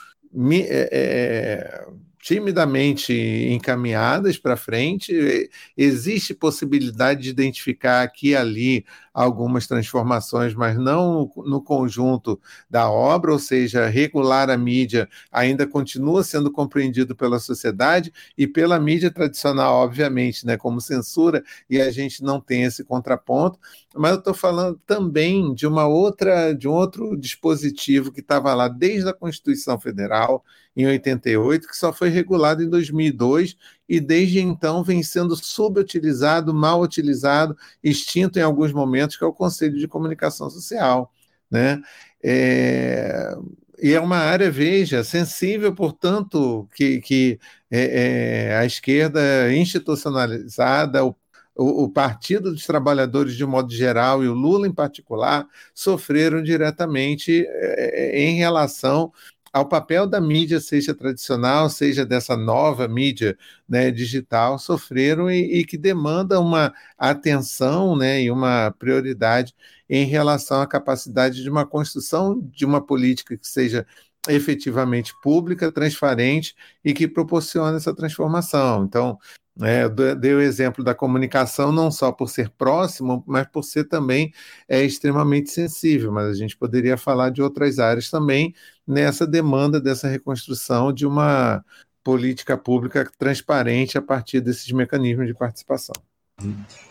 é, 0.51 0.89
é, 0.91 1.87
timidamente 2.25 3.13
encaminhadas 3.51 4.35
para 4.35 4.57
frente. 4.57 5.47
Existe 5.77 6.33
possibilidade 6.33 7.21
de 7.21 7.29
identificar 7.29 8.01
aqui 8.01 8.29
e 8.29 8.35
ali 8.35 8.83
algumas 9.13 9.67
transformações, 9.67 10.55
mas 10.55 10.75
não 10.75 11.31
no 11.45 11.61
conjunto 11.61 12.41
da 12.67 12.89
obra, 12.89 13.31
ou 13.31 13.37
seja, 13.37 13.85
regular 13.85 14.49
a 14.49 14.57
mídia 14.57 15.07
ainda 15.31 15.67
continua 15.67 16.23
sendo 16.23 16.51
compreendido 16.51 17.15
pela 17.15 17.37
sociedade 17.37 18.11
e 18.35 18.47
pela 18.47 18.79
mídia 18.79 19.11
tradicional, 19.11 19.75
obviamente, 19.75 20.47
né, 20.47 20.57
como 20.57 20.81
censura, 20.81 21.43
e 21.69 21.79
a 21.79 21.91
gente 21.91 22.23
não 22.23 22.41
tem 22.41 22.63
esse 22.63 22.83
contraponto. 22.83 23.59
Mas 23.95 24.13
eu 24.13 24.17
estou 24.17 24.33
falando 24.33 24.81
também 24.85 25.53
de 25.53 25.67
uma 25.67 25.85
outra, 25.85 26.53
de 26.53 26.67
um 26.67 26.73
outro 26.73 27.15
dispositivo 27.15 28.11
que 28.11 28.19
estava 28.19 28.51
lá 28.55 28.67
desde 28.67 29.07
a 29.07 29.13
Constituição 29.13 29.79
Federal 29.79 30.43
em 30.75 30.85
88, 30.85 31.67
que 31.67 31.77
só 31.77 31.93
foi 31.93 32.09
regulado 32.15 32.63
em 32.63 32.69
2002 32.69 33.55
e 33.87 33.99
desde 33.99 34.39
então 34.39 34.83
vem 34.83 35.03
sendo 35.03 35.35
subutilizado, 35.35 36.53
mal 36.53 36.81
utilizado, 36.81 37.55
extinto 37.83 38.39
em 38.39 38.41
alguns 38.41 38.71
momentos, 38.71 39.17
que 39.17 39.23
é 39.23 39.27
o 39.27 39.33
Conselho 39.33 39.77
de 39.77 39.87
Comunicação 39.87 40.49
Social. 40.49 41.11
Né? 41.51 41.81
É, 42.23 43.35
e 43.81 43.93
é 43.93 43.99
uma 43.99 44.17
área, 44.17 44.49
veja, 44.49 45.03
sensível, 45.03 45.73
portanto, 45.75 46.67
que, 46.73 47.01
que 47.01 47.39
é, 47.69 48.49
é, 48.49 48.57
a 48.57 48.65
esquerda 48.65 49.53
institucionalizada, 49.53 51.05
o, 51.05 51.15
o, 51.55 51.89
Partido 51.89 52.51
dos 52.51 52.65
Trabalhadores 52.65 53.35
de 53.35 53.45
modo 53.45 53.71
geral 53.73 54.23
e 54.23 54.27
o 54.27 54.33
Lula 54.33 54.67
em 54.67 54.73
particular 54.73 55.47
sofreram 55.73 56.43
diretamente 56.43 57.45
é, 57.47 58.19
em 58.19 58.35
relação 58.35 59.11
ao 59.55 59.65
papel 59.65 60.05
da 60.05 60.19
mídia, 60.19 60.59
seja 60.59 60.93
tradicional, 60.93 61.69
seja 61.69 62.05
dessa 62.05 62.35
nova 62.35 62.89
mídia 62.89 63.37
né, 63.69 63.89
digital, 63.89 64.59
sofreram 64.59 65.31
e, 65.31 65.59
e, 65.59 65.65
que 65.65 65.77
demanda 65.77 66.41
uma 66.41 66.73
atenção 66.97 67.95
né, 67.95 68.21
e 68.21 68.29
uma 68.29 68.75
prioridade 68.77 69.55
em 69.89 70.03
relação 70.03 70.59
à 70.59 70.67
capacidade 70.67 71.41
de 71.41 71.49
uma 71.49 71.65
construção 71.65 72.37
de 72.51 72.65
uma 72.65 72.85
política 72.85 73.37
que 73.37 73.47
seja 73.47 73.87
efetivamente 74.27 75.13
pública, 75.23 75.71
transparente 75.71 76.53
e 76.83 76.93
que 76.93 77.07
proporcione 77.07 77.77
essa 77.77 77.95
transformação. 77.95 78.83
Então, 78.83 79.17
é, 79.61 79.87
dei 80.15 80.33
o 80.33 80.41
exemplo 80.41 80.83
da 80.83 80.93
comunicação 80.93 81.71
não 81.71 81.89
só 81.89 82.11
por 82.11 82.29
ser 82.29 82.49
próximo, 82.49 83.23
mas 83.25 83.47
por 83.47 83.63
ser 83.63 83.85
também 83.85 84.33
é, 84.67 84.83
extremamente 84.83 85.49
sensível. 85.49 86.11
Mas 86.11 86.27
a 86.27 86.33
gente 86.33 86.57
poderia 86.57 86.97
falar 86.97 87.29
de 87.29 87.41
outras 87.41 87.79
áreas 87.79 88.09
também 88.09 88.53
nessa 88.85 89.25
demanda 89.25 89.79
dessa 89.79 90.07
reconstrução 90.07 90.91
de 90.91 91.05
uma 91.05 91.63
política 92.03 92.57
pública 92.57 93.09
transparente 93.17 93.97
a 93.97 94.01
partir 94.01 94.41
desses 94.41 94.69
mecanismos 94.71 95.25
de 95.25 95.33
participação. 95.33 95.95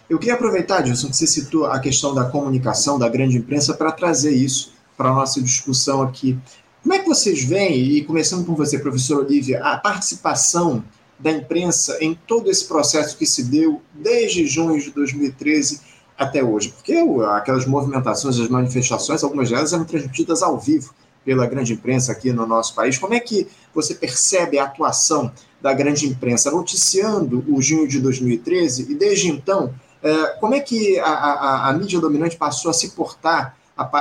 Eu 0.09 0.19
queria 0.19 0.35
aproveitar, 0.35 0.81
Dilson, 0.81 1.11
que 1.11 1.17
você 1.17 1.27
citou 1.27 1.67
a 1.67 1.79
questão 1.79 2.15
da 2.15 2.25
comunicação, 2.25 2.99
da 2.99 3.09
grande 3.09 3.37
imprensa, 3.37 3.75
para 3.75 3.93
trazer 3.93 4.33
isso 4.33 4.73
para 4.97 5.11
a 5.11 5.15
nossa 5.15 5.43
discussão 5.43 6.03
aqui 6.03 6.39
Como 6.83 6.95
é 6.95 6.99
que 6.99 7.07
vocês 7.07 7.45
veem, 7.45 7.97
e 7.97 8.05
começando 8.05 8.45
com 8.45 8.55
você, 8.55 8.79
professor 8.79 9.25
Olivia, 9.25 9.63
a 9.63 9.77
participação 9.79 10.85
da 11.19 11.31
imprensa 11.31 11.97
em 12.01 12.15
todo 12.15 12.51
esse 12.51 12.67
processo 12.67 13.17
que 13.17 13.27
se 13.27 13.45
deu 13.45 13.81
desde 13.93 14.47
junho 14.47 14.81
de 14.81 14.91
2013 14.91 15.81
até 16.17 16.43
hoje? 16.43 16.71
Porque 16.71 16.95
aquelas 17.33 17.67
movimentações, 17.67 18.39
as 18.39 18.49
manifestações, 18.49 19.23
algumas 19.23 19.51
delas 19.51 19.73
eram 19.73 19.85
transmitidas 19.85 20.43
ao 20.43 20.59
vivo 20.59 20.95
pela 21.25 21.47
grande 21.47 21.73
imprensa 21.73 22.13
aqui 22.13 22.33
no 22.33 22.47
nosso 22.47 22.75
país. 22.75 22.99
Como 22.99 23.15
é 23.15 23.21
que 23.21 23.49
você 23.75 23.95
percebe 23.95 24.59
a 24.59 24.65
atuação 24.65 25.33
da 25.61 25.73
grande 25.73 26.07
imprensa 26.07 26.51
noticiando 26.51 27.43
o 27.49 27.61
junho 27.63 27.89
de 27.89 27.99
2013 27.99 28.93
e 28.93 28.95
desde 28.95 29.31
então, 29.31 29.75
é, 30.03 30.27
como 30.39 30.55
é 30.55 30.61
que 30.61 30.99
a, 31.01 31.07
a, 31.07 31.69
a 31.71 31.73
mídia 31.73 31.99
dominante 31.99 32.37
passou 32.37 32.71
a 32.71 32.75
se 32.75 32.91
portar 32.91 33.57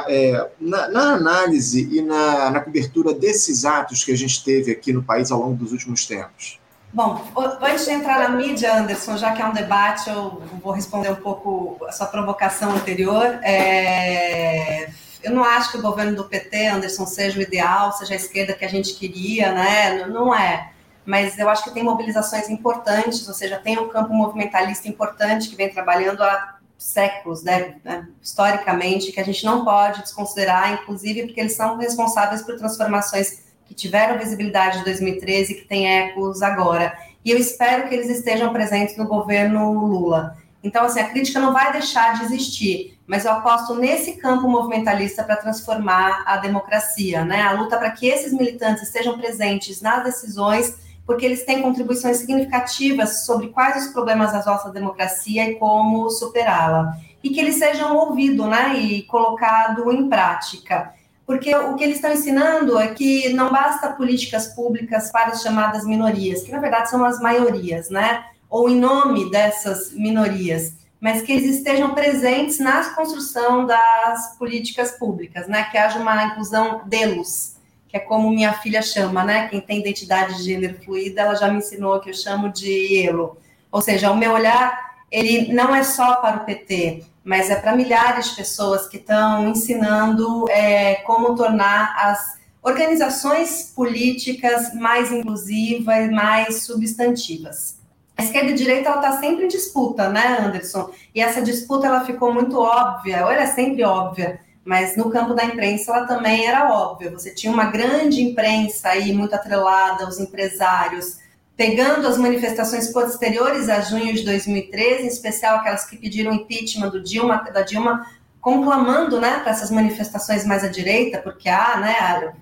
é, 0.08 0.50
na, 0.60 0.90
na, 0.90 1.14
análise 1.14 1.88
e 1.92 2.02
na, 2.02 2.52
na 2.52 2.60
cobertura 2.60 3.14
desses 3.14 3.66
atos 3.66 4.04
que 4.04 4.12
a 4.12 4.18
gente 4.18 4.44
teve 4.44 4.72
aqui 4.72 4.94
no 4.94 5.02
país 5.02 5.32
ao 5.32 5.40
longo 5.40 5.56
dos 5.56 5.72
últimos 5.72 6.06
tempos? 6.06 6.60
Bom, 6.94 7.26
antes 7.60 7.86
de 7.86 7.92
entrar 7.92 8.20
na 8.20 8.30
mídia, 8.30 8.78
Anderson, 8.78 9.18
já 9.18 9.34
que 9.34 9.42
é 9.42 9.46
um 9.46 9.52
debate, 9.52 10.08
eu 10.08 10.44
vou 10.62 10.72
responder 10.72 11.10
um 11.10 11.16
pouco 11.16 11.84
a 11.88 11.92
sua 11.92 12.06
provocação 12.06 12.72
anterior. 12.72 13.40
É, 13.42 14.88
eu 15.24 15.32
não 15.32 15.44
acho 15.44 15.72
que 15.72 15.80
o 15.80 15.82
governo 15.82 16.16
do 16.16 16.26
PT, 16.26 16.68
Anderson, 16.68 17.08
seja 17.08 17.40
o 17.40 17.42
ideal, 17.42 17.92
seja 17.94 18.14
a 18.14 18.16
esquerda 18.16 18.54
que 18.54 18.64
a 18.64 18.70
gente 18.70 18.94
queria, 18.94 19.52
né? 19.52 20.06
Não 20.06 20.36
é. 20.36 20.72
Mas 21.04 21.40
eu 21.40 21.50
acho 21.50 21.64
que 21.64 21.72
tem 21.72 21.82
mobilizações 21.82 22.48
importantes, 22.48 23.28
ou 23.28 23.34
seja, 23.34 23.58
tem 23.58 23.80
um 23.80 23.90
campo 23.90 24.14
movimentalista 24.14 24.88
importante 24.88 25.50
que 25.50 25.56
vem 25.56 25.74
trabalhando 25.74 26.22
há 26.22 26.60
séculos, 26.78 27.42
né? 27.42 27.80
historicamente, 28.22 29.12
que 29.12 29.20
a 29.20 29.26
gente 29.26 29.44
não 29.44 29.66
pode 29.66 30.02
desconsiderar, 30.02 30.74
inclusive 30.74 31.24
porque 31.24 31.40
eles 31.40 31.56
são 31.56 31.76
responsáveis 31.76 32.44
por 32.44 32.56
transformações 32.56 33.43
que 33.66 33.74
tiveram 33.74 34.18
visibilidade 34.18 34.80
em 34.80 34.84
2013 34.84 35.52
e 35.52 35.56
que 35.56 35.68
têm 35.68 35.88
ecos 35.88 36.42
agora. 36.42 36.98
E 37.24 37.32
eu 37.32 37.38
espero 37.38 37.88
que 37.88 37.96
eles 37.96 38.10
estejam 38.10 38.52
presentes 38.52 38.98
no 38.98 39.08
governo 39.08 39.72
Lula. 39.72 40.38
Então, 40.64 40.86
assim, 40.86 41.00
a 41.00 41.10
crítica 41.10 41.40
não 41.40 41.52
vai 41.52 41.74
deixar 41.74 42.18
de 42.18 42.24
existir, 42.24 42.98
mas 43.06 43.26
eu 43.26 43.32
aposto 43.32 43.76
nesse 43.76 44.14
campo 44.14 44.48
movimentalista 44.48 45.24
para 45.24 45.36
transformar 45.36 46.24
a 46.26 46.38
democracia, 46.38 47.26
né? 47.26 47.42
A 47.42 47.52
luta 47.52 47.78
para 47.78 47.92
que 47.92 48.08
esses 48.08 48.32
militantes 48.32 48.84
estejam 48.84 49.18
presentes 49.18 49.82
nas 49.82 50.04
decisões, 50.04 50.78
porque 51.06 51.26
eles 51.26 51.46
têm 51.46 51.62
contribuições 51.62 52.18
significativas 52.18 53.26
sobre 53.26 53.50
quais 53.50 53.88
os 53.88 53.92
problemas 53.92 54.32
da 54.32 54.44
nossa 54.44 54.70
democracia 54.70 55.50
e 55.50 55.56
como 55.56 56.10
superá-la. 56.10 56.98
E 57.22 57.30
que 57.30 57.40
eles 57.42 57.56
sejam 57.56 57.96
ouvidos, 57.98 58.48
né? 58.48 58.76
E 58.78 59.04
colocado 59.04 59.92
em 59.92 60.08
prática. 60.08 60.94
Porque 61.26 61.56
o 61.56 61.76
que 61.76 61.84
eles 61.84 61.96
estão 61.96 62.12
ensinando 62.12 62.78
é 62.78 62.94
que 62.94 63.30
não 63.30 63.52
basta 63.52 63.90
políticas 63.90 64.48
públicas 64.48 65.12
para 65.12 65.32
as 65.32 65.42
chamadas 65.42 65.86
minorias, 65.86 66.44
que 66.44 66.52
na 66.52 66.60
verdade 66.60 66.90
são 66.90 67.04
as 67.06 67.20
maiorias, 67.20 67.90
né? 67.90 68.26
ou 68.54 68.70
em 68.70 68.80
nome 68.80 69.32
dessas 69.32 69.92
minorias, 69.94 70.76
mas 71.02 71.24
que 71.24 71.32
eles 71.32 71.58
estejam 71.58 71.96
presentes 71.96 72.60
na 72.60 72.88
construção 72.92 73.66
das 73.66 74.38
políticas 74.38 74.92
públicas, 74.92 75.48
né? 75.48 75.64
Que 75.72 75.78
haja 75.80 75.98
uma 75.98 76.26
inclusão 76.26 76.84
delos, 76.86 77.56
que 77.90 77.98
é 77.98 78.00
como 78.00 78.30
minha 78.30 78.54
filha 78.54 78.84
chama, 78.84 79.24
né? 79.24 79.48
Quem 79.48 79.60
tem 79.60 79.80
identidade 79.80 80.38
de 80.38 80.44
gênero 80.44 80.78
fluida, 80.84 81.22
ela 81.22 81.34
já 81.34 81.48
me 81.48 81.58
ensinou 81.58 82.00
que 82.00 82.12
eu 82.12 82.14
chamo 82.14 82.54
de 82.54 83.04
elo. 83.04 83.38
Ou 83.72 83.82
seja, 83.82 84.12
o 84.12 84.16
meu 84.16 84.34
olhar, 84.34 84.98
ele 85.10 85.52
não 85.52 85.76
é 85.76 85.84
só 85.84 86.18
para 86.18 86.38
o 86.38 86.46
PT, 86.46 87.04
mas 87.24 87.50
é 87.50 87.56
para 87.56 87.76
milhares 87.76 88.30
de 88.30 88.36
pessoas 88.36 88.88
que 88.88 88.98
estão 88.98 89.48
ensinando 89.48 90.50
é, 90.50 90.96
como 91.06 91.36
tornar 91.36 91.96
as 91.98 92.38
organizações 92.62 93.72
políticas 93.76 94.74
mais 94.74 95.12
inclusivas, 95.12 96.10
mais 96.12 96.64
substantivas. 96.64 97.78
A 98.16 98.24
esquerda 98.24 98.52
e 98.52 98.54
a 98.54 98.58
direita 98.58 98.90
está 98.90 99.18
sempre 99.18 99.46
em 99.46 99.48
disputa, 99.48 100.10
né, 100.10 100.38
Anderson? 100.40 100.90
E 101.14 101.22
essa 101.22 101.42
disputa 101.42 101.88
ela 101.88 102.06
ficou 102.06 102.34
muito 102.34 102.60
óbvia, 102.60 103.26
ou 103.26 103.32
ela 103.32 103.44
é 103.44 103.48
sempre 103.48 103.84
óbvia, 103.84 104.40
mas 104.64 104.96
no 104.96 105.10
campo 105.10 105.34
da 105.34 105.44
imprensa 105.44 105.92
ela 105.92 106.06
também 106.06 106.46
era 106.46 106.72
óbvia. 106.72 107.12
Você 107.12 107.34
tinha 107.34 107.52
uma 107.52 107.66
grande 107.66 108.22
imprensa 108.22 108.90
aí, 108.90 109.12
muito 109.14 109.34
atrelada 109.34 110.06
aos 110.06 110.20
empresários, 110.20 111.18
pegando 111.56 112.08
as 112.08 112.18
manifestações 112.18 112.92
posteriores 112.92 113.70
a 113.70 113.82
junho 113.82 114.14
de 114.14 114.24
2013, 114.24 115.04
em 115.04 115.08
especial 115.08 115.58
aquelas 115.58 115.86
que 115.86 115.98
pediram 115.98 116.34
impeachment 116.34 116.90
do 116.90 117.02
Dilma, 117.02 117.44
da 117.54 117.62
Dilma, 117.62 118.06
conclamando 118.42 119.22
né, 119.22 119.40
para 119.40 119.52
essas 119.52 119.72
manifestações 119.72 120.46
mais 120.46 120.66
à 120.66 120.68
direita, 120.68 121.20
porque 121.20 121.48
há 121.48 121.78
né, 121.78 121.96
a, 121.98 122.34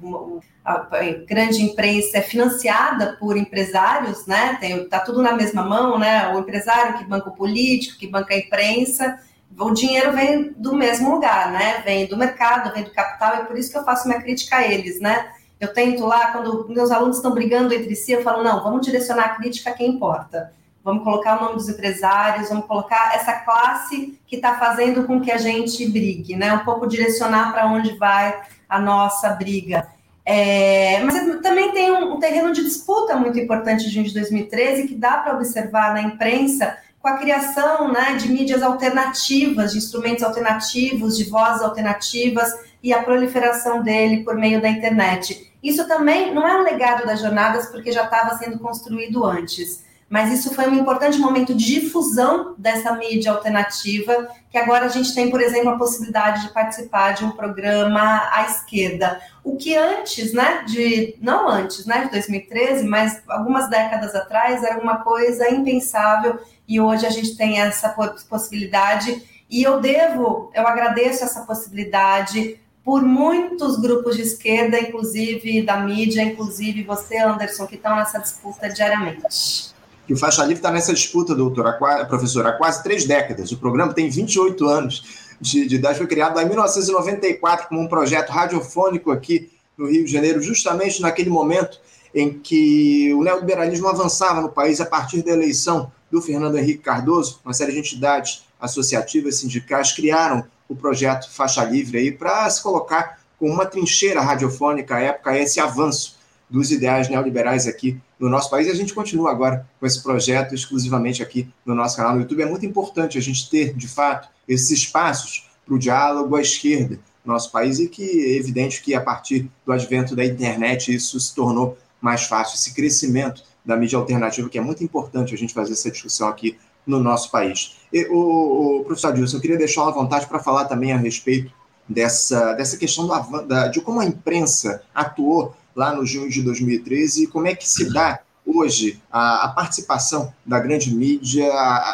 a, 0.65 0.73
a, 0.73 1.03
grande 1.27 1.61
imprensa 1.61 2.17
é 2.17 2.21
financiada 2.21 3.17
por 3.19 3.37
empresários, 3.37 4.25
né, 4.25 4.57
está 4.63 4.99
tudo 4.99 5.21
na 5.21 5.33
mesma 5.33 5.61
mão, 5.63 5.99
né, 5.99 6.33
o 6.33 6.39
empresário 6.39 6.97
que 6.97 7.05
banca 7.05 7.29
o 7.29 7.35
político, 7.35 7.99
que 7.99 8.07
banca 8.07 8.33
a 8.33 8.37
imprensa, 8.37 9.19
o 9.55 9.69
dinheiro 9.71 10.13
vem 10.13 10.53
do 10.57 10.73
mesmo 10.73 11.11
lugar, 11.11 11.51
né, 11.51 11.83
vem 11.85 12.07
do 12.07 12.17
mercado, 12.17 12.73
vem 12.73 12.83
do 12.83 12.91
capital, 12.91 13.43
e 13.43 13.45
por 13.45 13.55
isso 13.55 13.71
que 13.71 13.77
eu 13.77 13.83
faço 13.83 14.07
minha 14.07 14.21
crítica 14.21 14.55
a 14.55 14.67
eles, 14.67 14.99
né, 14.99 15.29
eu 15.63 15.73
tento 15.73 16.05
lá, 16.05 16.31
quando 16.31 16.67
meus 16.69 16.91
alunos 16.91 17.17
estão 17.17 17.33
brigando 17.33 17.73
entre 17.73 17.95
si, 17.95 18.11
eu 18.11 18.23
falo, 18.23 18.43
não, 18.43 18.63
vamos 18.63 18.85
direcionar 18.85 19.25
a 19.25 19.35
crítica 19.35 19.69
a 19.69 19.73
quem 19.73 19.89
importa 19.89 20.51
vamos 20.83 21.03
colocar 21.03 21.37
o 21.37 21.43
nome 21.43 21.55
dos 21.55 21.69
empresários, 21.69 22.49
vamos 22.49 22.65
colocar 22.65 23.15
essa 23.15 23.33
classe 23.33 24.19
que 24.25 24.35
está 24.35 24.57
fazendo 24.57 25.05
com 25.05 25.21
que 25.21 25.31
a 25.31 25.37
gente 25.37 25.87
brigue, 25.89 26.35
né? 26.35 26.53
Um 26.53 26.65
pouco 26.65 26.87
direcionar 26.87 27.51
para 27.53 27.67
onde 27.67 27.97
vai 27.97 28.41
a 28.67 28.79
nossa 28.79 29.29
briga. 29.29 29.87
É, 30.25 31.01
mas 31.03 31.15
também 31.41 31.71
tem 31.71 31.91
um, 31.91 32.13
um, 32.13 32.19
terreno 32.19 32.53
de 32.53 32.63
disputa 32.63 33.15
muito 33.15 33.39
importante 33.39 33.89
de 33.89 34.13
2013 34.13 34.87
que 34.87 34.95
dá 34.95 35.17
para 35.17 35.33
observar 35.33 35.93
na 35.93 36.01
imprensa 36.01 36.77
com 36.99 37.07
a 37.07 37.17
criação 37.17 37.91
né, 37.91 38.13
de 38.13 38.31
mídias 38.31 38.61
alternativas, 38.61 39.71
de 39.71 39.79
instrumentos 39.79 40.23
alternativos, 40.23 41.17
de 41.17 41.23
vozes 41.23 41.63
alternativas 41.63 42.53
e 42.83 42.93
a 42.93 43.01
proliferação 43.01 43.81
dele 43.81 44.23
por 44.23 44.35
meio 44.35 44.61
da 44.61 44.69
internet. 44.69 45.50
Isso 45.61 45.87
também 45.87 46.33
não 46.33 46.47
é 46.47 46.59
um 46.59 46.63
legado 46.63 47.05
das 47.05 47.19
jornadas, 47.19 47.67
porque 47.67 47.91
já 47.91 48.03
estava 48.03 48.35
sendo 48.37 48.59
construído 48.59 49.23
antes 49.25 49.83
mas 50.11 50.29
isso 50.29 50.53
foi 50.53 50.67
um 50.67 50.75
importante 50.75 51.17
momento 51.17 51.55
de 51.55 51.79
difusão 51.79 52.53
dessa 52.57 52.91
mídia 52.97 53.31
alternativa, 53.31 54.27
que 54.49 54.57
agora 54.57 54.83
a 54.83 54.89
gente 54.89 55.15
tem, 55.15 55.31
por 55.31 55.39
exemplo, 55.39 55.69
a 55.69 55.77
possibilidade 55.77 56.41
de 56.41 56.53
participar 56.53 57.13
de 57.13 57.23
um 57.23 57.31
programa 57.31 58.29
à 58.29 58.43
esquerda. 58.43 59.21
O 59.41 59.55
que 59.55 59.73
antes, 59.73 60.33
né, 60.33 60.65
de 60.67 61.15
não 61.21 61.47
antes, 61.47 61.85
né, 61.85 62.03
de 62.03 62.11
2013, 62.11 62.85
mas 62.85 63.23
algumas 63.25 63.69
décadas 63.69 64.13
atrás 64.13 64.61
era 64.65 64.81
uma 64.81 64.97
coisa 64.97 65.49
impensável 65.49 66.41
e 66.67 66.77
hoje 66.81 67.05
a 67.05 67.09
gente 67.09 67.37
tem 67.37 67.61
essa 67.61 67.87
possibilidade 68.29 69.23
e 69.49 69.63
eu 69.63 69.79
devo, 69.79 70.51
eu 70.53 70.67
agradeço 70.67 71.23
essa 71.23 71.45
possibilidade 71.45 72.59
por 72.83 73.03
muitos 73.03 73.79
grupos 73.79 74.15
de 74.15 74.23
esquerda, 74.23 74.79
inclusive 74.79 75.61
da 75.61 75.79
mídia, 75.81 76.23
inclusive 76.23 76.83
você, 76.83 77.17
Anderson, 77.17 77.67
que 77.67 77.75
estão 77.75 77.95
nessa 77.95 78.19
disputa 78.19 78.69
diariamente. 78.69 79.71
Que 80.07 80.13
o 80.13 80.17
Faixa 80.17 80.41
Livre 80.41 80.55
está 80.55 80.71
nessa 80.71 80.93
disputa, 80.93 81.35
doutora, 81.35 81.73
professora, 82.05 82.49
há 82.49 82.53
quase 82.53 82.81
três 82.83 83.05
décadas. 83.05 83.51
O 83.51 83.57
programa 83.57 83.93
tem 83.93 84.09
28 84.09 84.65
anos 84.65 85.31
de, 85.39 85.67
de 85.67 85.75
idade, 85.75 85.97
foi 85.97 86.07
criado 86.07 86.39
em 86.39 86.47
1994 86.47 87.67
como 87.67 87.81
um 87.81 87.87
projeto 87.87 88.29
radiofônico 88.29 89.11
aqui 89.11 89.51
no 89.77 89.89
Rio 89.89 90.05
de 90.05 90.11
Janeiro, 90.11 90.41
justamente 90.41 91.01
naquele 91.01 91.29
momento 91.29 91.79
em 92.13 92.33
que 92.33 93.13
o 93.13 93.23
neoliberalismo 93.23 93.87
avançava 93.87 94.41
no 94.41 94.49
país 94.49 94.81
a 94.81 94.85
partir 94.85 95.23
da 95.23 95.31
eleição 95.31 95.91
do 96.11 96.21
Fernando 96.21 96.57
Henrique 96.57 96.83
Cardoso, 96.83 97.39
uma 97.45 97.53
série 97.53 97.71
de 97.71 97.79
entidades 97.79 98.43
associativas 98.59 99.37
sindicais 99.37 99.93
criaram 99.93 100.43
o 100.71 100.75
projeto 100.75 101.29
Faixa 101.29 101.63
Livre 101.65 101.97
aí 101.97 102.11
para 102.11 102.49
se 102.49 102.63
colocar 102.63 103.19
com 103.37 103.49
uma 103.49 103.65
trincheira 103.65 104.21
radiofônica 104.21 104.95
à 104.95 104.99
época 105.01 105.37
esse 105.37 105.59
avanço 105.59 106.17
dos 106.49 106.71
ideais 106.71 107.09
neoliberais 107.09 107.67
aqui 107.67 107.99
no 108.17 108.29
nosso 108.29 108.49
país. 108.49 108.67
E 108.67 108.71
a 108.71 108.75
gente 108.75 108.93
continua 108.93 109.31
agora 109.31 109.67
com 109.79 109.85
esse 109.85 110.01
projeto 110.01 110.55
exclusivamente 110.55 111.21
aqui 111.21 111.49
no 111.65 111.75
nosso 111.75 111.97
canal 111.97 112.13
no 112.13 112.21
YouTube. 112.21 112.41
É 112.41 112.45
muito 112.45 112.65
importante 112.65 113.17
a 113.17 113.21
gente 113.21 113.49
ter, 113.49 113.73
de 113.73 113.87
fato, 113.87 114.29
esses 114.47 114.71
espaços 114.71 115.49
para 115.65 115.75
o 115.75 115.79
diálogo 115.79 116.35
à 116.35 116.41
esquerda 116.41 116.99
no 117.25 117.33
nosso 117.33 117.51
país 117.51 117.79
e 117.79 117.87
que 117.87 118.03
é 118.03 118.37
evidente 118.37 118.81
que 118.81 118.95
a 118.95 119.01
partir 119.01 119.49
do 119.65 119.71
advento 119.73 120.15
da 120.15 120.23
internet 120.23 120.93
isso 120.93 121.19
se 121.19 121.35
tornou 121.35 121.77
mais 121.99 122.23
fácil, 122.23 122.55
esse 122.55 122.73
crescimento 122.73 123.43
da 123.63 123.75
mídia 123.75 123.97
alternativa, 123.97 124.49
que 124.49 124.57
é 124.57 124.61
muito 124.61 124.83
importante 124.83 125.33
a 125.33 125.37
gente 125.37 125.53
fazer 125.53 125.73
essa 125.73 125.91
discussão 125.91 126.27
aqui 126.27 126.57
no 126.85 126.99
nosso 126.99 127.31
país. 127.31 127.77
E, 127.91 128.05
o, 128.09 128.79
o 128.79 128.83
professor 128.83 129.13
Dilson, 129.13 129.37
eu 129.37 129.41
queria 129.41 129.57
deixar 129.57 129.87
à 129.87 129.91
vontade 129.91 130.25
para 130.27 130.39
falar 130.39 130.65
também 130.65 130.91
a 130.93 130.97
respeito 130.97 131.51
dessa, 131.87 132.53
dessa 132.53 132.77
questão 132.77 133.07
do, 133.07 133.41
da, 133.43 133.67
de 133.67 133.81
como 133.81 133.99
a 133.99 134.05
imprensa 134.05 134.83
atuou 134.93 135.55
lá 135.75 135.93
no 135.93 136.05
junho 136.05 136.29
de 136.29 136.41
2013 136.41 137.23
e 137.23 137.27
como 137.27 137.47
é 137.47 137.55
que 137.55 137.67
se 137.67 137.91
dá 137.91 138.19
hoje 138.45 138.99
a, 139.11 139.45
a, 139.45 139.47
participação 139.49 140.33
da 140.45 140.59
grande 140.59 140.93
mídia 140.93 141.47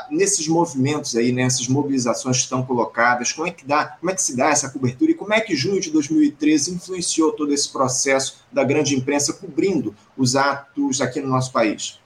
nesses 0.10 0.48
movimentos 0.48 1.16
aí, 1.16 1.32
nessas 1.32 1.68
mobilizações 1.68 2.38
que 2.38 2.44
estão 2.44 2.64
colocadas? 2.64 3.32
Como 3.32 3.48
é 3.48 3.52
que 3.52 3.66
dá, 3.66 3.86
como 3.86 4.10
é 4.10 4.16
que 4.16 4.22
se 4.22 4.36
dá 4.36 4.50
essa 4.50 4.70
cobertura 4.70 5.12
e 5.12 5.16
como 5.16 5.34
é 5.34 5.42
que 5.42 5.56
junho 5.56 5.80
de 5.80 5.92
2013 5.92 6.74
influenciou 6.74 7.34
todo 7.34 7.54
esse 7.54 7.72
processo 7.72 8.38
da 8.52 8.64
grande 8.64 8.96
imprensa 8.96 9.34
cobrindo 9.34 9.94
os 10.18 10.36
atos 10.36 11.02
aqui 11.02 11.20
no 11.20 11.28
nosso 11.28 11.52
país? 11.52 12.00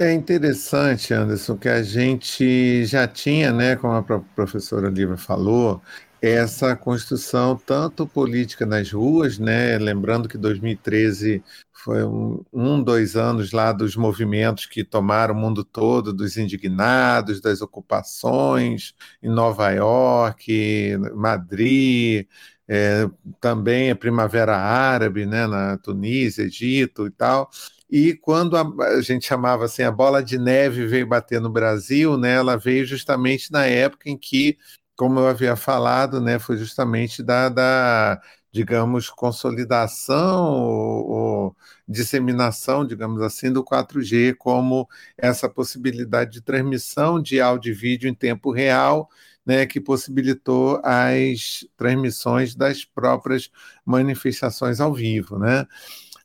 É 0.00 0.12
interessante, 0.12 1.12
Anderson, 1.12 1.56
que 1.58 1.68
a 1.68 1.82
gente 1.82 2.84
já 2.84 3.08
tinha, 3.08 3.52
né, 3.52 3.74
como 3.74 3.94
a 3.94 4.02
professora 4.34 4.88
Lívia 4.88 5.16
falou, 5.16 5.82
essa 6.22 6.76
construção 6.76 7.56
tanto 7.56 8.06
política 8.06 8.64
nas 8.64 8.92
ruas, 8.92 9.38
né? 9.40 9.76
Lembrando 9.78 10.28
que 10.28 10.38
2013 10.38 11.42
foi 11.72 12.04
um, 12.04 12.44
um, 12.52 12.80
dois 12.82 13.16
anos 13.16 13.50
lá 13.52 13.72
dos 13.72 13.96
movimentos 13.96 14.66
que 14.66 14.84
tomaram 14.84 15.34
o 15.34 15.38
mundo 15.38 15.64
todo, 15.64 16.12
dos 16.12 16.36
indignados, 16.36 17.40
das 17.40 17.60
ocupações 17.60 18.94
em 19.22 19.28
Nova 19.28 19.70
York, 19.70 20.96
Madrid, 21.14 22.26
é, 22.68 23.08
também 23.40 23.90
a 23.90 23.96
Primavera 23.96 24.56
Árabe, 24.56 25.26
né? 25.26 25.46
Na 25.46 25.76
Tunísia, 25.78 26.44
Egito 26.44 27.06
e 27.06 27.10
tal. 27.10 27.50
E 27.90 28.14
quando 28.14 28.56
a, 28.56 28.62
a, 28.96 29.00
gente 29.00 29.26
chamava 29.26 29.64
assim, 29.64 29.82
a 29.82 29.90
bola 29.90 30.22
de 30.22 30.38
neve 30.38 30.86
veio 30.86 31.06
bater 31.06 31.40
no 31.40 31.50
Brasil, 31.50 32.16
né, 32.18 32.34
ela 32.34 32.56
veio 32.56 32.84
justamente 32.84 33.50
na 33.50 33.64
época 33.66 34.10
em 34.10 34.16
que 34.16 34.58
como 34.96 35.20
eu 35.20 35.28
havia 35.28 35.54
falado, 35.56 36.20
né, 36.20 36.38
foi 36.40 36.56
justamente 36.58 37.22
da, 37.22 37.48
da 37.48 38.20
digamos, 38.52 39.08
consolidação 39.10 40.44
ou, 40.52 41.10
ou, 41.10 41.56
disseminação, 41.86 42.84
digamos 42.86 43.22
assim, 43.22 43.52
do 43.52 43.62
4G 43.62 44.34
como 44.34 44.88
essa 45.16 45.48
possibilidade 45.48 46.32
de 46.32 46.40
transmissão 46.42 47.20
de 47.22 47.40
áudio 47.40 47.70
e 47.72 47.74
vídeo 47.74 48.08
em 48.08 48.14
tempo 48.14 48.50
real, 48.50 49.08
né, 49.46 49.66
que 49.66 49.80
possibilitou 49.80 50.80
as 50.84 51.64
transmissões 51.76 52.54
das 52.54 52.84
próprias 52.84 53.50
manifestações 53.84 54.80
ao 54.80 54.92
vivo, 54.92 55.38
né? 55.38 55.66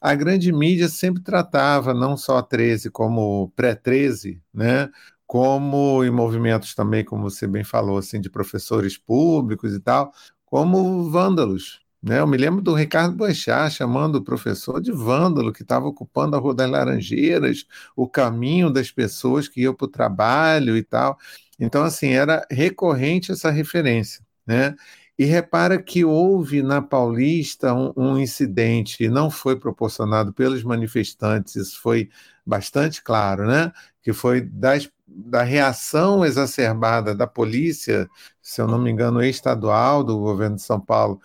A 0.03 0.15
grande 0.15 0.51
mídia 0.51 0.89
sempre 0.89 1.23
tratava 1.23 1.93
não 1.93 2.17
só 2.17 2.39
a 2.39 2.43
13 2.43 2.91
como 2.91 3.49
pré-13, 3.55 4.41
né, 4.53 4.89
como 5.25 6.03
em 6.03 6.11
movimentos 6.11 6.75
também, 6.75 7.05
como 7.05 7.23
você 7.23 7.47
bem 7.47 7.63
falou, 7.63 7.97
assim, 7.97 8.19
de 8.19 8.29
professores 8.29 8.97
públicos 8.97 9.73
e 9.73 9.79
tal, 9.79 10.11
como 10.45 11.09
vândalos. 11.09 11.81
Né? 12.01 12.19
Eu 12.19 12.27
me 12.27 12.35
lembro 12.35 12.61
do 12.61 12.73
Ricardo 12.73 13.15
Boechat 13.15 13.73
chamando 13.73 14.15
o 14.17 14.23
professor 14.23 14.81
de 14.81 14.91
vândalo, 14.91 15.53
que 15.53 15.61
estava 15.63 15.87
ocupando 15.87 16.35
a 16.35 16.39
Rua 16.39 16.53
das 16.53 16.69
Laranjeiras, 16.69 17.65
o 17.95 18.05
caminho 18.09 18.69
das 18.69 18.91
pessoas 18.91 19.47
que 19.47 19.61
iam 19.61 19.73
para 19.73 19.85
o 19.85 19.87
trabalho 19.87 20.75
e 20.75 20.83
tal. 20.83 21.17
Então, 21.57 21.81
assim, 21.81 22.09
era 22.09 22.45
recorrente 22.51 23.31
essa 23.31 23.49
referência. 23.49 24.21
Né? 24.45 24.75
E 25.17 25.25
repara 25.25 25.81
que 25.81 26.03
houve 26.03 26.63
na 26.63 26.81
Paulista 26.81 27.73
um, 27.73 27.93
um, 27.95 28.17
incidente, 28.17 29.07
não 29.07 29.29
foi 29.29 29.55
proporcionado 29.55 30.33
pelos 30.33 30.63
manifestantes, 30.63 31.55
isso 31.55 31.79
foi 31.79 32.09
bastante 32.45 33.01
claro, 33.01 33.45
né? 33.45 33.71
Que 34.01 34.11
foi 34.11 34.41
das 34.41 34.89
da 35.15 35.43
reação 35.43 36.25
exacerbada 36.25 37.13
da 37.13 37.27
polícia, 37.27 38.09
se 38.41 38.61
eu 38.61 38.67
não 38.67 38.79
me 38.79 38.89
engano, 38.91 39.23
estadual 39.23 40.03
do 40.03 40.17
governo 40.17 40.55
de 40.55 40.63
São 40.63 40.79
Paulo, 40.79 41.21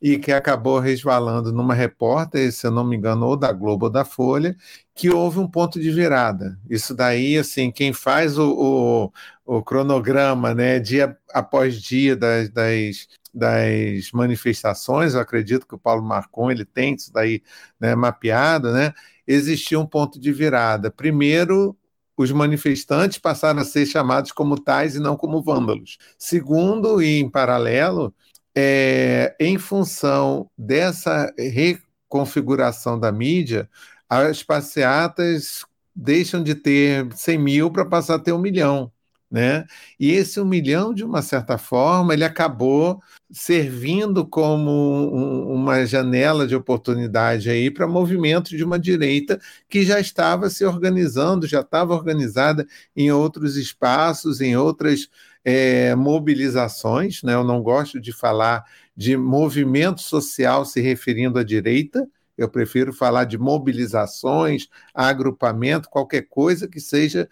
e 0.00 0.18
que 0.18 0.32
acabou 0.32 0.78
resvalando 0.80 1.52
numa 1.52 1.74
repórter, 1.74 2.52
se 2.52 2.66
eu 2.66 2.70
não 2.70 2.84
me 2.84 2.96
engano, 2.96 3.26
ou 3.26 3.36
da 3.36 3.52
Globo 3.52 3.86
ou 3.86 3.90
da 3.90 4.04
Folha, 4.04 4.56
que 4.94 5.10
houve 5.10 5.38
um 5.38 5.48
ponto 5.48 5.80
de 5.80 5.90
virada. 5.90 6.58
Isso 6.68 6.94
daí, 6.94 7.38
assim, 7.38 7.70
quem 7.70 7.92
faz 7.92 8.36
o, 8.38 9.12
o, 9.46 9.56
o 9.58 9.62
cronograma, 9.62 10.54
né, 10.54 10.80
dia 10.80 11.16
após 11.32 11.80
dia 11.80 12.16
das, 12.16 12.48
das, 12.50 13.06
das, 13.32 14.10
manifestações, 14.12 15.14
eu 15.14 15.20
acredito 15.20 15.66
que 15.66 15.74
o 15.74 15.78
Paulo 15.78 16.02
Marcon 16.02 16.50
ele 16.50 16.64
tem 16.64 16.94
isso 16.94 17.12
daí 17.12 17.42
né, 17.80 17.94
mapeado, 17.94 18.72
né, 18.72 18.92
existiu 19.26 19.80
um 19.80 19.86
ponto 19.86 20.20
de 20.20 20.32
virada. 20.32 20.90
Primeiro, 20.90 21.76
os 22.16 22.30
manifestantes 22.30 23.18
passaram 23.18 23.60
a 23.60 23.64
ser 23.64 23.86
chamados 23.86 24.32
como 24.32 24.60
tais 24.60 24.94
e 24.94 25.00
não 25.00 25.16
como 25.16 25.42
vândalos. 25.42 25.98
Segundo, 26.18 27.02
e 27.02 27.20
em 27.20 27.30
paralelo, 27.30 28.14
é, 28.54 29.34
em 29.40 29.58
função 29.58 30.50
dessa 30.56 31.32
reconfiguração 31.38 32.98
da 33.00 33.10
mídia, 33.10 33.68
as 34.08 34.42
passeatas 34.42 35.64
deixam 35.94 36.42
de 36.42 36.54
ter 36.54 37.08
100 37.14 37.38
mil 37.38 37.70
para 37.70 37.86
passar 37.86 38.16
a 38.16 38.18
ter 38.18 38.32
um 38.32 38.38
milhão 38.38 38.91
né? 39.32 39.64
E 39.98 40.10
esse 40.10 40.38
um 40.38 40.44
milhão, 40.44 40.92
de 40.92 41.02
uma 41.02 41.22
certa 41.22 41.56
forma, 41.56 42.12
ele 42.12 42.22
acabou 42.22 43.00
servindo 43.30 44.26
como 44.26 44.70
um, 44.70 45.54
uma 45.54 45.86
janela 45.86 46.46
de 46.46 46.54
oportunidade 46.54 47.48
aí 47.48 47.70
para 47.70 47.88
movimentos 47.88 48.50
de 48.50 48.62
uma 48.62 48.78
direita 48.78 49.40
que 49.70 49.84
já 49.84 49.98
estava 49.98 50.50
se 50.50 50.66
organizando, 50.66 51.46
já 51.46 51.60
estava 51.60 51.94
organizada 51.94 52.66
em 52.94 53.10
outros 53.10 53.56
espaços, 53.56 54.42
em 54.42 54.54
outras 54.54 55.08
é, 55.42 55.94
mobilizações. 55.94 57.22
Né? 57.22 57.32
Eu 57.32 57.42
não 57.42 57.62
gosto 57.62 57.98
de 57.98 58.12
falar 58.12 58.64
de 58.94 59.16
movimento 59.16 60.02
social 60.02 60.66
se 60.66 60.78
referindo 60.82 61.38
à 61.38 61.42
direita. 61.42 62.06
Eu 62.36 62.50
prefiro 62.50 62.92
falar 62.92 63.24
de 63.24 63.38
mobilizações, 63.38 64.68
agrupamento, 64.92 65.88
qualquer 65.88 66.22
coisa 66.28 66.68
que 66.68 66.80
seja 66.80 67.28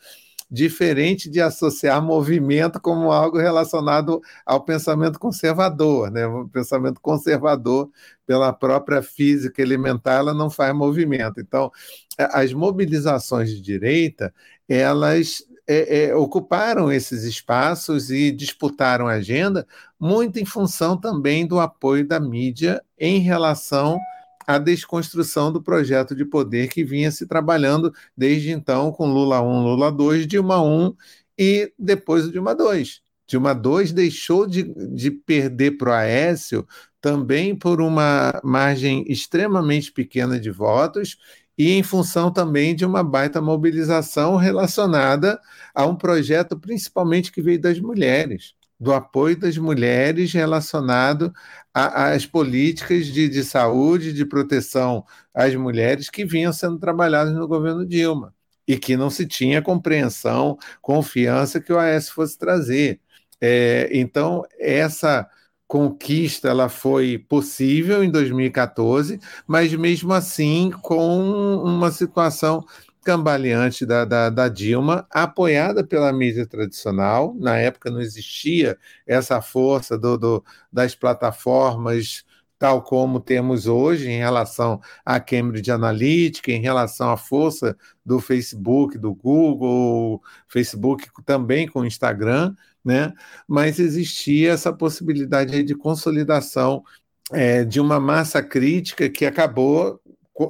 diferente 0.51 1.30
de 1.30 1.40
associar 1.40 2.03
movimento 2.03 2.80
como 2.80 3.12
algo 3.12 3.38
relacionado 3.38 4.20
ao 4.44 4.64
pensamento 4.64 5.18
conservador, 5.18 6.11
né? 6.11 6.26
O 6.26 6.48
pensamento 6.48 7.01
conservador, 7.01 7.88
pela 8.26 8.53
própria 8.53 9.01
física 9.03 9.62
elementar, 9.62 10.18
ela 10.18 10.34
não 10.34 10.51
faz 10.51 10.74
movimento. 10.74 11.40
Então, 11.40 11.70
as 12.18 12.53
mobilizações 12.53 13.51
de 13.51 13.61
direita, 13.61 14.34
elas 14.68 15.44
é, 15.68 16.07
é, 16.07 16.14
ocuparam 16.16 16.90
esses 16.90 17.22
espaços 17.22 18.11
e 18.11 18.32
disputaram 18.32 19.07
a 19.07 19.12
agenda 19.12 19.64
muito 20.01 20.40
em 20.40 20.44
função 20.44 20.96
também 20.96 21.46
do 21.46 21.61
apoio 21.61 22.07
da 22.07 22.18
mídia 22.18 22.82
em 22.98 23.20
relação 23.20 23.98
a 24.47 24.59
desconstrução 24.59 25.53
do 25.53 25.62
projeto 25.62 26.14
de 26.14 26.24
poder 26.24 26.68
que 26.68 26.84
vinha 26.84 27.11
se 27.11 27.26
trabalhando 27.26 27.93
desde 28.16 28.51
então 28.51 28.93
com 28.93 29.07
Lula 29.12 29.41
1, 29.41 29.62
Lula 29.62 29.93
2, 29.93 30.26
Dilma 30.26 30.62
1 30.62 30.95
e 31.38 31.72
depois 31.78 32.26
o 32.26 32.32
Dilma 32.32 32.55
2. 32.55 33.03
Dilma 33.26 33.55
2 33.55 33.93
deixou 33.93 34.47
de, 34.47 34.64
de 34.93 35.11
perder 35.11 35.72
para 35.78 35.91
o 35.91 35.93
Aécio 35.93 36.66
também 37.01 37.55
por 37.57 37.80
uma 37.80 38.41
margem 38.43 39.05
extremamente 39.09 39.93
pequena 39.93 40.38
de 40.38 40.51
votos 40.51 41.16
e 41.57 41.72
em 41.72 41.82
função 41.82 42.32
também 42.32 42.74
de 42.74 42.84
uma 42.84 43.03
baita 43.05 43.41
mobilização 43.41 44.36
relacionada 44.36 45.41
a 45.74 45.86
um 45.86 45.95
projeto 45.95 46.59
principalmente 46.59 47.30
que 47.30 47.43
veio 47.43 47.61
das 47.61 47.78
mulheres 47.78 48.55
do 48.80 48.92
apoio 48.94 49.38
das 49.38 49.58
mulheres 49.58 50.32
relacionado 50.32 51.32
às 51.74 52.24
políticas 52.26 53.06
de, 53.06 53.28
de 53.28 53.44
saúde, 53.44 54.12
de 54.12 54.24
proteção 54.24 55.04
às 55.34 55.54
mulheres 55.54 56.08
que 56.08 56.24
vinham 56.24 56.52
sendo 56.52 56.78
trabalhadas 56.78 57.34
no 57.34 57.46
governo 57.46 57.86
Dilma 57.86 58.34
e 58.66 58.78
que 58.78 58.96
não 58.96 59.10
se 59.10 59.26
tinha 59.26 59.60
compreensão, 59.60 60.56
confiança 60.80 61.60
que 61.60 61.72
o 61.72 61.78
AS 61.78 62.08
fosse 62.08 62.38
trazer. 62.38 63.00
É, 63.40 63.90
então, 63.92 64.44
essa 64.58 65.28
conquista 65.66 66.48
ela 66.48 66.68
foi 66.68 67.18
possível 67.18 68.02
em 68.02 68.10
2014, 68.10 69.20
mas 69.46 69.72
mesmo 69.74 70.12
assim 70.12 70.70
com 70.82 71.62
uma 71.62 71.92
situação 71.92 72.64
cambaleante 73.03 73.86
da, 73.86 74.05
da, 74.05 74.30
da, 74.30 74.48
Dilma, 74.48 75.07
apoiada 75.11 75.84
pela 75.84 76.12
mídia 76.12 76.46
tradicional. 76.46 77.34
Na 77.38 77.57
época 77.57 77.90
não 77.90 78.01
existia 78.01 78.78
essa 79.07 79.40
força 79.40 79.98
do, 79.98 80.18
do, 80.18 80.44
das 80.72 80.94
plataformas 80.94 82.24
tal 82.61 82.82
como 82.82 83.18
temos 83.18 83.66
hoje 83.66 84.11
em 84.11 84.18
relação 84.18 84.82
à 85.03 85.18
Cambridge 85.18 85.70
Analytica, 85.70 86.53
em 86.53 86.61
relação 86.61 87.11
à 87.11 87.16
força 87.16 87.74
do 88.05 88.20
Facebook, 88.20 88.98
do 88.98 89.14
Google, 89.14 90.22
Facebook 90.46 91.09
também 91.24 91.66
com 91.66 91.80
o 91.80 91.86
Instagram, 91.86 92.55
né? 92.84 93.14
Mas 93.48 93.78
existia 93.78 94.53
essa 94.53 94.74
possibilidade 94.74 95.62
de 95.62 95.74
consolidação 95.74 96.84
é, 97.32 97.64
de 97.64 97.80
uma 97.80 97.98
massa 97.98 98.42
crítica 98.42 99.09
que 99.09 99.24
acabou 99.24 99.98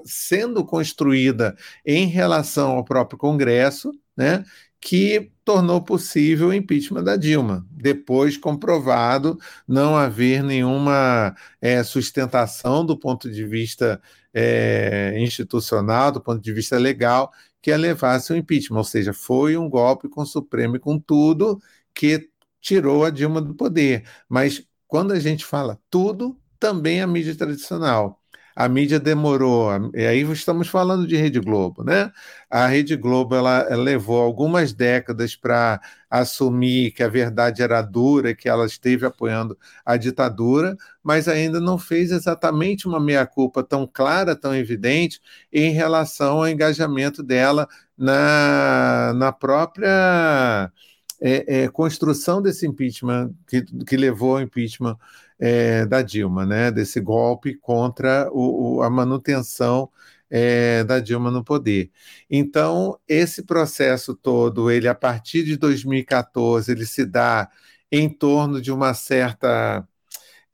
sendo 0.05 0.65
construída 0.65 1.57
em 1.85 2.07
relação 2.07 2.73
ao 2.73 2.85
próprio 2.85 3.19
Congresso, 3.19 3.91
né? 4.17 4.45
que 4.81 5.31
tornou 5.45 5.83
possível 5.83 6.49
o 6.49 6.55
impeachment 6.55 7.05
da 7.05 7.17
Dilma. 7.17 7.67
Depois 7.71 8.37
comprovado 8.37 9.39
não 9.69 9.97
haver 9.97 10.43
nenhuma 10.43 11.35
é, 11.61 11.83
sustentação 11.83 12.85
do 12.85 12.97
ponto 12.99 13.31
de 13.31 13.45
vista 13.45 14.01
é, 14.33 15.15
institucional, 15.19 16.11
do 16.13 16.21
ponto 16.21 16.41
de 16.41 16.53
vista 16.53 16.79
legal, 16.79 17.31
que 17.61 17.71
a 17.73 17.77
levasse 17.77 18.33
ao 18.33 18.39
impeachment. 18.39 18.79
Ou 18.79 18.85
seja, 18.85 19.13
foi 19.13 19.57
um 19.57 19.69
golpe 19.69 20.09
com 20.09 20.23
o 20.23 20.27
Supremo 20.27 20.77
e 20.77 20.79
com 20.81 20.99
tudo 20.99 21.61
que 21.95 22.31
tirou 22.61 23.05
a 23.05 23.11
Dilma 23.11 23.41
do 23.41 23.55
poder. 23.55 24.05
Mas 24.29 24.65
quando 24.87 25.13
a 25.13 25.21
gente 25.21 25.45
fala 25.45 25.79
tudo, 25.91 26.39
também 26.59 27.01
a 27.03 27.07
mídia 27.07 27.35
tradicional. 27.37 28.20
A 28.61 28.69
mídia 28.69 29.01
demorou, 29.01 29.71
e 29.95 30.05
aí 30.05 30.21
estamos 30.21 30.69
falando 30.69 31.07
de 31.07 31.17
Rede 31.17 31.41
Globo, 31.41 31.83
né? 31.83 32.13
A 32.51 32.67
Rede 32.67 32.95
Globo 32.95 33.35
ela, 33.35 33.63
levou 33.75 34.21
algumas 34.21 34.75
décadas 34.75 35.35
para 35.35 35.81
assumir 36.11 36.91
que 36.91 37.03
a 37.03 37.09
verdade 37.09 37.63
era 37.63 37.81
dura, 37.81 38.35
que 38.35 38.51
ela 38.51 38.67
esteve 38.67 39.07
apoiando 39.07 39.57
a 39.83 39.97
ditadura, 39.97 40.77
mas 41.03 41.27
ainda 41.27 41.59
não 41.59 41.79
fez 41.79 42.11
exatamente 42.11 42.87
uma 42.87 43.01
meia-culpa 43.01 43.63
tão 43.65 43.87
clara, 43.91 44.37
tão 44.37 44.55
evidente, 44.55 45.23
em 45.51 45.73
relação 45.73 46.41
ao 46.41 46.49
engajamento 46.49 47.23
dela 47.23 47.67
na, 47.97 49.15
na 49.17 49.33
própria 49.33 50.71
é, 51.19 51.63
é, 51.63 51.69
construção 51.69 52.43
desse 52.43 52.67
impeachment, 52.67 53.33
que, 53.47 53.63
que 53.87 53.97
levou 53.97 54.37
ao 54.37 54.43
impeachment 54.43 54.99
é, 55.41 55.87
da 55.87 56.03
Dilma, 56.03 56.45
né, 56.47 56.71
desse 56.71 57.01
golpe 57.01 57.55
contra 57.57 58.29
o, 58.33 58.77
o, 58.79 58.83
a 58.83 58.91
manutenção 58.91 59.91
é, 60.31 60.85
da 60.85 61.01
Dilma 61.01 61.31
no 61.31 61.43
poder. 61.45 61.91
Então, 62.31 62.99
esse 63.09 63.43
processo 63.45 64.15
todo, 64.15 64.71
ele 64.71 64.87
a 64.89 64.95
partir 64.95 65.45
de 65.45 65.57
2014, 65.57 66.71
ele 66.73 66.87
se 66.87 67.05
dá 67.07 67.51
em 67.91 68.09
torno 68.09 68.61
de 68.61 68.71
uma 68.73 68.95
certa 68.95 69.87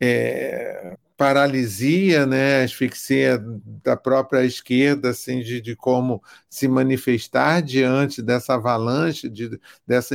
é, 0.01 0.97
paralisia, 1.17 2.27
né, 2.27 2.63
asfixia 2.63 3.43
da 3.83 3.97
própria 3.97 4.45
esquerda, 4.45 5.11
assim, 5.11 5.41
de, 5.41 5.61
de 5.61 5.75
como 5.75 6.23
se 6.49 6.69
manifestar 6.69 7.63
diante 7.63 8.21
dessa 8.23 8.55
avalanche, 8.55 9.29
de, 9.29 9.59
dessa 9.87 10.15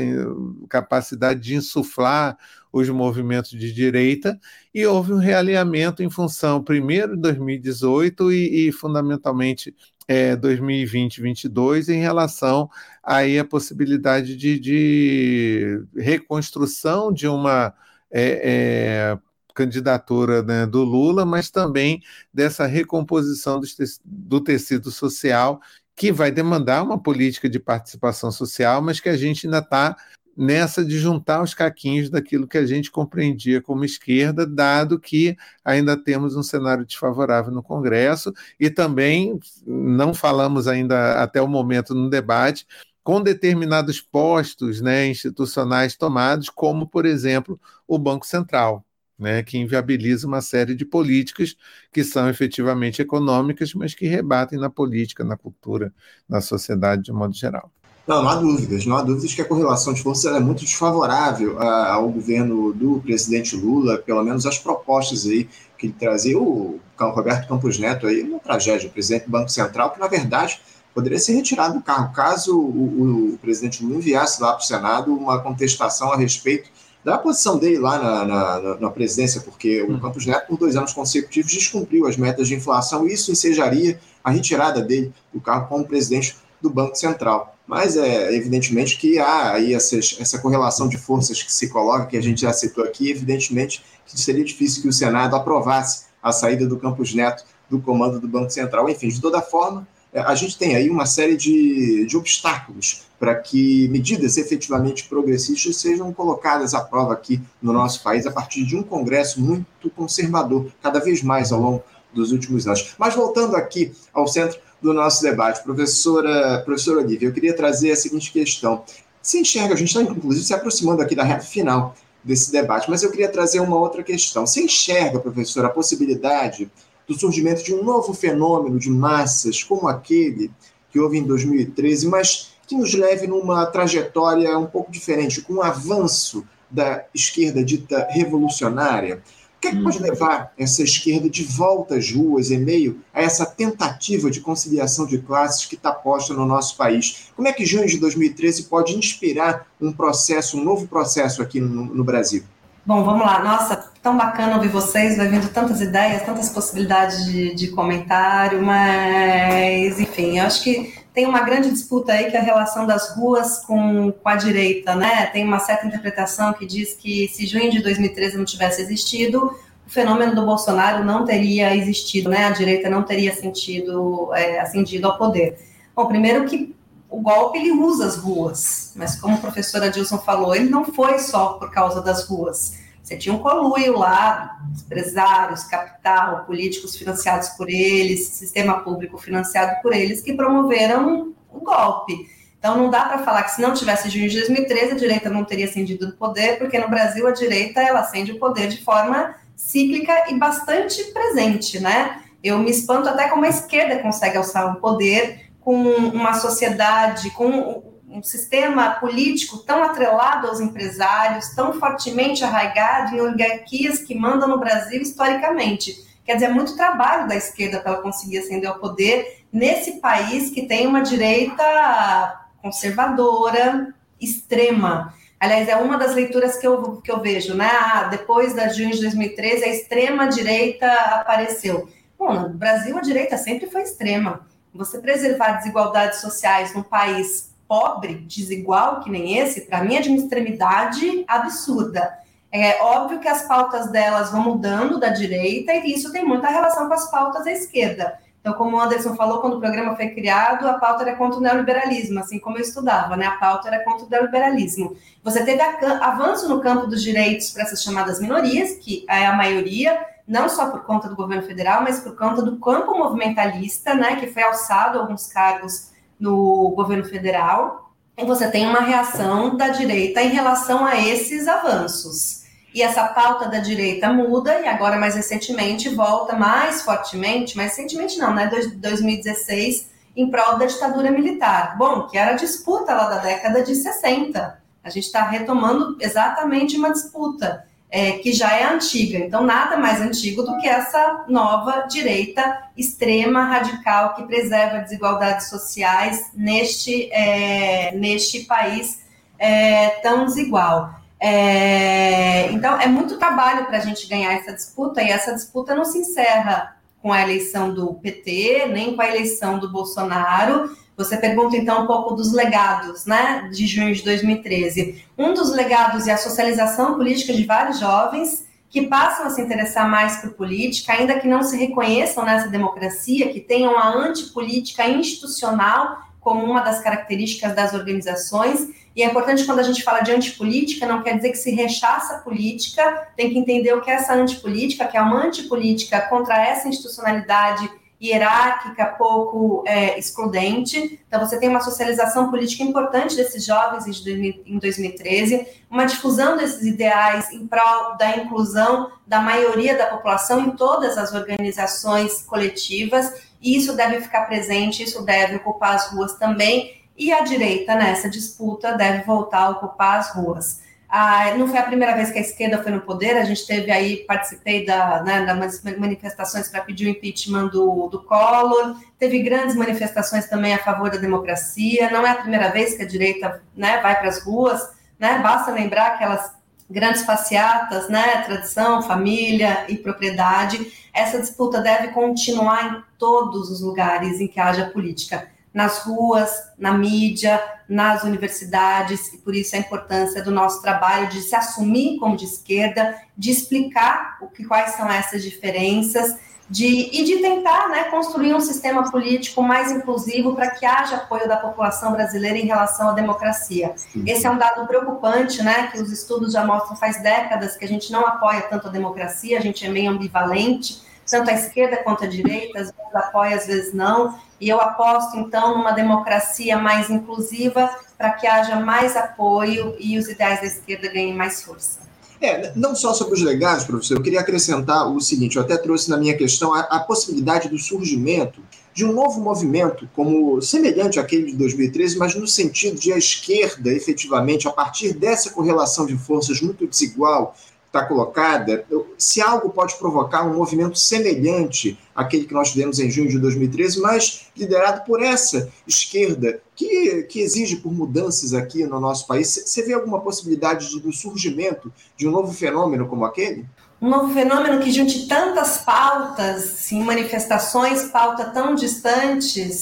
capacidade 0.69 1.39
de 1.39 1.55
insuflar 1.55 2.37
os 2.71 2.87
movimentos 2.89 3.51
de 3.51 3.73
direita, 3.73 4.39
e 4.73 4.85
houve 4.85 5.11
um 5.11 5.17
realinhamento 5.17 6.03
em 6.03 6.09
função, 6.09 6.63
primeiro, 6.63 7.15
de 7.15 7.21
2018 7.21 8.31
e, 8.31 8.67
e 8.67 8.71
fundamentalmente, 8.71 9.75
é, 10.07 10.35
2020 10.35 11.21
2022 11.21 11.89
em 11.89 11.99
relação 11.99 12.69
aí 13.03 13.39
à 13.39 13.45
possibilidade 13.45 14.35
de, 14.35 14.59
de 14.59 15.83
reconstrução 15.95 17.11
de 17.11 17.27
uma 17.27 17.73
é, 18.11 19.13
é, 19.13 19.19
candidatura 19.53 20.41
né, 20.43 20.65
do 20.65 20.83
Lula, 20.83 21.25
mas 21.25 21.49
também 21.49 22.01
dessa 22.33 22.65
recomposição 22.65 23.59
do, 23.59 23.67
do 24.03 24.41
tecido 24.41 24.91
social, 24.91 25.59
que 25.95 26.11
vai 26.11 26.31
demandar 26.31 26.83
uma 26.83 27.01
política 27.01 27.49
de 27.49 27.59
participação 27.59 28.31
social, 28.31 28.81
mas 28.81 28.99
que 28.99 29.09
a 29.09 29.17
gente 29.17 29.45
ainda 29.45 29.59
está 29.59 29.95
nessa 30.35 30.83
de 30.83 30.97
juntar 30.97 31.41
os 31.43 31.53
caquinhos 31.53 32.09
daquilo 32.09 32.47
que 32.47 32.57
a 32.57 32.65
gente 32.65 32.89
compreendia 32.89 33.61
como 33.61 33.85
esquerda, 33.85 34.45
dado 34.45 34.99
que 34.99 35.35
ainda 35.63 35.95
temos 35.97 36.35
um 36.35 36.43
cenário 36.43 36.85
desfavorável 36.85 37.51
no 37.51 37.61
Congresso 37.61 38.33
e 38.59 38.69
também 38.69 39.39
não 39.65 40.13
falamos 40.13 40.67
ainda 40.67 41.21
até 41.21 41.41
o 41.41 41.47
momento 41.47 41.93
no 41.93 42.09
debate 42.09 42.65
com 43.03 43.21
determinados 43.21 43.99
postos 43.99 44.79
né, 44.79 45.07
institucionais 45.07 45.95
tomados, 45.95 46.49
como, 46.49 46.87
por 46.87 47.05
exemplo, 47.05 47.59
o 47.87 47.97
Banco 47.97 48.25
Central 48.25 48.85
né, 49.21 49.43
que 49.43 49.57
inviabiliza 49.57 50.27
uma 50.27 50.41
série 50.41 50.75
de 50.75 50.83
políticas 50.83 51.55
que 51.93 52.03
são 52.03 52.27
efetivamente 52.27 53.01
econômicas, 53.01 53.73
mas 53.75 53.93
que 53.93 54.07
rebatem 54.07 54.59
na 54.59 54.69
política, 54.69 55.23
na 55.23 55.37
cultura, 55.37 55.93
na 56.27 56.41
sociedade 56.41 57.03
de 57.03 57.11
modo 57.11 57.33
geral. 57.33 57.71
Não, 58.07 58.23
não 58.23 58.29
há 58.29 58.35
dúvidas, 58.35 58.85
não 58.85 58.97
há 58.97 59.03
dúvidas 59.03 59.33
que 59.33 59.41
a 59.41 59.45
correlação 59.45 59.93
de 59.93 60.01
forças 60.01 60.35
é 60.35 60.39
muito 60.39 60.61
desfavorável 60.61 61.61
ao 61.61 62.09
governo 62.09 62.73
do 62.73 62.99
presidente 62.99 63.55
Lula, 63.55 63.99
pelo 63.99 64.23
menos 64.23 64.45
as 64.47 64.57
propostas 64.57 65.25
aí 65.27 65.47
que 65.77 65.85
ele 65.85 65.95
trazia, 65.97 66.37
o 66.37 66.79
Roberto 66.99 67.47
Campos 67.47 67.77
Neto 67.77 68.07
aí, 68.07 68.23
uma 68.23 68.39
tragédia, 68.39 68.89
o 68.89 68.91
presidente 68.91 69.25
do 69.25 69.31
Banco 69.31 69.49
Central, 69.49 69.91
que 69.91 69.99
na 69.99 70.07
verdade 70.07 70.59
poderia 70.93 71.19
ser 71.19 71.33
retirado 71.33 71.75
do 71.75 71.81
cargo, 71.81 72.13
caso 72.13 72.59
o, 72.59 73.33
o 73.33 73.37
presidente 73.37 73.83
Lula 73.83 73.97
enviasse 73.97 74.41
lá 74.41 74.53
para 74.53 74.61
o 74.61 74.65
Senado 74.65 75.13
uma 75.13 75.39
contestação 75.39 76.11
a 76.11 76.17
respeito 76.17 76.69
da 77.03 77.17
posição 77.17 77.57
dele 77.57 77.79
lá 77.79 77.97
na, 77.97 78.25
na, 78.25 78.77
na 78.79 78.89
presidência, 78.89 79.41
porque 79.41 79.81
o 79.81 79.93
hum. 79.93 79.99
Campos 79.99 80.25
Neto, 80.25 80.47
por 80.47 80.57
dois 80.57 80.75
anos 80.75 80.93
consecutivos, 80.93 81.51
descumpriu 81.51 82.05
as 82.05 82.17
metas 82.17 82.47
de 82.47 82.55
inflação 82.55 83.07
e 83.07 83.13
isso 83.13 83.31
ensejaria 83.31 83.99
a 84.23 84.31
retirada 84.31 84.81
dele 84.81 85.11
do 85.33 85.41
cargo 85.41 85.67
como 85.67 85.85
presidente 85.85 86.35
do 86.61 86.69
Banco 86.69 86.95
Central. 86.95 87.55
Mas 87.65 87.97
é 87.97 88.35
evidentemente 88.35 88.97
que 88.97 89.17
há 89.17 89.53
aí 89.53 89.73
essa, 89.73 89.97
essa 89.97 90.39
correlação 90.39 90.87
de 90.87 90.97
forças 90.97 91.41
que 91.41 91.51
se 91.51 91.69
coloca, 91.69 92.05
que 92.05 92.17
a 92.17 92.21
gente 92.21 92.41
já 92.41 92.53
citou 92.53 92.83
aqui, 92.83 93.09
evidentemente 93.09 93.83
que 94.05 94.19
seria 94.19 94.43
difícil 94.43 94.81
que 94.81 94.89
o 94.89 94.93
Senado 94.93 95.35
aprovasse 95.35 96.05
a 96.21 96.31
saída 96.31 96.67
do 96.67 96.77
Campos 96.77 97.13
Neto 97.13 97.45
do 97.69 97.79
comando 97.79 98.19
do 98.19 98.27
Banco 98.27 98.51
Central. 98.51 98.89
Enfim, 98.89 99.07
de 99.07 99.21
toda 99.21 99.41
forma, 99.41 99.87
é, 100.13 100.19
a 100.19 100.35
gente 100.35 100.57
tem 100.57 100.75
aí 100.75 100.89
uma 100.89 101.05
série 101.05 101.37
de, 101.37 102.05
de 102.05 102.17
obstáculos 102.17 103.03
para 103.21 103.35
que 103.35 103.87
medidas 103.89 104.35
efetivamente 104.35 105.07
progressistas 105.07 105.77
sejam 105.77 106.11
colocadas 106.11 106.73
à 106.73 106.81
prova 106.81 107.13
aqui 107.13 107.39
no 107.61 107.71
nosso 107.71 108.01
país 108.01 108.25
a 108.25 108.31
partir 108.31 108.65
de 108.65 108.75
um 108.75 108.81
Congresso 108.81 109.39
muito 109.39 109.91
conservador, 109.95 110.71
cada 110.81 110.99
vez 110.99 111.21
mais 111.21 111.51
ao 111.51 111.61
longo 111.61 111.83
dos 112.11 112.31
últimos 112.31 112.65
anos. 112.65 112.95
Mas 112.97 113.13
voltando 113.13 113.55
aqui 113.55 113.91
ao 114.11 114.27
centro 114.27 114.59
do 114.81 114.91
nosso 114.91 115.21
debate, 115.21 115.63
professora, 115.63 116.63
professora 116.65 117.01
Olivia, 117.01 117.27
eu 117.27 117.31
queria 117.31 117.55
trazer 117.55 117.91
a 117.91 117.95
seguinte 117.95 118.31
questão. 118.31 118.83
Se 119.21 119.39
enxerga, 119.39 119.75
a 119.75 119.77
gente 119.77 119.95
está 119.95 120.01
inclusive 120.01 120.43
se 120.43 120.55
aproximando 120.55 121.03
aqui 121.03 121.13
da 121.13 121.23
reta 121.23 121.45
final 121.45 121.93
desse 122.23 122.51
debate, 122.51 122.89
mas 122.89 123.03
eu 123.03 123.11
queria 123.11 123.29
trazer 123.29 123.59
uma 123.59 123.77
outra 123.77 124.01
questão. 124.01 124.47
Se 124.47 124.63
enxerga, 124.63 125.19
professora, 125.19 125.67
a 125.67 125.71
possibilidade 125.71 126.71
do 127.07 127.13
surgimento 127.13 127.63
de 127.63 127.71
um 127.71 127.83
novo 127.83 128.15
fenômeno 128.15 128.79
de 128.79 128.89
massas 128.89 129.61
como 129.61 129.87
aquele 129.87 130.49
que 130.89 130.99
houve 130.99 131.19
em 131.19 131.23
2013, 131.23 132.07
mas 132.07 132.51
que 132.71 132.75
nos 132.77 132.93
leve 132.93 133.27
numa 133.27 133.65
trajetória 133.65 134.57
um 134.57 134.65
pouco 134.65 134.89
diferente, 134.89 135.41
com 135.41 135.55
um 135.55 135.61
avanço 135.61 136.45
da 136.69 137.03
esquerda 137.13 137.61
dita 137.61 138.07
revolucionária. 138.09 139.21
O 139.57 139.61
que, 139.61 139.67
é 139.67 139.71
que 139.71 139.83
pode 139.83 139.97
uhum. 139.97 140.03
levar 140.03 140.53
essa 140.57 140.81
esquerda 140.81 141.29
de 141.29 141.43
volta 141.43 141.95
às 141.95 142.09
ruas 142.09 142.49
em 142.49 142.57
meio 142.57 143.01
a 143.13 143.21
essa 143.21 143.45
tentativa 143.45 144.31
de 144.31 144.39
conciliação 144.39 145.05
de 145.05 145.19
classes 145.19 145.65
que 145.65 145.75
está 145.75 145.91
posta 145.91 146.33
no 146.33 146.45
nosso 146.45 146.77
país? 146.77 147.29
Como 147.35 147.45
é 147.45 147.51
que 147.51 147.65
junho 147.65 147.85
de 147.85 147.99
2013 147.99 148.63
pode 148.63 148.95
inspirar 148.95 149.67
um 149.79 149.91
processo, 149.91 150.57
um 150.57 150.63
novo 150.63 150.87
processo 150.87 151.41
aqui 151.41 151.59
no, 151.59 151.93
no 151.93 152.03
Brasil? 152.05 152.43
Bom, 152.85 153.03
vamos 153.03 153.25
lá. 153.25 153.43
Nossa, 153.43 153.91
tão 154.01 154.17
bacana 154.17 154.55
ouvir 154.55 154.69
vocês, 154.69 155.17
vai 155.17 155.27
vindo 155.27 155.49
tantas 155.49 155.81
ideias, 155.81 156.23
tantas 156.23 156.49
possibilidades 156.49 157.25
de, 157.25 157.53
de 157.53 157.67
comentário, 157.67 158.63
mas, 158.63 159.99
enfim, 159.99 160.39
eu 160.39 160.45
acho 160.45 160.63
que 160.63 161.00
tem 161.13 161.25
uma 161.25 161.41
grande 161.41 161.69
disputa 161.69 162.13
aí 162.13 162.29
que 162.29 162.37
é 162.37 162.39
a 162.39 162.43
relação 162.43 162.87
das 162.87 163.15
ruas 163.15 163.59
com, 163.65 164.11
com 164.11 164.29
a 164.29 164.35
direita, 164.35 164.95
né? 164.95 165.25
Tem 165.27 165.43
uma 165.43 165.59
certa 165.59 165.85
interpretação 165.85 166.53
que 166.53 166.65
diz 166.65 166.93
que 166.93 167.27
se 167.27 167.45
junho 167.45 167.69
de 167.69 167.81
2013 167.81 168.37
não 168.37 168.45
tivesse 168.45 168.81
existido, 168.81 169.53
o 169.85 169.89
fenômeno 169.89 170.33
do 170.33 170.45
Bolsonaro 170.45 171.03
não 171.03 171.25
teria 171.25 171.75
existido, 171.75 172.29
né? 172.29 172.45
A 172.45 172.51
direita 172.51 172.89
não 172.89 173.03
teria 173.03 173.35
sentido, 173.35 174.33
é, 174.33 174.59
ascendido 174.59 175.07
ao 175.07 175.17
poder. 175.17 175.59
Bom, 175.93 176.05
primeiro 176.05 176.45
que 176.45 176.73
o 177.09 177.19
golpe 177.19 177.59
ele 177.59 177.73
usa 177.73 178.05
as 178.05 178.15
ruas, 178.15 178.93
mas 178.95 179.19
como 179.19 179.35
o 179.35 179.41
professor 179.41 179.83
Adilson 179.83 180.17
falou, 180.17 180.55
ele 180.55 180.69
não 180.69 180.85
foi 180.85 181.19
só 181.19 181.53
por 181.53 181.69
causa 181.69 182.01
das 182.01 182.25
ruas. 182.25 182.79
Você 183.11 183.17
tinha 183.17 183.35
um 183.35 183.39
conluio 183.39 183.97
lá, 183.97 184.57
empresários, 184.85 185.65
capital, 185.65 186.45
políticos 186.45 186.95
financiados 186.95 187.49
por 187.49 187.69
eles, 187.69 188.27
sistema 188.27 188.79
público 188.79 189.17
financiado 189.17 189.81
por 189.81 189.93
eles, 189.93 190.21
que 190.21 190.31
promoveram 190.31 191.33
o 191.51 191.59
golpe. 191.59 192.29
Então 192.57 192.77
não 192.77 192.89
dá 192.89 193.03
para 193.03 193.17
falar 193.19 193.43
que 193.43 193.51
se 193.51 193.61
não 193.61 193.73
tivesse 193.73 194.09
junho 194.09 194.29
de 194.29 194.37
2013, 194.37 194.93
a 194.93 194.95
direita 194.95 195.29
não 195.29 195.43
teria 195.43 195.65
ascendido 195.65 196.07
no 196.07 196.13
poder, 196.13 196.57
porque 196.57 196.79
no 196.79 196.87
Brasil 196.87 197.27
a 197.27 197.31
direita 197.31 197.81
ela 197.81 197.99
acende 197.99 198.31
o 198.31 198.39
poder 198.39 198.69
de 198.69 198.81
forma 198.81 199.35
cíclica 199.57 200.31
e 200.31 200.39
bastante 200.39 201.03
presente, 201.11 201.81
né? 201.81 202.21
Eu 202.41 202.59
me 202.59 202.71
espanto 202.71 203.09
até 203.09 203.27
como 203.27 203.43
a 203.43 203.49
esquerda 203.49 204.01
consegue 204.01 204.37
alçar 204.37 204.73
o 204.73 204.79
poder 204.79 205.51
com 205.59 205.75
uma 205.83 206.33
sociedade, 206.35 207.29
com 207.31 207.83
um 208.11 208.21
sistema 208.21 208.91
político 208.91 209.59
tão 209.59 209.83
atrelado 209.83 210.47
aos 210.47 210.59
empresários, 210.59 211.49
tão 211.55 211.73
fortemente 211.79 212.43
arraigado 212.43 213.15
em 213.15 213.21
oligarquias 213.21 213.99
que 213.99 214.13
mandam 214.13 214.49
no 214.49 214.59
Brasil 214.59 215.01
historicamente. 215.01 216.05
Quer 216.25 216.35
dizer, 216.35 216.45
é 216.47 216.49
muito 216.49 216.75
trabalho 216.75 217.27
da 217.27 217.35
esquerda 217.35 217.79
para 217.79 217.93
ela 217.93 218.01
conseguir 218.01 218.39
ascender 218.39 218.69
ao 218.69 218.79
poder 218.79 219.45
nesse 219.51 219.93
país 219.99 220.49
que 220.51 220.63
tem 220.63 220.85
uma 220.87 221.01
direita 221.01 222.47
conservadora, 222.61 223.93
extrema. 224.19 225.13
Aliás, 225.39 225.67
é 225.67 225.75
uma 225.75 225.97
das 225.97 226.13
leituras 226.13 226.57
que 226.57 226.67
eu, 226.67 226.97
que 226.97 227.11
eu 227.11 227.19
vejo, 227.19 227.55
né? 227.55 227.67
Ah, 227.67 228.03
depois 228.03 228.53
da 228.53 228.67
junho 228.67 228.91
de 228.91 229.01
2013, 229.01 229.63
a 229.63 229.67
extrema-direita 229.69 230.85
apareceu. 231.15 231.89
Bom, 232.17 232.33
no 232.33 232.49
Brasil, 232.49 232.95
a 232.95 233.01
direita 233.01 233.35
sempre 233.37 233.67
foi 233.67 233.81
extrema. 233.81 234.45
Você 234.73 234.99
preservar 234.99 235.53
desigualdades 235.53 236.21
sociais 236.21 236.75
num 236.75 236.83
país 236.83 237.50
pobre, 237.71 238.15
desigual 238.27 238.99
que 238.99 239.09
nem 239.09 239.37
esse, 239.37 239.61
para 239.61 239.81
mim 239.81 239.95
é 239.95 240.01
de 240.01 240.09
uma 240.09 240.17
extremidade 240.17 241.23
absurda. 241.25 242.19
É 242.51 242.83
óbvio 242.83 243.21
que 243.21 243.29
as 243.29 243.43
pautas 243.43 243.89
delas 243.89 244.29
vão 244.29 244.41
mudando 244.41 244.99
da 244.99 245.07
direita 245.07 245.71
e 245.75 245.93
isso 245.93 246.11
tem 246.11 246.25
muita 246.25 246.49
relação 246.49 246.89
com 246.89 246.93
as 246.93 247.09
pautas 247.09 247.45
da 247.45 247.51
esquerda. 247.53 248.19
Então, 248.41 248.51
como 248.55 248.75
o 248.75 248.81
Anderson 248.81 249.15
falou, 249.15 249.39
quando 249.39 249.55
o 249.55 249.59
programa 249.61 249.95
foi 249.95 250.09
criado, 250.09 250.67
a 250.67 250.73
pauta 250.73 251.03
era 251.03 251.15
contra 251.15 251.39
o 251.39 251.41
neoliberalismo, 251.41 252.19
assim 252.19 252.39
como 252.39 252.57
eu 252.57 252.61
estudava, 252.61 253.15
né? 253.15 253.27
A 253.27 253.37
pauta 253.37 253.69
era 253.69 253.81
contra 253.85 254.05
o 254.05 254.09
neoliberalismo. 254.09 254.97
Você 255.23 255.45
teve 255.45 255.61
avanço 255.61 256.49
no 256.49 256.59
campo 256.59 256.87
dos 256.87 257.01
direitos 257.01 257.51
para 257.51 257.63
essas 257.63 257.81
chamadas 257.81 258.19
minorias, 258.19 258.73
que 258.79 259.05
é 259.07 259.25
a 259.25 259.33
maioria, 259.33 259.97
não 260.27 260.49
só 260.49 260.69
por 260.69 260.83
conta 260.83 261.07
do 261.07 261.15
governo 261.15 261.43
federal, 261.43 261.83
mas 261.83 262.01
por 262.01 262.17
conta 262.17 262.41
do 262.41 262.59
campo 262.59 262.97
movimentalista, 262.97 263.93
né? 263.93 264.17
Que 264.17 264.27
foi 264.27 264.43
alçado 264.43 264.99
alguns 264.99 265.27
cargos 265.27 265.90
no 266.21 266.71
governo 266.75 267.03
federal. 267.03 267.91
Você 268.23 268.49
tem 268.49 268.67
uma 268.67 268.81
reação 268.81 269.57
da 269.57 269.69
direita 269.69 270.21
em 270.21 270.29
relação 270.29 270.85
a 270.85 270.95
esses 270.95 271.47
avanços. 271.47 272.41
E 272.73 272.81
essa 272.81 273.05
pauta 273.07 273.49
da 273.49 273.59
direita 273.59 274.13
muda 274.13 274.61
e 274.61 274.67
agora, 274.67 274.97
mais 274.97 275.15
recentemente, 275.15 275.89
volta 275.89 276.37
mais 276.37 276.83
fortemente, 276.83 277.57
mais 277.57 277.71
recentemente 277.71 278.17
não, 278.19 278.33
né? 278.33 278.49
2016, 278.75 279.89
em 280.15 280.29
prol 280.29 280.57
da 280.57 280.65
ditadura 280.65 281.11
militar. 281.11 281.75
Bom, 281.77 282.07
que 282.07 282.17
era 282.17 282.31
a 282.31 282.35
disputa 282.35 282.93
lá 282.93 283.09
da 283.09 283.17
década 283.17 283.63
de 283.63 283.75
60. 283.75 284.61
A 284.83 284.89
gente 284.89 285.05
está 285.05 285.23
retomando 285.23 285.97
exatamente 285.99 286.77
uma 286.77 286.91
disputa 286.91 287.65
é, 287.91 288.13
que 288.13 288.31
já 288.31 288.55
é 288.55 288.63
antiga. 288.63 289.17
Então, 289.17 289.43
nada 289.43 289.75
mais 289.75 289.99
antigo 289.99 290.43
do 290.43 290.57
que 290.59 290.67
essa 290.67 291.25
nova 291.27 291.81
direita 291.81 292.69
extrema, 292.77 293.43
radical, 293.43 294.15
que 294.15 294.23
preserva 294.23 294.79
desigualdades 294.79 295.49
sociais 295.49 296.31
neste, 296.33 297.11
é, 297.11 297.91
neste 297.93 298.45
país 298.45 299.03
é, 299.37 299.89
tão 300.01 300.25
desigual. 300.25 301.01
É, 301.19 302.49
então, 302.51 302.79
é 302.79 302.87
muito 302.87 303.17
trabalho 303.17 303.65
para 303.65 303.77
a 303.77 303.81
gente 303.81 304.07
ganhar 304.07 304.33
essa 304.33 304.53
disputa, 304.53 305.03
e 305.03 305.09
essa 305.09 305.33
disputa 305.33 305.75
não 305.75 305.83
se 305.83 305.99
encerra 305.99 306.77
com 307.01 307.11
a 307.11 307.21
eleição 307.21 307.73
do 307.73 307.93
PT, 307.95 308.67
nem 308.71 308.95
com 308.95 309.01
a 309.01 309.07
eleição 309.09 309.59
do 309.59 309.69
Bolsonaro. 309.69 310.75
Você 311.03 311.17
pergunta, 311.17 311.55
então, 311.55 311.83
um 311.83 311.87
pouco 311.87 312.15
dos 312.15 312.31
legados, 312.31 313.05
né, 313.05 313.49
de 313.51 313.65
junho 313.67 313.93
de 313.93 314.03
2013. 314.03 315.03
Um 315.17 315.33
dos 315.33 315.51
legados 315.51 316.07
é 316.07 316.13
a 316.13 316.17
socialização 316.17 316.95
política 316.95 317.33
de 317.33 317.45
vários 317.45 317.79
jovens 317.79 318.47
que 318.69 318.83
passam 318.87 319.25
a 319.25 319.29
se 319.29 319.41
interessar 319.41 319.89
mais 319.89 320.17
por 320.17 320.31
política, 320.31 320.93
ainda 320.93 321.19
que 321.19 321.27
não 321.27 321.43
se 321.43 321.57
reconheçam 321.57 322.23
nessa 322.23 322.47
democracia, 322.47 323.31
que 323.31 323.41
tenham 323.41 323.77
a 323.77 323.89
antipolítica 323.89 324.87
institucional 324.87 325.99
como 326.21 326.45
uma 326.45 326.61
das 326.61 326.79
características 326.79 327.53
das 327.55 327.73
organizações 327.73 328.69
e 328.95 329.01
é 329.01 329.05
importante 329.05 329.45
quando 329.45 329.59
a 329.59 329.63
gente 329.63 329.83
fala 329.83 330.01
de 330.01 330.11
antipolítica, 330.11 330.85
não 330.85 331.01
quer 331.01 331.15
dizer 331.15 331.29
que 331.29 331.37
se 331.37 331.51
rechaça 331.51 332.15
a 332.15 332.19
política, 332.19 333.07
tem 333.15 333.29
que 333.29 333.37
entender 333.37 333.73
o 333.73 333.81
que 333.81 333.89
é 333.89 333.93
essa 333.93 334.13
antipolítica, 334.13 334.85
que 334.85 334.97
é 334.97 335.01
uma 335.01 335.25
antipolítica 335.25 336.01
contra 336.01 336.35
essa 336.45 336.67
institucionalidade 336.67 337.69
hierárquica, 338.01 338.85
pouco 338.85 339.63
é, 339.67 339.97
excludente. 339.99 340.99
Então, 341.07 341.19
você 341.19 341.37
tem 341.37 341.49
uma 341.49 341.61
socialização 341.61 342.29
política 342.29 342.63
importante 342.63 343.15
desses 343.15 343.45
jovens 343.45 343.85
em 343.85 344.57
2013, 344.57 345.47
uma 345.69 345.85
difusão 345.85 346.35
desses 346.35 346.65
ideais 346.65 347.31
em 347.31 347.45
prol 347.45 347.95
da 347.97 348.17
inclusão 348.17 348.91
da 349.05 349.19
maioria 349.21 349.77
da 349.77 349.85
população 349.85 350.41
em 350.45 350.51
todas 350.51 350.97
as 350.97 351.13
organizações 351.13 352.23
coletivas, 352.23 353.13
e 353.39 353.57
isso 353.57 353.75
deve 353.75 354.01
ficar 354.01 354.21
presente, 354.21 354.83
isso 354.83 355.03
deve 355.03 355.35
ocupar 355.35 355.75
as 355.75 355.87
ruas 355.87 356.13
também 356.15 356.81
e 357.01 357.11
a 357.11 357.21
direita, 357.21 357.73
nessa 357.73 358.07
disputa, 358.07 358.77
deve 358.77 359.03
voltar 359.03 359.45
a 359.45 359.49
ocupar 359.49 359.99
as 359.99 360.13
ruas. 360.13 360.61
Ah, 360.93 361.33
não 361.37 361.47
foi 361.47 361.57
a 361.57 361.63
primeira 361.63 361.95
vez 361.95 362.11
que 362.11 362.17
a 362.17 362.21
esquerda 362.21 362.61
foi 362.61 362.69
no 362.69 362.81
poder, 362.81 363.15
a 363.15 363.23
gente 363.23 363.47
teve 363.47 363.71
aí, 363.71 364.03
participei 364.05 364.65
da, 364.65 365.01
né, 365.01 365.25
das 365.25 365.63
manifestações 365.77 366.49
para 366.49 366.59
pedir 366.59 366.85
o 366.85 366.89
impeachment 366.89 367.47
do, 367.47 367.87
do 367.87 368.03
Collor, 368.03 368.75
teve 368.99 369.23
grandes 369.23 369.55
manifestações 369.55 370.27
também 370.27 370.53
a 370.53 370.57
favor 370.57 370.89
da 370.89 370.97
democracia, 370.97 371.89
não 371.89 372.05
é 372.05 372.09
a 372.09 372.15
primeira 372.15 372.49
vez 372.49 372.75
que 372.75 372.83
a 372.83 372.85
direita 372.85 373.41
né, 373.55 373.79
vai 373.81 373.97
para 373.97 374.09
as 374.09 374.21
ruas, 374.21 374.69
né, 374.99 375.19
basta 375.19 375.49
lembrar 375.51 375.93
aquelas 375.93 376.33
grandes 376.69 377.03
passeatas, 377.03 377.87
né, 377.87 378.23
tradição, 378.25 378.81
família 378.81 379.63
e 379.69 379.77
propriedade, 379.77 380.73
essa 380.93 381.21
disputa 381.21 381.61
deve 381.61 381.93
continuar 381.93 382.65
em 382.65 382.83
todos 382.99 383.49
os 383.49 383.61
lugares 383.61 384.19
em 384.19 384.27
que 384.27 384.41
haja 384.41 384.65
política 384.65 385.29
nas 385.53 385.79
ruas, 385.79 386.31
na 386.57 386.73
mídia, 386.73 387.41
nas 387.67 388.03
universidades, 388.03 389.13
e 389.13 389.17
por 389.17 389.35
isso 389.35 389.55
a 389.55 389.59
importância 389.59 390.23
do 390.23 390.31
nosso 390.31 390.61
trabalho 390.61 391.07
de 391.09 391.21
se 391.21 391.35
assumir 391.35 391.97
como 391.99 392.15
de 392.15 392.25
esquerda, 392.25 392.95
de 393.17 393.31
explicar 393.31 394.17
o 394.21 394.27
que, 394.27 394.45
quais 394.45 394.71
são 394.71 394.89
essas 394.89 395.23
diferenças, 395.23 396.17
de, 396.49 396.89
e 396.91 397.05
de 397.05 397.17
tentar 397.21 397.69
né, 397.69 397.85
construir 397.85 398.33
um 398.33 398.41
sistema 398.41 398.91
político 398.91 399.41
mais 399.41 399.71
inclusivo 399.71 400.35
para 400.35 400.51
que 400.51 400.65
haja 400.65 400.97
apoio 400.97 401.25
da 401.25 401.37
população 401.37 401.93
brasileira 401.93 402.37
em 402.37 402.45
relação 402.45 402.89
à 402.89 402.91
democracia. 402.91 403.73
Esse 404.05 404.27
é 404.27 404.29
um 404.29 404.37
dado 404.37 404.67
preocupante, 404.67 405.41
né, 405.41 405.67
que 405.67 405.79
os 405.79 405.89
estudos 405.89 406.33
já 406.33 406.45
mostram 406.45 406.75
faz 406.75 407.01
décadas 407.01 407.55
que 407.55 407.63
a 407.63 407.67
gente 407.67 407.89
não 407.89 408.05
apoia 408.05 408.41
tanto 408.41 408.67
a 408.67 408.71
democracia, 408.71 409.37
a 409.37 409.41
gente 409.41 409.65
é 409.65 409.69
meio 409.69 409.91
ambivalente, 409.91 410.81
tanto 411.09 411.29
a 411.29 411.33
esquerda 411.33 411.77
quanto 411.77 412.03
a 412.03 412.07
direita, 412.07 412.59
às 412.59 412.67
vezes 412.67 412.95
apoia, 412.95 413.35
às 413.37 413.47
vezes 413.47 413.73
não, 413.73 414.19
e 414.41 414.49
eu 414.49 414.59
aposto, 414.59 415.17
então, 415.17 415.55
numa 415.55 415.71
democracia 415.71 416.57
mais 416.57 416.89
inclusiva 416.89 417.69
para 417.95 418.13
que 418.13 418.25
haja 418.25 418.59
mais 418.59 418.97
apoio 418.97 419.75
e 419.79 419.99
os 419.99 420.09
ideais 420.09 420.41
da 420.41 420.47
esquerda 420.47 420.87
ganhem 420.87 421.13
mais 421.13 421.43
força. 421.43 421.79
É, 422.19 422.51
não 422.55 422.75
só 422.75 422.93
sobre 422.93 423.13
os 423.13 423.21
legados, 423.21 423.65
professor, 423.65 423.97
eu 423.97 424.01
queria 424.01 424.19
acrescentar 424.19 424.91
o 424.91 424.99
seguinte: 424.99 425.37
eu 425.37 425.43
até 425.43 425.57
trouxe 425.57 425.89
na 425.89 425.97
minha 425.97 426.17
questão 426.17 426.53
a, 426.53 426.61
a 426.61 426.79
possibilidade 426.79 427.49
do 427.49 427.57
surgimento 427.57 428.41
de 428.73 428.85
um 428.85 428.93
novo 428.93 429.19
movimento, 429.19 429.87
como 429.93 430.41
semelhante 430.41 430.99
àquele 430.99 431.31
de 431.31 431.37
2013, 431.37 431.97
mas 431.97 432.15
no 432.15 432.27
sentido 432.27 432.79
de 432.79 432.93
a 432.93 432.97
esquerda, 432.97 433.69
efetivamente, 433.69 434.47
a 434.47 434.51
partir 434.51 434.93
dessa 434.93 435.29
correlação 435.31 435.85
de 435.85 435.97
forças 435.97 436.41
muito 436.41 436.65
desigual 436.65 437.35
está 437.71 437.85
colocada, 437.85 438.65
se 438.97 439.21
algo 439.21 439.49
pode 439.49 439.75
provocar 439.75 440.23
um 440.23 440.35
movimento 440.35 440.77
semelhante 440.77 441.79
àquele 441.95 442.25
que 442.25 442.33
nós 442.33 442.51
tivemos 442.51 442.79
em 442.79 442.91
junho 442.91 443.07
de 443.07 443.17
2013, 443.17 443.79
mas 443.79 444.27
liderado 444.35 444.83
por 444.85 445.01
essa 445.01 445.49
esquerda, 445.65 446.41
que, 446.53 447.03
que 447.03 447.21
exige 447.21 447.55
por 447.55 447.71
mudanças 447.71 448.33
aqui 448.33 448.65
no 448.65 448.79
nosso 448.79 449.07
país. 449.07 449.41
Você 449.45 449.63
vê 449.63 449.73
alguma 449.73 450.01
possibilidade 450.01 450.69
de, 450.69 450.81
do 450.81 450.91
surgimento 450.91 451.71
de 451.95 452.05
um 452.05 452.11
novo 452.11 452.33
fenômeno 452.33 452.87
como 452.87 453.05
aquele? 453.05 453.45
Um 453.81 453.89
novo 453.89 454.13
fenômeno 454.13 454.61
que 454.61 454.71
junte 454.71 455.07
tantas 455.07 455.59
pautas, 455.59 456.43
sim, 456.43 456.83
manifestações, 456.83 457.85
pautas 457.85 458.33
tão 458.33 458.53
distantes, 458.53 459.55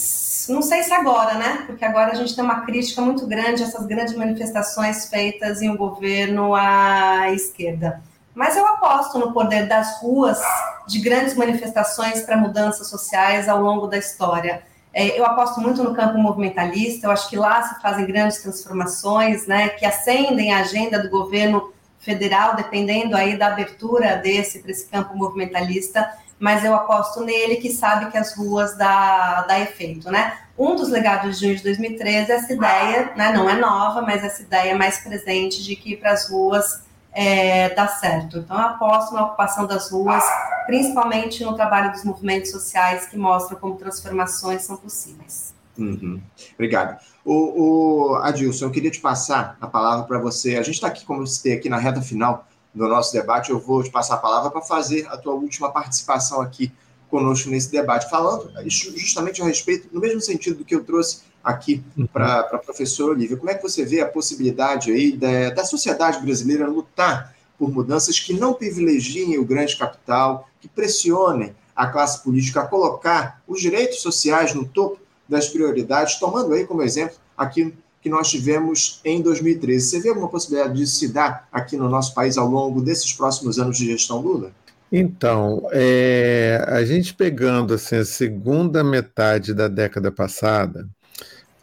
não 0.50 0.62
sei 0.62 0.84
se 0.84 0.94
agora, 0.94 1.36
né? 1.36 1.64
Porque 1.66 1.86
agora 1.86 2.12
a 2.12 2.16
gente 2.16 2.36
tem 2.36 2.44
uma 2.44 2.62
crítica 2.62 3.02
muito 3.02 3.26
grande 3.28 3.64
a 3.64 3.68
essas 3.68 3.86
grandes 3.86 4.16
manifestações 4.16 5.08
feitas 5.08 5.62
em 5.62 5.70
um 5.70 5.78
governo 5.78 6.56
à 6.56 7.32
esquerda. 7.32 8.02
Mas 8.34 8.56
eu 8.56 8.66
aposto 8.66 9.20
no 9.20 9.34
poder 9.34 9.68
das 9.68 10.02
ruas, 10.02 10.40
de 10.88 11.00
grandes 11.00 11.36
manifestações 11.36 12.22
para 12.22 12.38
mudanças 12.38 12.88
sociais 12.88 13.50
ao 13.50 13.62
longo 13.62 13.88
da 13.88 13.98
história. 13.98 14.64
É, 14.94 15.20
eu 15.20 15.26
aposto 15.26 15.62
muito 15.62 15.84
no 15.84 15.94
campo 15.94 16.18
movimentalista, 16.18 17.08
eu 17.08 17.12
acho 17.12 17.30
que 17.30 17.36
lá 17.36 17.62
se 17.62 17.82
fazem 17.82 18.06
grandes 18.06 18.42
transformações, 18.42 19.46
né, 19.46 19.70
que 19.70 19.86
acendem 19.86 20.52
a 20.52 20.60
agenda 20.60 21.00
do 21.00 21.10
governo 21.10 21.72
federal, 22.00 22.56
dependendo 22.56 23.16
aí 23.16 23.38
da 23.38 23.48
abertura 23.48 24.16
desse 24.16 24.60
para 24.60 24.72
esse 24.72 24.88
campo 24.88 25.16
movimentalista 25.16 26.10
mas 26.40 26.64
eu 26.64 26.74
aposto 26.74 27.22
nele 27.24 27.58
que 27.58 27.70
sabe 27.70 28.10
que 28.10 28.18
as 28.18 28.36
ruas 28.36 28.78
dá, 28.78 29.42
dá 29.42 29.60
efeito, 29.60 30.10
né? 30.10 30.40
Um 30.58 30.76
dos 30.76 30.90
legados 30.90 31.38
de 31.38 31.46
junho 31.46 31.58
de 31.58 31.64
2013 31.64 32.32
é 32.32 32.36
essa 32.36 32.54
ideia, 32.54 33.14
né, 33.16 33.32
não 33.34 33.50
é 33.50 33.56
nova, 33.56 34.02
mas 34.02 34.24
essa 34.24 34.42
ideia 34.42 34.78
mais 34.78 35.00
presente 35.00 35.64
de 35.64 35.76
que 35.76 35.96
para 35.96 36.12
as 36.12 36.30
ruas 36.30 36.82
é, 37.12 37.70
dá 37.74 37.88
certo. 37.88 38.40
Então, 38.40 38.58
eu 38.58 38.66
aposto 38.66 39.14
na 39.14 39.26
ocupação 39.26 39.66
das 39.66 39.92
ruas, 39.92 40.24
principalmente 40.66 41.44
no 41.44 41.56
trabalho 41.56 41.92
dos 41.92 42.04
movimentos 42.04 42.52
sociais 42.52 43.06
que 43.08 43.18
mostram 43.18 43.60
como 43.60 43.76
transformações 43.76 44.64
são 44.64 44.78
possíveis. 44.78 45.54
Uhum. 45.78 46.22
Obrigado. 46.56 47.00
O, 47.24 48.14
o, 48.14 48.16
Adilson, 48.18 48.66
eu 48.66 48.72
queria 48.72 48.92
te 48.92 49.00
passar 49.00 49.58
a 49.62 49.68
palavra 49.68 50.06
para 50.06 50.20
você. 50.20 50.58
A 50.58 50.62
gente 50.62 50.76
está 50.76 50.88
aqui, 50.88 51.06
como 51.06 51.22
eu 51.22 51.28
citei, 51.28 51.54
aqui 51.54 51.70
na 51.70 51.78
reta 51.78 52.02
final 52.02 52.49
do 52.74 52.88
nosso 52.88 53.14
debate. 53.14 53.50
Eu 53.50 53.60
vou 53.60 53.84
te 53.84 53.90
passar 53.90 54.16
a 54.16 54.18
palavra 54.18 54.50
para 54.50 54.62
fazer 54.62 55.08
a 55.08 55.18
tua 55.18 55.34
última 55.34 55.72
participação 55.72 56.42
aqui 56.42 56.72
conosco 57.10 57.50
nesse 57.50 57.72
debate, 57.72 58.10
falando 58.10 58.52
justamente 58.68 59.42
a 59.42 59.46
respeito, 59.46 59.90
no 59.92 60.00
mesmo 60.00 60.22
sentido 60.22 60.58
do 60.58 60.66
que 60.66 60.76
eu 60.76 60.84
trouxe 60.84 61.22
aqui 61.44 61.84
uhum. 61.98 62.06
para 62.06 62.42
a 62.42 62.58
professora 62.58 63.14
Olivia. 63.14 63.36
Como 63.38 63.50
é 63.50 63.56
que 63.56 63.64
você 63.64 63.84
vê 63.84 64.02
a 64.02 64.08
possibilidade 64.08 64.92
aí 64.92 65.14
da, 65.14 65.50
da 65.50 65.66
sociedade 65.66 66.20
brasileira 66.22 66.68
lutar 66.68 67.36
por 67.58 67.72
mudanças 67.72 68.20
que 68.20 68.34
não 68.34 68.54
privilegiem 68.54 69.38
o 69.38 69.46
grande 69.46 69.76
capital, 69.76 70.48
que 70.62 70.68
pressionem 70.68 71.56
a 71.76 71.88
classe 71.88 72.24
política 72.24 72.62
a 72.62 72.68
colocar 72.68 73.42
os 73.48 73.60
direitos 73.60 74.02
sociais 74.02 74.54
no 74.54 74.66
topo 74.66 75.00
das 75.28 75.48
prioridades, 75.48 76.20
tomando 76.20 76.54
aí 76.54 76.66
como 76.66 76.82
exemplo 76.82 77.18
aquilo 77.38 77.74
que 78.02 78.10
nós 78.10 78.30
tivemos 78.30 79.02
em 79.04 79.22
2013. 79.22 79.86
Você 79.86 80.00
vê 80.00 80.10
alguma 80.10 80.30
possibilidade 80.30 80.78
de 80.78 80.88
se 80.88 81.12
dar 81.12 81.48
aqui 81.52 81.76
no 81.76 81.90
nosso 81.90 82.14
país 82.14 82.38
ao 82.38 82.48
longo 82.48 82.82
desses 82.82 83.12
próximos 83.14 83.60
anos 83.60 83.78
de 83.78 83.86
gestão 83.86 84.20
Lula? 84.20 84.52
Então, 84.92 85.68
é, 85.72 86.64
a 86.68 86.84
gente 86.84 87.14
pegando 87.14 87.74
assim, 87.74 87.98
a 87.98 88.06
segunda 88.06 88.84
metade 88.84 89.54
da 89.54 89.68
década 89.68 90.12
passada, 90.12 90.88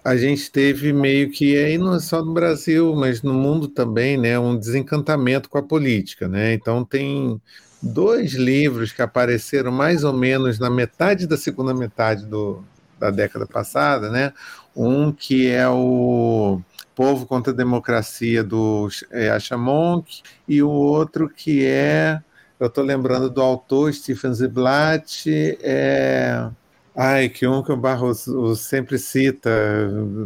a 0.04 0.16
gente 0.16 0.50
teve 0.52 0.92
meio 0.92 1.30
que, 1.32 1.56
aí 1.56 1.76
não 1.76 1.96
é 1.96 1.98
só 1.98 2.24
no 2.24 2.32
Brasil, 2.32 2.94
mas 2.94 3.22
no 3.22 3.34
mundo 3.34 3.66
também, 3.66 4.16
né, 4.16 4.38
um 4.38 4.56
desencantamento 4.56 5.48
com 5.48 5.58
a 5.58 5.62
política. 5.62 6.28
Né? 6.28 6.54
Então, 6.54 6.84
tem 6.84 7.40
dois 7.82 8.34
livros 8.34 8.92
que 8.92 9.02
apareceram 9.02 9.72
mais 9.72 10.04
ou 10.04 10.12
menos 10.12 10.60
na 10.60 10.70
metade 10.70 11.26
da 11.26 11.36
segunda 11.36 11.74
metade 11.74 12.24
do, 12.24 12.62
da 12.98 13.10
década 13.10 13.46
passada, 13.46 14.10
né? 14.10 14.32
Um 14.74 15.12
que 15.12 15.48
é 15.48 15.68
o 15.68 16.60
Povo 16.94 17.26
contra 17.26 17.52
a 17.52 17.56
Democracia 17.56 18.42
do 18.42 18.88
é, 19.10 19.28
e 20.48 20.62
o 20.62 20.70
outro 20.70 21.28
que 21.28 21.64
é, 21.64 22.20
eu 22.58 22.68
estou 22.68 22.82
lembrando 22.82 23.28
do 23.28 23.42
autor 23.42 23.92
Stephen 23.92 24.32
Ziblatt, 24.32 25.28
é, 25.60 26.48
ai, 26.94 27.28
que 27.28 27.46
um 27.46 27.62
que 27.62 27.70
o 27.70 27.76
Barros 27.76 28.26
sempre 28.56 28.98
cita, 28.98 29.50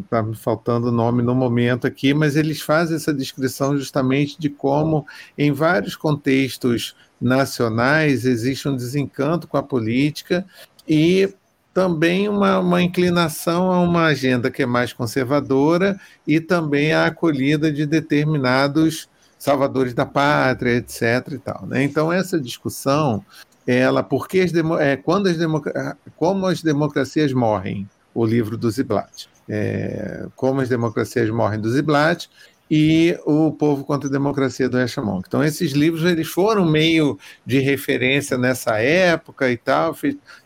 está 0.01 0.23
me 0.23 0.37
faltando 0.37 0.89
o 0.89 0.93
nome 0.93 1.23
no 1.23 1.35
momento 1.35 1.89
aqui, 1.89 2.15
mas 2.15 2.37
eles 2.37 2.61
fazem 2.61 2.97
essa 2.97 3.13
descrição 3.13 3.77
justamente 3.77 4.39
de 4.39 4.49
como, 4.49 5.05
em 5.37 5.51
vários 5.51 5.97
contextos 5.97 6.95
nacionais, 7.21 8.25
existe 8.25 8.69
um 8.69 8.77
desencanto 8.77 9.49
com 9.49 9.57
a 9.57 9.63
política 9.63 10.47
e 10.89 11.29
também 11.73 12.29
uma, 12.29 12.59
uma, 12.59 12.83
inclinação 12.83 13.71
a 13.71 13.81
uma 13.81 14.07
agenda 14.07 14.51
que 14.51 14.63
é 14.63 14.67
mais 14.67 14.93
conservadora 14.93 15.99
e 16.27 16.41
também 16.41 16.93
a 16.93 17.07
acolhida 17.07 17.73
de 17.73 17.87
determinados 17.87 19.09
salvadores 19.39 19.95
da 19.95 20.05
pátria, 20.05 20.77
etc. 20.77 21.33
E 21.33 21.39
tal, 21.39 21.67
né? 21.67 21.83
Então, 21.83 22.13
essa 22.13 22.41
discussão, 22.41 23.25
ela, 23.67 24.03
porque 24.03 24.41
as 24.41 24.53
demo, 24.53 24.77
é, 24.77 24.97
quando 24.97 25.29
as 25.29 25.37
como 26.17 26.47
as 26.47 26.63
democracias 26.63 27.33
morrem, 27.33 27.89
o 28.13 28.27
livro 28.27 28.57
do 28.57 28.71
Ziblatt, 28.71 29.29
é, 29.49 30.27
como 30.35 30.61
as 30.61 30.69
democracias 30.69 31.31
morrem 31.31 31.61
do 31.61 31.71
Ziblatt, 31.71 32.29
e 32.71 33.19
o 33.27 33.51
Povo 33.51 33.85
contra 33.85 34.09
a 34.09 34.13
Democracia 34.13 34.69
do 34.69 34.79
Echamon. 34.79 35.21
Então 35.27 35.43
esses 35.43 35.73
livros 35.73 36.05
eles 36.05 36.29
foram 36.29 36.65
meio 36.65 37.19
de 37.45 37.59
referência 37.59 38.39
nessa 38.39 38.79
época 38.79 39.51
e 39.51 39.57
tal, 39.57 39.97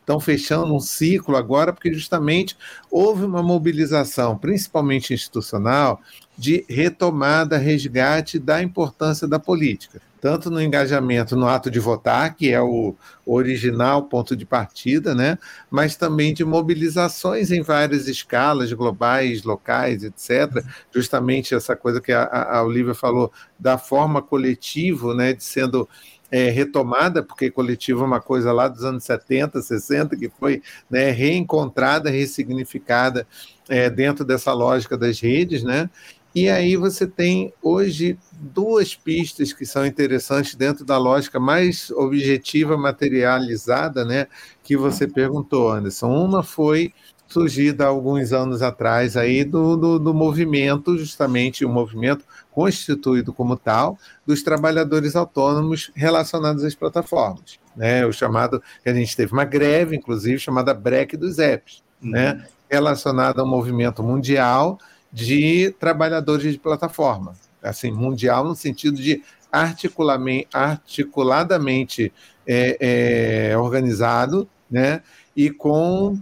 estão 0.01 0.19
fechando 0.19 0.75
um 0.75 0.81
ciclo 0.81 1.37
agora 1.37 1.73
porque 1.73 1.93
justamente 1.93 2.57
houve 2.91 3.25
uma 3.25 3.43
mobilização, 3.43 4.39
principalmente 4.39 5.13
institucional, 5.13 6.01
de 6.37 6.65
retomada, 6.69 7.59
resgate 7.59 8.39
da 8.39 8.63
importância 8.63 9.29
da 9.29 9.39
política 9.39 10.01
tanto 10.25 10.51
no 10.51 10.59
engajamento 10.59 11.37
no 11.37 11.47
ato 11.47 11.71
de 11.71 11.79
votar, 11.79 12.35
que 12.35 12.51
é 12.51 12.59
o 12.59 12.97
original 13.27 14.05
ponto 14.05 14.35
de 14.35 14.47
partida, 14.47 15.15
né? 15.15 15.37
mas 15.71 15.97
também 15.97 16.33
de 16.33 16.43
mobilizações 16.47 17.51
em 17.51 17.61
várias 17.61 18.09
escalas, 18.09 18.73
globais, 18.73 19.43
locais, 19.43 20.03
etc. 20.03 20.65
Justamente 20.91 21.55
essa 21.55 21.77
coisa 21.77 22.01
que 22.01 22.11
a, 22.11 22.25
a 22.25 22.63
Olivia 22.63 22.95
falou, 22.95 23.31
da 23.59 23.77
forma 23.77 24.23
coletiva, 24.23 25.15
né? 25.15 25.35
de 25.35 25.45
sendo 25.45 25.87
é, 26.31 26.49
retomada, 26.49 27.23
porque 27.23 27.51
coletivo 27.51 28.03
é 28.03 28.07
uma 28.07 28.21
coisa 28.21 28.51
lá 28.51 28.67
dos 28.67 28.83
anos 28.83 29.05
70, 29.05 29.61
60, 29.61 30.17
que 30.17 30.31
foi 30.31 30.63
né, 30.89 31.11
reencontrada, 31.11 32.09
ressignificada 32.09 33.27
é, 33.69 33.91
dentro 33.91 34.25
dessa 34.25 34.55
lógica 34.55 34.97
das 34.97 35.21
redes, 35.21 35.63
né? 35.63 35.91
E 36.35 36.51
aí 36.51 36.77
você 36.77 37.07
tem 37.07 37.55
hoje 37.63 38.19
duas 38.33 38.97
pistas 38.97 39.53
que 39.53 39.65
são 39.65 39.87
interessantes 39.87 40.57
dentro 40.57 40.85
da 40.85 40.99
lógica 40.99 41.39
mais 41.39 41.93
objetiva, 41.93 42.77
materializada, 42.77 44.05
né? 44.05 44.27
Que 44.63 44.77
você 44.77 45.07
perguntou, 45.07 45.71
Anderson. 45.71 46.09
Uma 46.09 46.43
foi 46.43 46.93
surgida 47.29 47.85
há 47.85 47.89
alguns 47.89 48.33
anos 48.33 48.63
atrás 48.63 49.17
aí 49.17 49.45
do, 49.45 49.77
do, 49.77 49.99
do 49.99 50.13
movimento, 50.13 50.99
justamente 50.99 51.65
o 51.65 51.69
um 51.69 51.73
movimento 51.73 52.25
constituído 52.51 53.33
como 53.33 53.57
tal, 53.57 53.97
dos 54.27 54.43
trabalhadores 54.43 55.17
autônomos 55.17 55.91
relacionados 55.95 56.65
às 56.65 56.75
plataformas. 56.75 57.59
Né? 57.77 58.05
O 58.07 58.13
chamado, 58.13 58.63
que 58.83 58.89
a 58.89 58.95
gente 58.95 59.17
teve 59.17 59.33
uma 59.33 59.45
greve, 59.45 59.97
inclusive, 59.97 60.39
chamada 60.39 60.75
Break 60.75 61.17
dos 61.17 61.39
Apps, 61.39 61.83
uhum. 62.03 62.11
né? 62.11 62.45
relacionada 62.69 63.41
ao 63.41 63.47
movimento 63.47 64.03
mundial 64.03 64.79
de 65.15 65.75
trabalhadores 65.79 66.53
de 66.53 66.59
plataforma, 66.59 67.35
assim, 67.63 67.91
mundial 67.93 68.45
no 68.45 68.57
sentido 68.57 68.97
de 68.97 69.23
articuladamente 69.53 72.13
é, 72.45 73.53
é, 73.53 73.57
organizado, 73.57 74.49
né, 74.69 75.01
e 75.37 75.51
com 75.51 76.19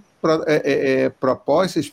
é, 0.46 0.54
é, 0.54 1.04
é, 1.04 1.08
propostas, 1.08 1.90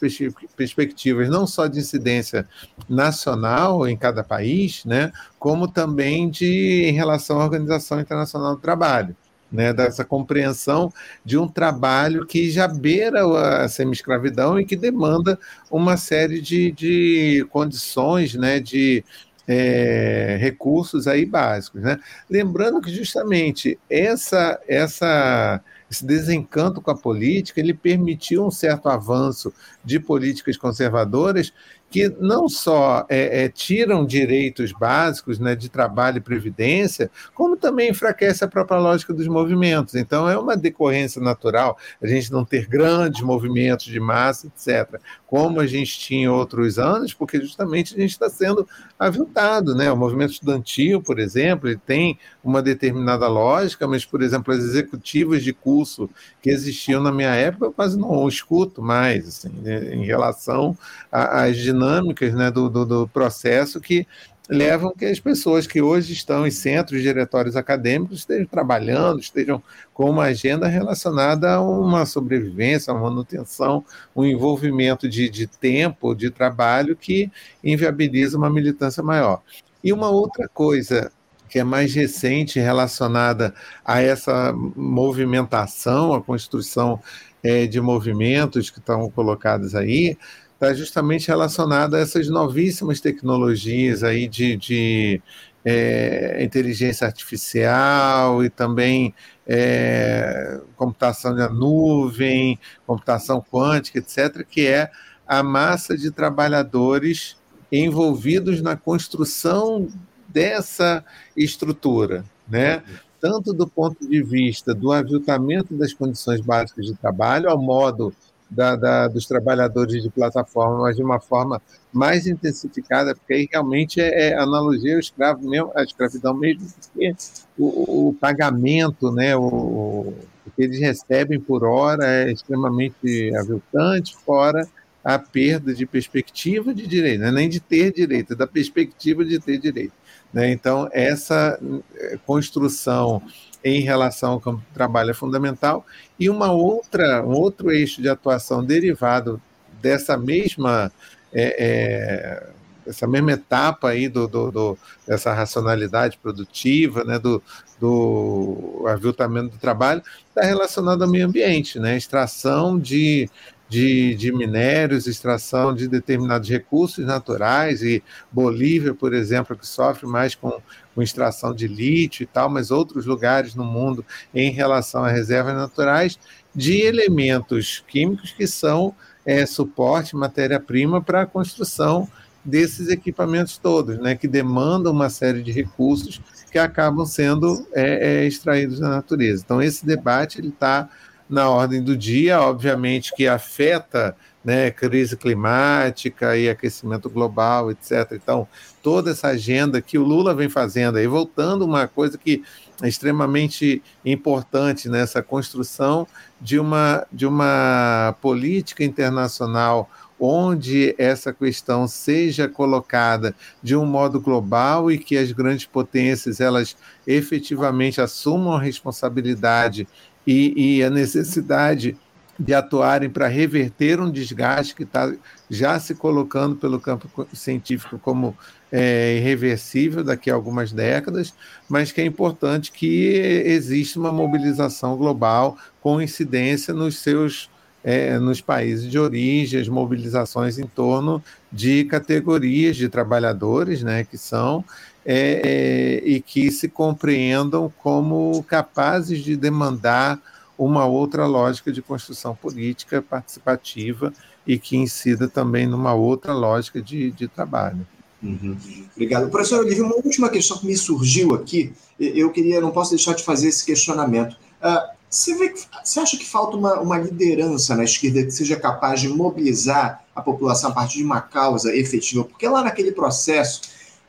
perspectivas 0.58 1.30
não 1.30 1.48
só 1.48 1.68
de 1.68 1.80
incidência 1.80 2.46
nacional 2.90 3.88
em 3.88 3.96
cada 3.96 4.22
país, 4.22 4.84
né, 4.84 5.14
como 5.40 5.70
também 5.70 6.30
de 6.30 6.84
em 6.84 6.92
relação 6.92 7.40
à 7.40 7.46
Organização 7.46 8.02
Internacional 8.02 8.56
do 8.56 8.62
Trabalho 8.62 9.16
né, 9.52 9.74
dessa 9.74 10.06
compreensão 10.06 10.92
de 11.26 11.38
um 11.38 11.48
trabalho 11.48 12.26
que 12.26 12.50
já 12.50 12.68
beira 12.68 13.64
a 13.64 13.68
semi-escravidão 13.68 14.60
e 14.60 14.66
que 14.66 14.76
demanda 14.76 15.40
uma 15.70 15.98
série 15.98 16.42
de, 16.42 16.72
de 16.72 17.48
condições, 17.50 18.36
né, 18.36 18.60
de 18.60 19.04
é, 19.48 20.38
recursos 20.40 21.08
aí 21.08 21.26
básicos. 21.26 21.82
Né? 21.82 22.00
Lembrando 22.30 22.80
que 22.80 22.94
justamente 22.94 23.80
essa, 23.90 24.60
essa, 24.68 25.60
esse 25.90 26.06
desencanto 26.06 26.80
com 26.80 26.92
a 26.92 26.96
política 26.96 27.60
ele 27.60 27.74
permitiu 27.74 28.46
um 28.46 28.52
certo 28.52 28.90
avanço 28.90 29.52
de 29.84 30.00
políticas 30.00 30.56
conservadoras 30.56 31.52
que 31.90 32.08
não 32.20 32.48
só 32.48 33.06
é, 33.10 33.44
é, 33.44 33.50
tiram 33.50 34.06
direitos 34.06 34.72
básicos 34.72 35.40
né, 35.40 35.56
de 35.56 35.70
trabalho 35.70 36.18
e 36.18 36.22
previdência, 36.22 37.10
como 37.34 37.58
também 37.58 37.90
enfraquece 37.90 38.44
a 38.44 38.48
própria 38.48 38.80
lógica 38.80 39.14
dos 39.14 39.28
movimentos. 39.28 39.96
Então, 39.96 40.30
é 40.30 40.38
uma 40.38 40.56
decorrência 40.56 41.22
natural 41.22 41.78
a 42.02 42.08
gente 42.08 42.32
não 42.32 42.46
ter 42.46 42.68
grandes 42.68 43.22
movimentos 43.22 43.86
de 43.86 44.00
massa, 44.00 44.48
etc., 44.48 45.00
como 45.26 45.60
a 45.60 45.68
gente 45.68 46.00
tinha 46.00 46.32
outros 46.32 46.80
anos, 46.80 47.14
porque 47.14 47.40
justamente 47.40 47.96
a 47.96 48.00
gente 48.00 48.12
está 48.12 48.30
sendo 48.30 48.68
aviltado. 48.98 49.76
Né? 49.76 49.92
O 49.92 49.98
movimento 49.98 50.34
estudantil, 50.34 51.02
por 51.02 51.20
exemplo, 51.20 51.70
ele 51.70 51.80
tem 51.86 52.18
uma 52.44 52.62
determinada 52.62 53.28
lógica, 53.28 53.88
mas, 53.88 54.06
por 54.06 54.22
exemplo, 54.24 54.54
as 54.54 54.64
executivas 54.64 55.44
de 55.44 55.54
curso 55.54 56.10
que 56.42 56.50
existiam 56.50 57.02
na 57.02 57.12
minha 57.12 57.34
época, 57.34 57.66
eu 57.66 57.72
quase 57.72 57.98
não 57.98 58.28
escuto 58.28 58.82
mais, 58.82 59.28
assim, 59.28 59.50
né, 59.62 59.94
em 59.94 60.04
relação 60.04 60.76
às 61.12 61.58
dinâmicas 61.58 61.79
né, 61.80 62.52
do, 62.52 62.70
do, 62.70 62.86
do 62.86 63.08
processo 63.08 63.80
que 63.80 64.06
levam 64.50 64.92
que 64.92 65.06
as 65.06 65.20
pessoas 65.20 65.68
que 65.68 65.80
hoje 65.80 66.12
estão 66.12 66.46
em 66.46 66.50
centros, 66.50 67.04
diretórios 67.04 67.56
acadêmicos, 67.56 68.20
estejam 68.20 68.48
trabalhando, 68.48 69.20
estejam 69.20 69.62
com 69.94 70.10
uma 70.10 70.24
agenda 70.24 70.68
relacionada 70.68 71.54
a 71.54 71.62
uma 71.62 72.04
sobrevivência, 72.06 72.92
uma 72.92 73.04
manutenção, 73.10 73.86
um 74.16 74.26
envolvimento 74.26 75.08
de, 75.08 75.30
de 75.30 75.46
tempo, 75.46 76.16
de 76.16 76.32
trabalho 76.32 76.96
que 76.96 77.32
inviabiliza 77.64 78.38
uma 78.38 78.50
militância 78.50 79.04
maior. 79.04 79.44
E 79.84 79.94
uma 79.94 80.10
outra 80.10 80.48
coisa 80.48 81.12
que 81.48 81.60
é 81.60 81.64
mais 81.64 81.94
recente 81.94 82.60
relacionada 82.60 83.54
a 83.86 84.02
essa 84.02 84.52
movimentação, 84.54 86.14
a 86.14 86.22
construção 86.22 87.00
é, 87.44 87.66
de 87.66 87.80
movimentos 87.80 88.70
que 88.70 88.80
estão 88.80 89.10
colocados 89.12 89.76
aí, 89.76 90.18
está 90.60 90.74
justamente 90.74 91.30
relacionada 91.30 91.96
a 91.96 92.02
essas 92.02 92.28
novíssimas 92.28 93.00
tecnologias 93.00 94.04
aí 94.04 94.28
de, 94.28 94.58
de 94.58 95.22
é, 95.64 96.44
inteligência 96.44 97.08
artificial 97.08 98.44
e 98.44 98.50
também 98.50 99.16
é, 99.48 100.60
computação 100.76 101.34
na 101.34 101.48
nuvem, 101.48 102.60
computação 102.86 103.42
quântica, 103.42 104.00
etc., 104.00 104.46
que 104.46 104.68
é 104.68 104.92
a 105.26 105.42
massa 105.42 105.98
de 105.98 106.12
trabalhadores 106.12 107.38
envolvidos 107.72 108.62
na 108.62 108.76
construção 108.76 109.88
dessa 110.28 111.06
estrutura, 111.38 112.26
né? 112.48 112.84
tanto 113.22 113.54
do 113.54 113.68
ponto 113.68 114.08
de 114.08 114.22
vista 114.22 114.74
do 114.74 114.92
aviltamento 114.92 115.74
das 115.74 115.94
condições 115.94 116.42
básicas 116.42 116.86
de 116.86 116.96
trabalho, 116.96 117.50
ao 117.50 117.58
modo 117.58 118.14
da, 118.50 118.76
da, 118.76 119.08
dos 119.08 119.26
trabalhadores 119.26 120.02
de 120.02 120.10
plataforma, 120.10 120.80
mas 120.80 120.96
de 120.96 121.04
uma 121.04 121.20
forma 121.20 121.62
mais 121.94 122.26
intensificada, 122.26 123.16
porque 123.16 123.34
aí 123.34 123.50
realmente 123.52 124.02
é, 124.02 124.30
é 124.30 124.38
analogia 124.38 124.94
ao 124.94 125.00
escravo 125.00 125.48
mesmo, 125.48 125.72
a 125.76 125.84
escravidão 125.84 126.34
mesmo, 126.34 126.68
porque 126.82 127.16
o, 127.58 128.10
o 128.10 128.14
pagamento, 128.14 129.12
né, 129.12 129.36
o, 129.36 129.44
o, 129.44 130.16
que 130.56 130.64
eles 130.64 130.80
recebem 130.80 131.40
por 131.40 131.64
hora 131.64 132.06
é 132.06 132.32
extremamente 132.32 133.32
aviltante, 133.36 134.16
fora 134.18 134.68
a 135.04 135.18
perda 135.18 135.74
de 135.74 135.86
perspectiva 135.86 136.74
de 136.74 136.86
direito, 136.86 137.22
né, 137.22 137.32
nem 137.32 137.48
de 137.48 137.60
ter 137.60 137.94
direito, 137.94 138.34
é 138.34 138.36
da 138.36 138.48
perspectiva 138.48 139.24
de 139.24 139.40
ter 139.40 139.58
direito. 139.58 139.94
Né? 140.34 140.52
Então, 140.52 140.90
essa 140.92 141.60
eh, 141.96 142.20
construção 142.26 143.22
em 143.64 143.82
relação 143.82 144.34
ao 144.34 144.40
campo 144.40 144.60
de 144.60 144.74
trabalho 144.74 145.12
é 145.12 145.14
fundamental. 145.14 145.86
E 146.20 146.30
uma 146.30 146.52
outra, 146.52 147.24
um 147.24 147.34
outro 147.34 147.72
eixo 147.72 148.02
de 148.02 148.10
atuação 148.10 148.64
derivado 148.64 149.42
dessa 149.82 150.18
mesma 150.18 150.92
é, 151.32 151.56
é, 151.60 152.50
essa 152.90 153.08
mesma 153.08 153.34
etapa 153.34 153.90
aí 153.90 154.10
do, 154.10 154.28
do, 154.28 154.52
do, 154.52 154.78
dessa 155.08 155.32
racionalidade 155.34 156.18
produtiva, 156.18 157.04
né, 157.04 157.20
do, 157.20 157.42
do 157.80 158.84
aviltamento 158.88 159.50
do 159.50 159.58
trabalho, 159.60 160.02
está 160.28 160.42
relacionado 160.42 161.04
ao 161.04 161.10
meio 161.10 161.28
ambiente, 161.28 161.80
né, 161.80 161.96
extração 161.96 162.80
de, 162.80 163.30
de, 163.70 164.16
de 164.16 164.32
minérios, 164.32 165.06
extração 165.06 165.74
de 165.74 165.88
determinados 165.88 166.50
recursos 166.50 167.06
naturais, 167.06 167.84
e 167.84 168.04
Bolívia, 168.32 168.94
por 168.94 169.14
exemplo, 169.14 169.56
que 169.56 169.68
sofre 169.68 170.08
mais 170.08 170.34
com, 170.34 170.60
com 171.00 171.04
extração 171.04 171.54
de 171.54 171.66
lítio 171.66 172.24
e 172.24 172.26
tal, 172.26 172.50
mas 172.50 172.72
outros 172.72 173.06
lugares 173.06 173.56
no 173.56 173.64
mundo 173.64 174.06
em 174.36 174.52
relação 174.52 175.06
a 175.06 175.10
reservas 175.10 175.56
naturais, 175.56 176.20
de 176.54 176.82
elementos 176.82 177.82
químicos 177.88 178.34
que 178.34 178.46
são 178.46 178.94
é, 179.26 179.46
suporte, 179.46 180.14
matéria-prima 180.14 181.02
para 181.02 181.22
a 181.22 181.26
construção 181.26 182.06
desses 182.44 182.90
equipamentos 182.90 183.58
todos, 183.58 183.98
né, 183.98 184.14
que 184.14 184.28
demandam 184.28 184.92
uma 184.92 185.10
série 185.10 185.42
de 185.42 185.54
recursos 185.54 186.20
que 186.52 186.60
acabam 186.60 187.06
sendo 187.06 187.66
é, 187.74 188.24
é, 188.24 188.28
extraídos 188.28 188.82
da 188.82 188.90
natureza. 188.90 189.42
Então, 189.46 189.62
esse 189.62 189.86
debate 189.86 190.46
está 190.46 190.90
na 191.30 191.50
ordem 191.50 191.82
do 191.82 191.96
dia, 191.96 192.42
obviamente 192.42 193.16
que 193.16 193.26
afeta 193.26 194.18
né, 194.44 194.72
crise 194.72 195.18
climática 195.18 196.38
e 196.38 196.50
aquecimento 196.50 197.10
global, 197.10 197.72
etc. 197.72 198.14
Então, 198.14 198.48
toda 198.82 199.12
essa 199.12 199.28
agenda 199.28 199.82
que 199.82 199.98
o 199.98 200.04
Lula 200.04 200.34
vem 200.34 200.50
fazendo, 200.50 200.98
aí 200.98 201.08
voltando 201.08 201.66
uma 201.66 201.88
coisa 201.88 202.18
que 202.18 202.44
é 202.82 202.88
extremamente 202.88 203.82
importante 204.06 204.88
nessa 204.88 205.22
construção 205.22 206.08
de 206.40 206.58
uma, 206.58 207.06
de 207.12 207.26
uma 207.26 208.16
política 208.22 208.84
internacional 208.84 209.90
onde 210.20 210.94
essa 210.98 211.32
questão 211.32 211.88
seja 211.88 212.48
colocada 212.48 213.34
de 213.64 213.76
um 213.76 213.86
modo 213.86 214.20
global 214.20 214.92
e 214.92 214.98
que 214.98 215.18
as 215.18 215.32
grandes 215.32 215.66
potências 215.66 216.42
elas 216.42 216.76
efetivamente 217.08 218.02
assumam 218.02 218.54
a 218.54 218.62
responsabilidade 218.62 219.88
e, 220.28 220.78
e 220.78 220.84
a 220.84 220.90
necessidade 220.90 221.98
de 222.40 222.54
atuarem 222.54 223.10
para 223.10 223.28
reverter 223.28 224.00
um 224.00 224.10
desgaste 224.10 224.74
que 224.74 224.84
está 224.84 225.14
já 225.50 225.78
se 225.78 225.94
colocando 225.94 226.56
pelo 226.56 226.80
campo 226.80 227.28
científico 227.34 228.00
como 228.00 228.36
é, 228.72 229.18
irreversível 229.18 230.04
daqui 230.04 230.32
a 230.32 230.36
algumas 230.36 230.72
décadas, 230.72 231.34
mas 231.68 231.92
que 231.92 232.00
é 232.00 232.06
importante 232.06 232.72
que 232.72 233.08
exista 233.46 234.00
uma 234.00 234.12
mobilização 234.12 234.96
global 234.96 235.58
com 235.82 236.02
incidência 236.02 236.74
nos 236.74 237.00
seus 237.00 237.50
é, 237.82 238.20
nos 238.20 238.42
países 238.42 238.92
de 238.92 239.00
origem, 239.00 239.60
as 239.60 239.70
mobilizações 239.70 240.60
em 240.60 240.68
torno 240.68 241.24
de 241.52 241.86
categorias 241.86 242.76
de 242.76 242.90
trabalhadores, 242.90 243.82
né, 243.82 244.04
que 244.04 244.18
são 244.18 244.66
é, 245.06 245.42
é, 245.44 246.04
e 246.06 246.20
que 246.20 246.52
se 246.52 246.68
compreendam 246.68 247.72
como 247.82 248.44
capazes 248.44 249.24
de 249.24 249.38
demandar 249.38 250.20
uma 250.66 250.86
outra 250.86 251.26
lógica 251.26 251.72
de 251.72 251.82
construção 251.82 252.36
política 252.36 253.02
participativa 253.02 254.14
e 254.46 254.60
que 254.60 254.76
incida 254.76 255.28
também 255.28 255.66
numa 255.66 255.94
outra 255.94 256.34
lógica 256.34 256.82
de, 256.82 257.12
de 257.12 257.30
trabalho. 257.30 257.88
Uhum. 258.22 258.58
Obrigado. 258.94 259.30
Professor 259.30 259.62
Olivia, 259.64 259.86
uma 259.86 259.96
última 259.96 260.30
questão 260.30 260.58
que 260.58 260.68
me 260.68 260.76
surgiu 260.76 261.34
aqui, 261.34 261.72
eu 261.98 262.30
queria, 262.32 262.60
não 262.60 262.72
posso 262.72 262.92
deixar 262.92 263.14
de 263.14 263.24
fazer 263.24 263.48
esse 263.48 263.66
questionamento. 263.66 264.34
Uh, 264.62 265.00
você, 265.10 265.34
vê, 265.36 265.54
você 265.82 266.02
acha 266.02 266.18
que 266.18 266.26
falta 266.26 266.58
uma, 266.58 266.80
uma 266.82 266.98
liderança 266.98 267.74
na 267.76 267.86
esquerda 267.86 268.24
que 268.24 268.32
seja 268.32 268.58
capaz 268.58 269.00
de 269.00 269.08
mobilizar 269.08 270.04
a 270.14 270.22
população 270.22 270.72
a 270.72 270.74
partir 270.74 270.98
de 270.98 271.04
uma 271.06 271.22
causa 271.22 271.74
efetiva? 271.74 272.26
Porque 272.26 272.48
lá 272.48 272.62
naquele 272.62 272.92
processo 272.92 273.62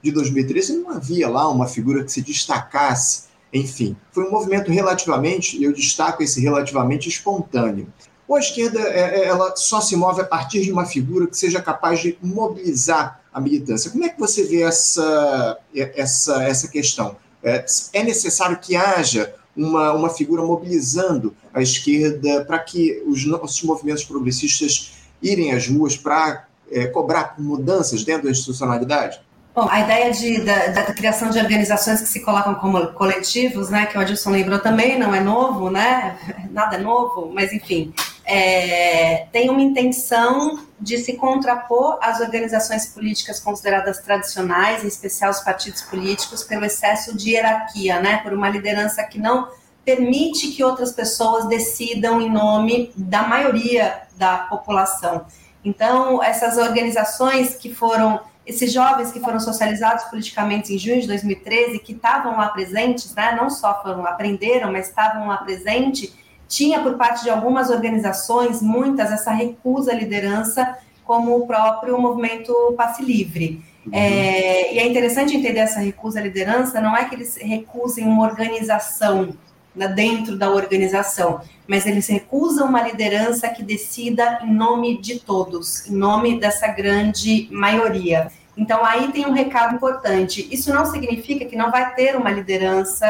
de 0.02 0.10
2013 0.10 0.78
não 0.78 0.90
havia 0.90 1.28
lá 1.28 1.48
uma 1.48 1.68
figura 1.68 2.02
que 2.02 2.10
se 2.10 2.22
destacasse. 2.22 3.29
Enfim, 3.52 3.96
foi 4.12 4.24
um 4.24 4.30
movimento 4.30 4.70
relativamente, 4.70 5.62
eu 5.62 5.72
destaco 5.72 6.22
esse 6.22 6.40
relativamente 6.40 7.08
espontâneo. 7.08 7.92
Ou 8.28 8.36
a 8.36 8.40
esquerda 8.40 8.78
é, 8.80 9.22
é, 9.22 9.24
ela 9.26 9.56
só 9.56 9.80
se 9.80 9.96
move 9.96 10.20
a 10.20 10.24
partir 10.24 10.62
de 10.62 10.70
uma 10.70 10.86
figura 10.86 11.26
que 11.26 11.36
seja 11.36 11.60
capaz 11.60 11.98
de 11.98 12.16
mobilizar 12.22 13.20
a 13.32 13.40
militância. 13.40 13.90
Como 13.90 14.04
é 14.04 14.08
que 14.08 14.20
você 14.20 14.44
vê 14.44 14.62
essa, 14.62 15.58
essa, 15.74 16.44
essa 16.44 16.68
questão? 16.68 17.16
É, 17.42 17.64
é 17.92 18.02
necessário 18.04 18.58
que 18.58 18.76
haja 18.76 19.34
uma, 19.56 19.92
uma 19.92 20.10
figura 20.10 20.42
mobilizando 20.42 21.34
a 21.52 21.60
esquerda 21.60 22.44
para 22.44 22.60
que 22.60 23.02
os 23.04 23.24
nossos 23.26 23.62
movimentos 23.64 24.04
progressistas 24.04 24.92
irem 25.20 25.52
às 25.52 25.66
ruas 25.66 25.96
para 25.96 26.46
é, 26.70 26.86
cobrar 26.86 27.34
mudanças 27.36 28.04
dentro 28.04 28.24
da 28.24 28.30
institucionalidade? 28.30 29.20
Bom, 29.52 29.66
a 29.68 29.80
ideia 29.80 30.12
de, 30.12 30.44
da, 30.44 30.68
da, 30.68 30.82
criação 30.94 31.28
de 31.28 31.38
organizações 31.38 32.00
que 32.00 32.06
se 32.06 32.20
colocam 32.20 32.54
como 32.54 32.86
coletivos, 32.92 33.68
né, 33.68 33.86
que 33.86 33.98
o 33.98 34.00
Adilson 34.00 34.30
lembrou 34.30 34.60
também, 34.60 34.96
não 34.96 35.12
é 35.12 35.18
novo, 35.18 35.68
né? 35.68 36.16
Nada 36.52 36.76
é 36.76 36.78
novo, 36.78 37.32
mas 37.34 37.52
enfim, 37.52 37.92
é, 38.24 39.26
tem 39.32 39.50
uma 39.50 39.60
intenção 39.60 40.60
de 40.80 40.98
se 40.98 41.14
contrapor 41.14 41.98
às 42.00 42.20
organizações 42.20 42.86
políticas 42.86 43.40
consideradas 43.40 43.98
tradicionais, 43.98 44.84
em 44.84 44.86
especial 44.88 45.32
os 45.32 45.40
partidos 45.40 45.82
políticos, 45.82 46.44
pelo 46.44 46.64
excesso 46.64 47.16
de 47.16 47.30
hierarquia, 47.30 47.98
né, 47.98 48.18
por 48.18 48.32
uma 48.32 48.48
liderança 48.48 49.02
que 49.02 49.18
não 49.18 49.48
permite 49.84 50.52
que 50.52 50.62
outras 50.62 50.92
pessoas 50.92 51.48
decidam 51.48 52.20
em 52.20 52.30
nome 52.30 52.92
da 52.96 53.24
maioria 53.24 54.02
da 54.16 54.38
população. 54.38 55.26
Então, 55.64 56.22
essas 56.22 56.56
organizações 56.56 57.56
que 57.56 57.74
foram 57.74 58.20
esses 58.50 58.72
jovens 58.72 59.10
que 59.10 59.20
foram 59.20 59.40
socializados 59.40 60.04
politicamente 60.04 60.74
em 60.74 60.78
junho 60.78 61.00
de 61.00 61.06
2013, 61.06 61.78
que 61.78 61.92
estavam 61.92 62.36
lá 62.36 62.48
presentes, 62.48 63.14
né, 63.14 63.36
não 63.40 63.48
só 63.48 63.80
foram 63.82 64.04
aprenderam, 64.04 64.70
mas 64.72 64.88
estavam 64.88 65.28
lá 65.28 65.38
presentes, 65.38 66.12
tinha 66.48 66.80
por 66.80 66.94
parte 66.96 67.22
de 67.22 67.30
algumas 67.30 67.70
organizações, 67.70 68.60
muitas, 68.60 69.12
essa 69.12 69.30
recusa 69.30 69.92
à 69.92 69.94
liderança, 69.94 70.76
como 71.04 71.36
o 71.36 71.46
próprio 71.46 71.98
movimento 71.98 72.52
Passe 72.76 73.02
Livre. 73.02 73.62
Uhum. 73.86 73.92
É, 73.94 74.74
e 74.74 74.78
é 74.78 74.86
interessante 74.86 75.36
entender 75.36 75.60
essa 75.60 75.80
recusa 75.80 76.18
à 76.18 76.22
liderança, 76.22 76.80
não 76.80 76.96
é 76.96 77.04
que 77.04 77.14
eles 77.14 77.36
recusem 77.36 78.04
uma 78.04 78.24
organização 78.24 79.32
né, 79.74 79.86
dentro 79.86 80.36
da 80.36 80.50
organização, 80.50 81.40
mas 81.68 81.86
eles 81.86 82.08
recusam 82.08 82.68
uma 82.68 82.82
liderança 82.82 83.48
que 83.48 83.62
decida 83.62 84.40
em 84.42 84.52
nome 84.52 85.00
de 85.00 85.20
todos, 85.20 85.88
em 85.88 85.94
nome 85.94 86.40
dessa 86.40 86.66
grande 86.66 87.48
maioria. 87.52 88.30
Então, 88.56 88.84
aí 88.84 89.10
tem 89.12 89.26
um 89.26 89.32
recado 89.32 89.74
importante. 89.74 90.48
Isso 90.50 90.72
não 90.72 90.84
significa 90.84 91.44
que 91.44 91.56
não 91.56 91.70
vai 91.70 91.94
ter 91.94 92.16
uma 92.16 92.30
liderança 92.30 93.06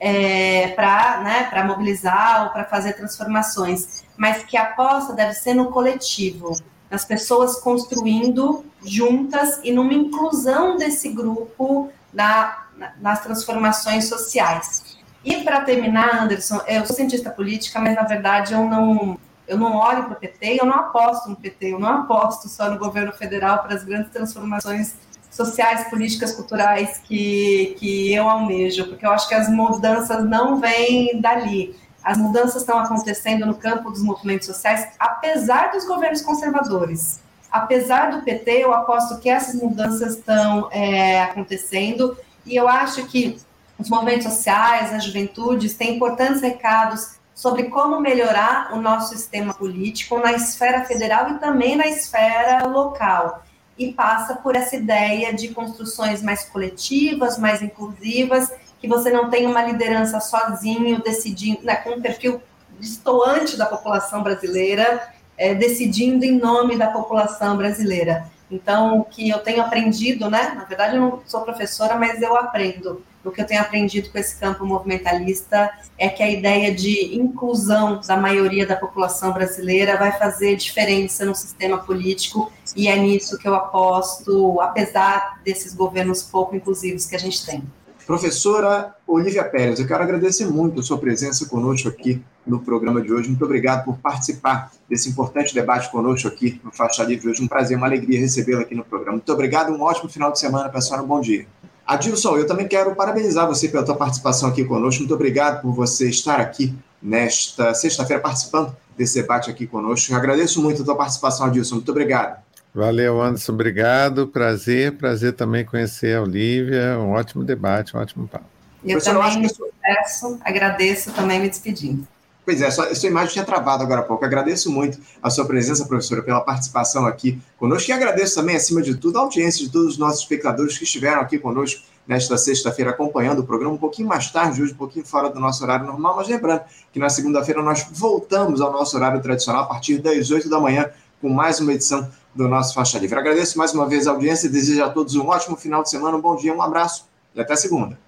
é, 0.00 0.68
para 0.68 1.20
né, 1.20 1.64
mobilizar 1.64 2.44
ou 2.44 2.50
para 2.50 2.64
fazer 2.64 2.94
transformações, 2.94 4.04
mas 4.16 4.44
que 4.44 4.56
a 4.56 4.62
aposta 4.62 5.12
deve 5.12 5.34
ser 5.34 5.54
no 5.54 5.70
coletivo, 5.70 6.56
nas 6.90 7.04
pessoas 7.04 7.60
construindo 7.60 8.64
juntas 8.84 9.60
e 9.62 9.72
numa 9.72 9.92
inclusão 9.92 10.76
desse 10.76 11.10
grupo 11.10 11.90
na, 12.12 12.66
nas 13.00 13.22
transformações 13.22 14.08
sociais. 14.08 14.98
E 15.24 15.42
para 15.42 15.60
terminar, 15.60 16.22
Anderson, 16.22 16.60
eu 16.66 16.86
sou 16.86 16.96
cientista 16.96 17.30
política, 17.30 17.80
mas 17.80 17.94
na 17.94 18.02
verdade 18.02 18.54
eu 18.54 18.64
não 18.64 19.18
eu 19.48 19.56
não 19.56 19.76
olho 19.76 20.04
para 20.04 20.12
o 20.12 20.16
PT, 20.16 20.58
eu 20.60 20.66
não 20.66 20.74
aposto 20.74 21.30
no 21.30 21.36
PT, 21.36 21.72
eu 21.72 21.78
não 21.78 21.88
aposto 22.02 22.48
só 22.48 22.70
no 22.70 22.78
governo 22.78 23.12
federal 23.12 23.60
para 23.60 23.74
as 23.74 23.82
grandes 23.82 24.12
transformações 24.12 24.94
sociais, 25.30 25.88
políticas, 25.88 26.32
culturais 26.32 26.98
que, 26.98 27.74
que 27.78 28.12
eu 28.12 28.28
almejo, 28.28 28.86
porque 28.86 29.06
eu 29.06 29.10
acho 29.10 29.28
que 29.28 29.34
as 29.34 29.48
mudanças 29.48 30.24
não 30.24 30.60
vêm 30.60 31.20
dali. 31.20 31.74
As 32.04 32.18
mudanças 32.18 32.62
estão 32.62 32.78
acontecendo 32.78 33.46
no 33.46 33.54
campo 33.54 33.90
dos 33.90 34.02
movimentos 34.02 34.46
sociais, 34.46 34.88
apesar 34.98 35.72
dos 35.72 35.86
governos 35.86 36.22
conservadores. 36.22 37.20
Apesar 37.50 38.10
do 38.10 38.22
PT, 38.22 38.64
eu 38.64 38.74
aposto 38.74 39.18
que 39.18 39.30
essas 39.30 39.54
mudanças 39.54 40.16
estão 40.16 40.68
é, 40.70 41.22
acontecendo, 41.22 42.16
e 42.44 42.54
eu 42.54 42.68
acho 42.68 43.06
que 43.06 43.38
os 43.78 43.88
movimentos 43.88 44.24
sociais, 44.24 44.92
as 44.92 45.04
juventudes, 45.04 45.74
têm 45.74 45.96
importantes 45.96 46.42
recados 46.42 47.17
sobre 47.38 47.70
como 47.70 48.00
melhorar 48.00 48.72
o 48.72 48.80
nosso 48.82 49.14
sistema 49.14 49.54
político 49.54 50.18
na 50.18 50.32
esfera 50.32 50.84
federal 50.84 51.30
e 51.30 51.38
também 51.38 51.76
na 51.76 51.86
esfera 51.86 52.66
local. 52.66 53.44
E 53.78 53.92
passa 53.92 54.34
por 54.34 54.56
essa 54.56 54.74
ideia 54.74 55.32
de 55.32 55.54
construções 55.54 56.20
mais 56.20 56.46
coletivas, 56.46 57.38
mais 57.38 57.62
inclusivas, 57.62 58.52
que 58.80 58.88
você 58.88 59.12
não 59.12 59.30
tem 59.30 59.46
uma 59.46 59.62
liderança 59.62 60.18
sozinho, 60.18 61.00
decidindo, 61.00 61.62
né, 61.62 61.76
com 61.76 61.90
um 61.90 62.02
perfil 62.02 62.42
distoante 62.80 63.56
da 63.56 63.66
população 63.66 64.20
brasileira, 64.24 65.08
é, 65.36 65.54
decidindo 65.54 66.24
em 66.24 66.36
nome 66.40 66.76
da 66.76 66.88
população 66.88 67.56
brasileira. 67.56 68.28
Então, 68.50 68.98
o 68.98 69.04
que 69.04 69.28
eu 69.28 69.38
tenho 69.38 69.62
aprendido, 69.62 70.28
né? 70.28 70.54
Na 70.56 70.64
verdade, 70.64 70.96
eu 70.96 71.02
não 71.02 71.22
sou 71.24 71.42
professora, 71.42 71.94
mas 71.94 72.20
eu 72.20 72.34
aprendo. 72.34 73.04
O 73.24 73.30
que 73.30 73.40
eu 73.40 73.46
tenho 73.46 73.60
aprendido 73.60 74.10
com 74.10 74.18
esse 74.18 74.38
campo 74.38 74.64
movimentalista 74.64 75.70
é 75.98 76.08
que 76.08 76.22
a 76.22 76.30
ideia 76.30 76.74
de 76.74 77.16
inclusão 77.16 78.00
da 78.06 78.16
maioria 78.16 78.66
da 78.66 78.76
população 78.76 79.32
brasileira 79.32 79.96
vai 79.96 80.12
fazer 80.12 80.56
diferença 80.56 81.24
no 81.24 81.34
sistema 81.34 81.78
político 81.78 82.50
e 82.76 82.88
é 82.88 82.96
nisso 82.96 83.38
que 83.38 83.48
eu 83.48 83.54
aposto, 83.54 84.60
apesar 84.60 85.40
desses 85.44 85.74
governos 85.74 86.22
pouco 86.22 86.54
inclusivos 86.54 87.06
que 87.06 87.16
a 87.16 87.18
gente 87.18 87.44
tem. 87.44 87.62
Professora 88.06 88.94
Olivia 89.06 89.44
Pérez, 89.44 89.78
eu 89.78 89.86
quero 89.86 90.02
agradecer 90.02 90.46
muito 90.46 90.80
a 90.80 90.82
sua 90.82 90.96
presença 90.96 91.46
conosco 91.46 91.88
aqui 91.88 92.22
no 92.46 92.58
programa 92.58 93.02
de 93.02 93.12
hoje. 93.12 93.28
Muito 93.28 93.44
obrigado 93.44 93.84
por 93.84 93.98
participar 93.98 94.72
desse 94.88 95.10
importante 95.10 95.52
debate 95.52 95.90
conosco 95.90 96.26
aqui 96.26 96.58
no 96.64 96.72
Faixa 96.72 97.04
Livre 97.04 97.28
hoje. 97.28 97.42
Um 97.42 97.46
prazer, 97.46 97.76
uma 97.76 97.86
alegria 97.86 98.18
recebê-la 98.18 98.62
aqui 98.62 98.74
no 98.74 98.82
programa. 98.82 99.18
Muito 99.18 99.30
obrigado, 99.30 99.70
um 99.70 99.82
ótimo 99.82 100.08
final 100.08 100.32
de 100.32 100.38
semana, 100.38 100.70
pessoal. 100.70 101.04
Um 101.04 101.06
bom 101.06 101.20
dia. 101.20 101.46
Adilson, 101.88 102.36
eu 102.36 102.46
também 102.46 102.68
quero 102.68 102.94
parabenizar 102.94 103.46
você 103.46 103.66
pela 103.66 103.86
sua 103.86 103.96
participação 103.96 104.50
aqui 104.50 104.62
conosco. 104.62 105.00
Muito 105.00 105.14
obrigado 105.14 105.62
por 105.62 105.72
você 105.72 106.10
estar 106.10 106.38
aqui 106.38 106.74
nesta 107.02 107.72
sexta-feira 107.72 108.22
participando 108.22 108.76
desse 108.94 109.18
debate 109.22 109.50
aqui 109.50 109.66
conosco. 109.66 110.12
Eu 110.12 110.18
agradeço 110.18 110.60
muito 110.60 110.82
a 110.82 110.84
sua 110.84 110.94
participação, 110.94 111.46
Adilson. 111.46 111.76
Muito 111.76 111.90
obrigado. 111.90 112.42
Valeu, 112.74 113.22
Anderson. 113.22 113.52
Obrigado. 113.52 114.28
Prazer. 114.28 114.98
Prazer 114.98 115.32
também 115.32 115.64
conhecer 115.64 116.14
a 116.14 116.22
Olivia. 116.22 116.98
Um 116.98 117.12
ótimo 117.12 117.42
debate, 117.42 117.96
um 117.96 118.00
ótimo 118.00 118.28
papo. 118.28 118.44
Eu 118.84 119.02
também 119.02 119.40
me 119.40 119.48
sucesso, 119.48 120.38
agradeço 120.44 121.10
também 121.12 121.40
me 121.40 121.48
despedindo. 121.48 122.06
Pois 122.48 122.62
é, 122.62 122.70
sua, 122.70 122.94
sua 122.94 123.10
imagem 123.10 123.34
tinha 123.34 123.44
travado 123.44 123.82
agora 123.82 124.00
há 124.00 124.02
pouco. 124.02 124.24
Agradeço 124.24 124.72
muito 124.72 124.98
a 125.22 125.28
sua 125.28 125.44
presença, 125.44 125.84
professora, 125.84 126.22
pela 126.22 126.40
participação 126.40 127.04
aqui 127.04 127.38
conosco 127.58 127.90
e 127.90 127.92
agradeço 127.92 128.36
também, 128.36 128.56
acima 128.56 128.80
de 128.80 128.94
tudo, 128.94 129.18
a 129.18 129.20
audiência 129.20 129.66
de 129.66 129.70
todos 129.70 129.88
os 129.88 129.98
nossos 129.98 130.22
espectadores 130.22 130.78
que 130.78 130.84
estiveram 130.84 131.20
aqui 131.20 131.38
conosco 131.38 131.82
nesta 132.06 132.38
sexta-feira 132.38 132.90
acompanhando 132.92 133.40
o 133.40 133.44
programa 133.44 133.74
um 133.74 133.76
pouquinho 133.76 134.08
mais 134.08 134.30
tarde, 134.30 134.62
hoje 134.62 134.72
um 134.72 134.76
pouquinho 134.76 135.04
fora 135.04 135.28
do 135.28 135.38
nosso 135.38 135.62
horário 135.62 135.84
normal, 135.84 136.16
mas 136.16 136.26
lembrando 136.26 136.62
que 136.90 136.98
na 136.98 137.10
segunda-feira 137.10 137.62
nós 137.62 137.86
voltamos 137.92 138.62
ao 138.62 138.72
nosso 138.72 138.96
horário 138.96 139.20
tradicional 139.20 139.64
a 139.64 139.66
partir 139.66 139.98
das 139.98 140.30
8 140.30 140.48
da 140.48 140.58
manhã 140.58 140.90
com 141.20 141.28
mais 141.28 141.60
uma 141.60 141.74
edição 141.74 142.10
do 142.34 142.48
nosso 142.48 142.72
Faixa 142.72 142.98
Livre. 142.98 143.18
Agradeço 143.18 143.58
mais 143.58 143.74
uma 143.74 143.86
vez 143.86 144.06
a 144.06 144.12
audiência 144.12 144.46
e 144.46 144.50
desejo 144.50 144.82
a 144.82 144.88
todos 144.88 145.14
um 145.16 145.26
ótimo 145.26 145.54
final 145.54 145.82
de 145.82 145.90
semana, 145.90 146.16
um 146.16 146.22
bom 146.22 146.34
dia, 146.34 146.54
um 146.54 146.62
abraço 146.62 147.06
e 147.34 147.40
até 147.42 147.54
segunda. 147.56 147.98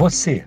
Você, 0.00 0.46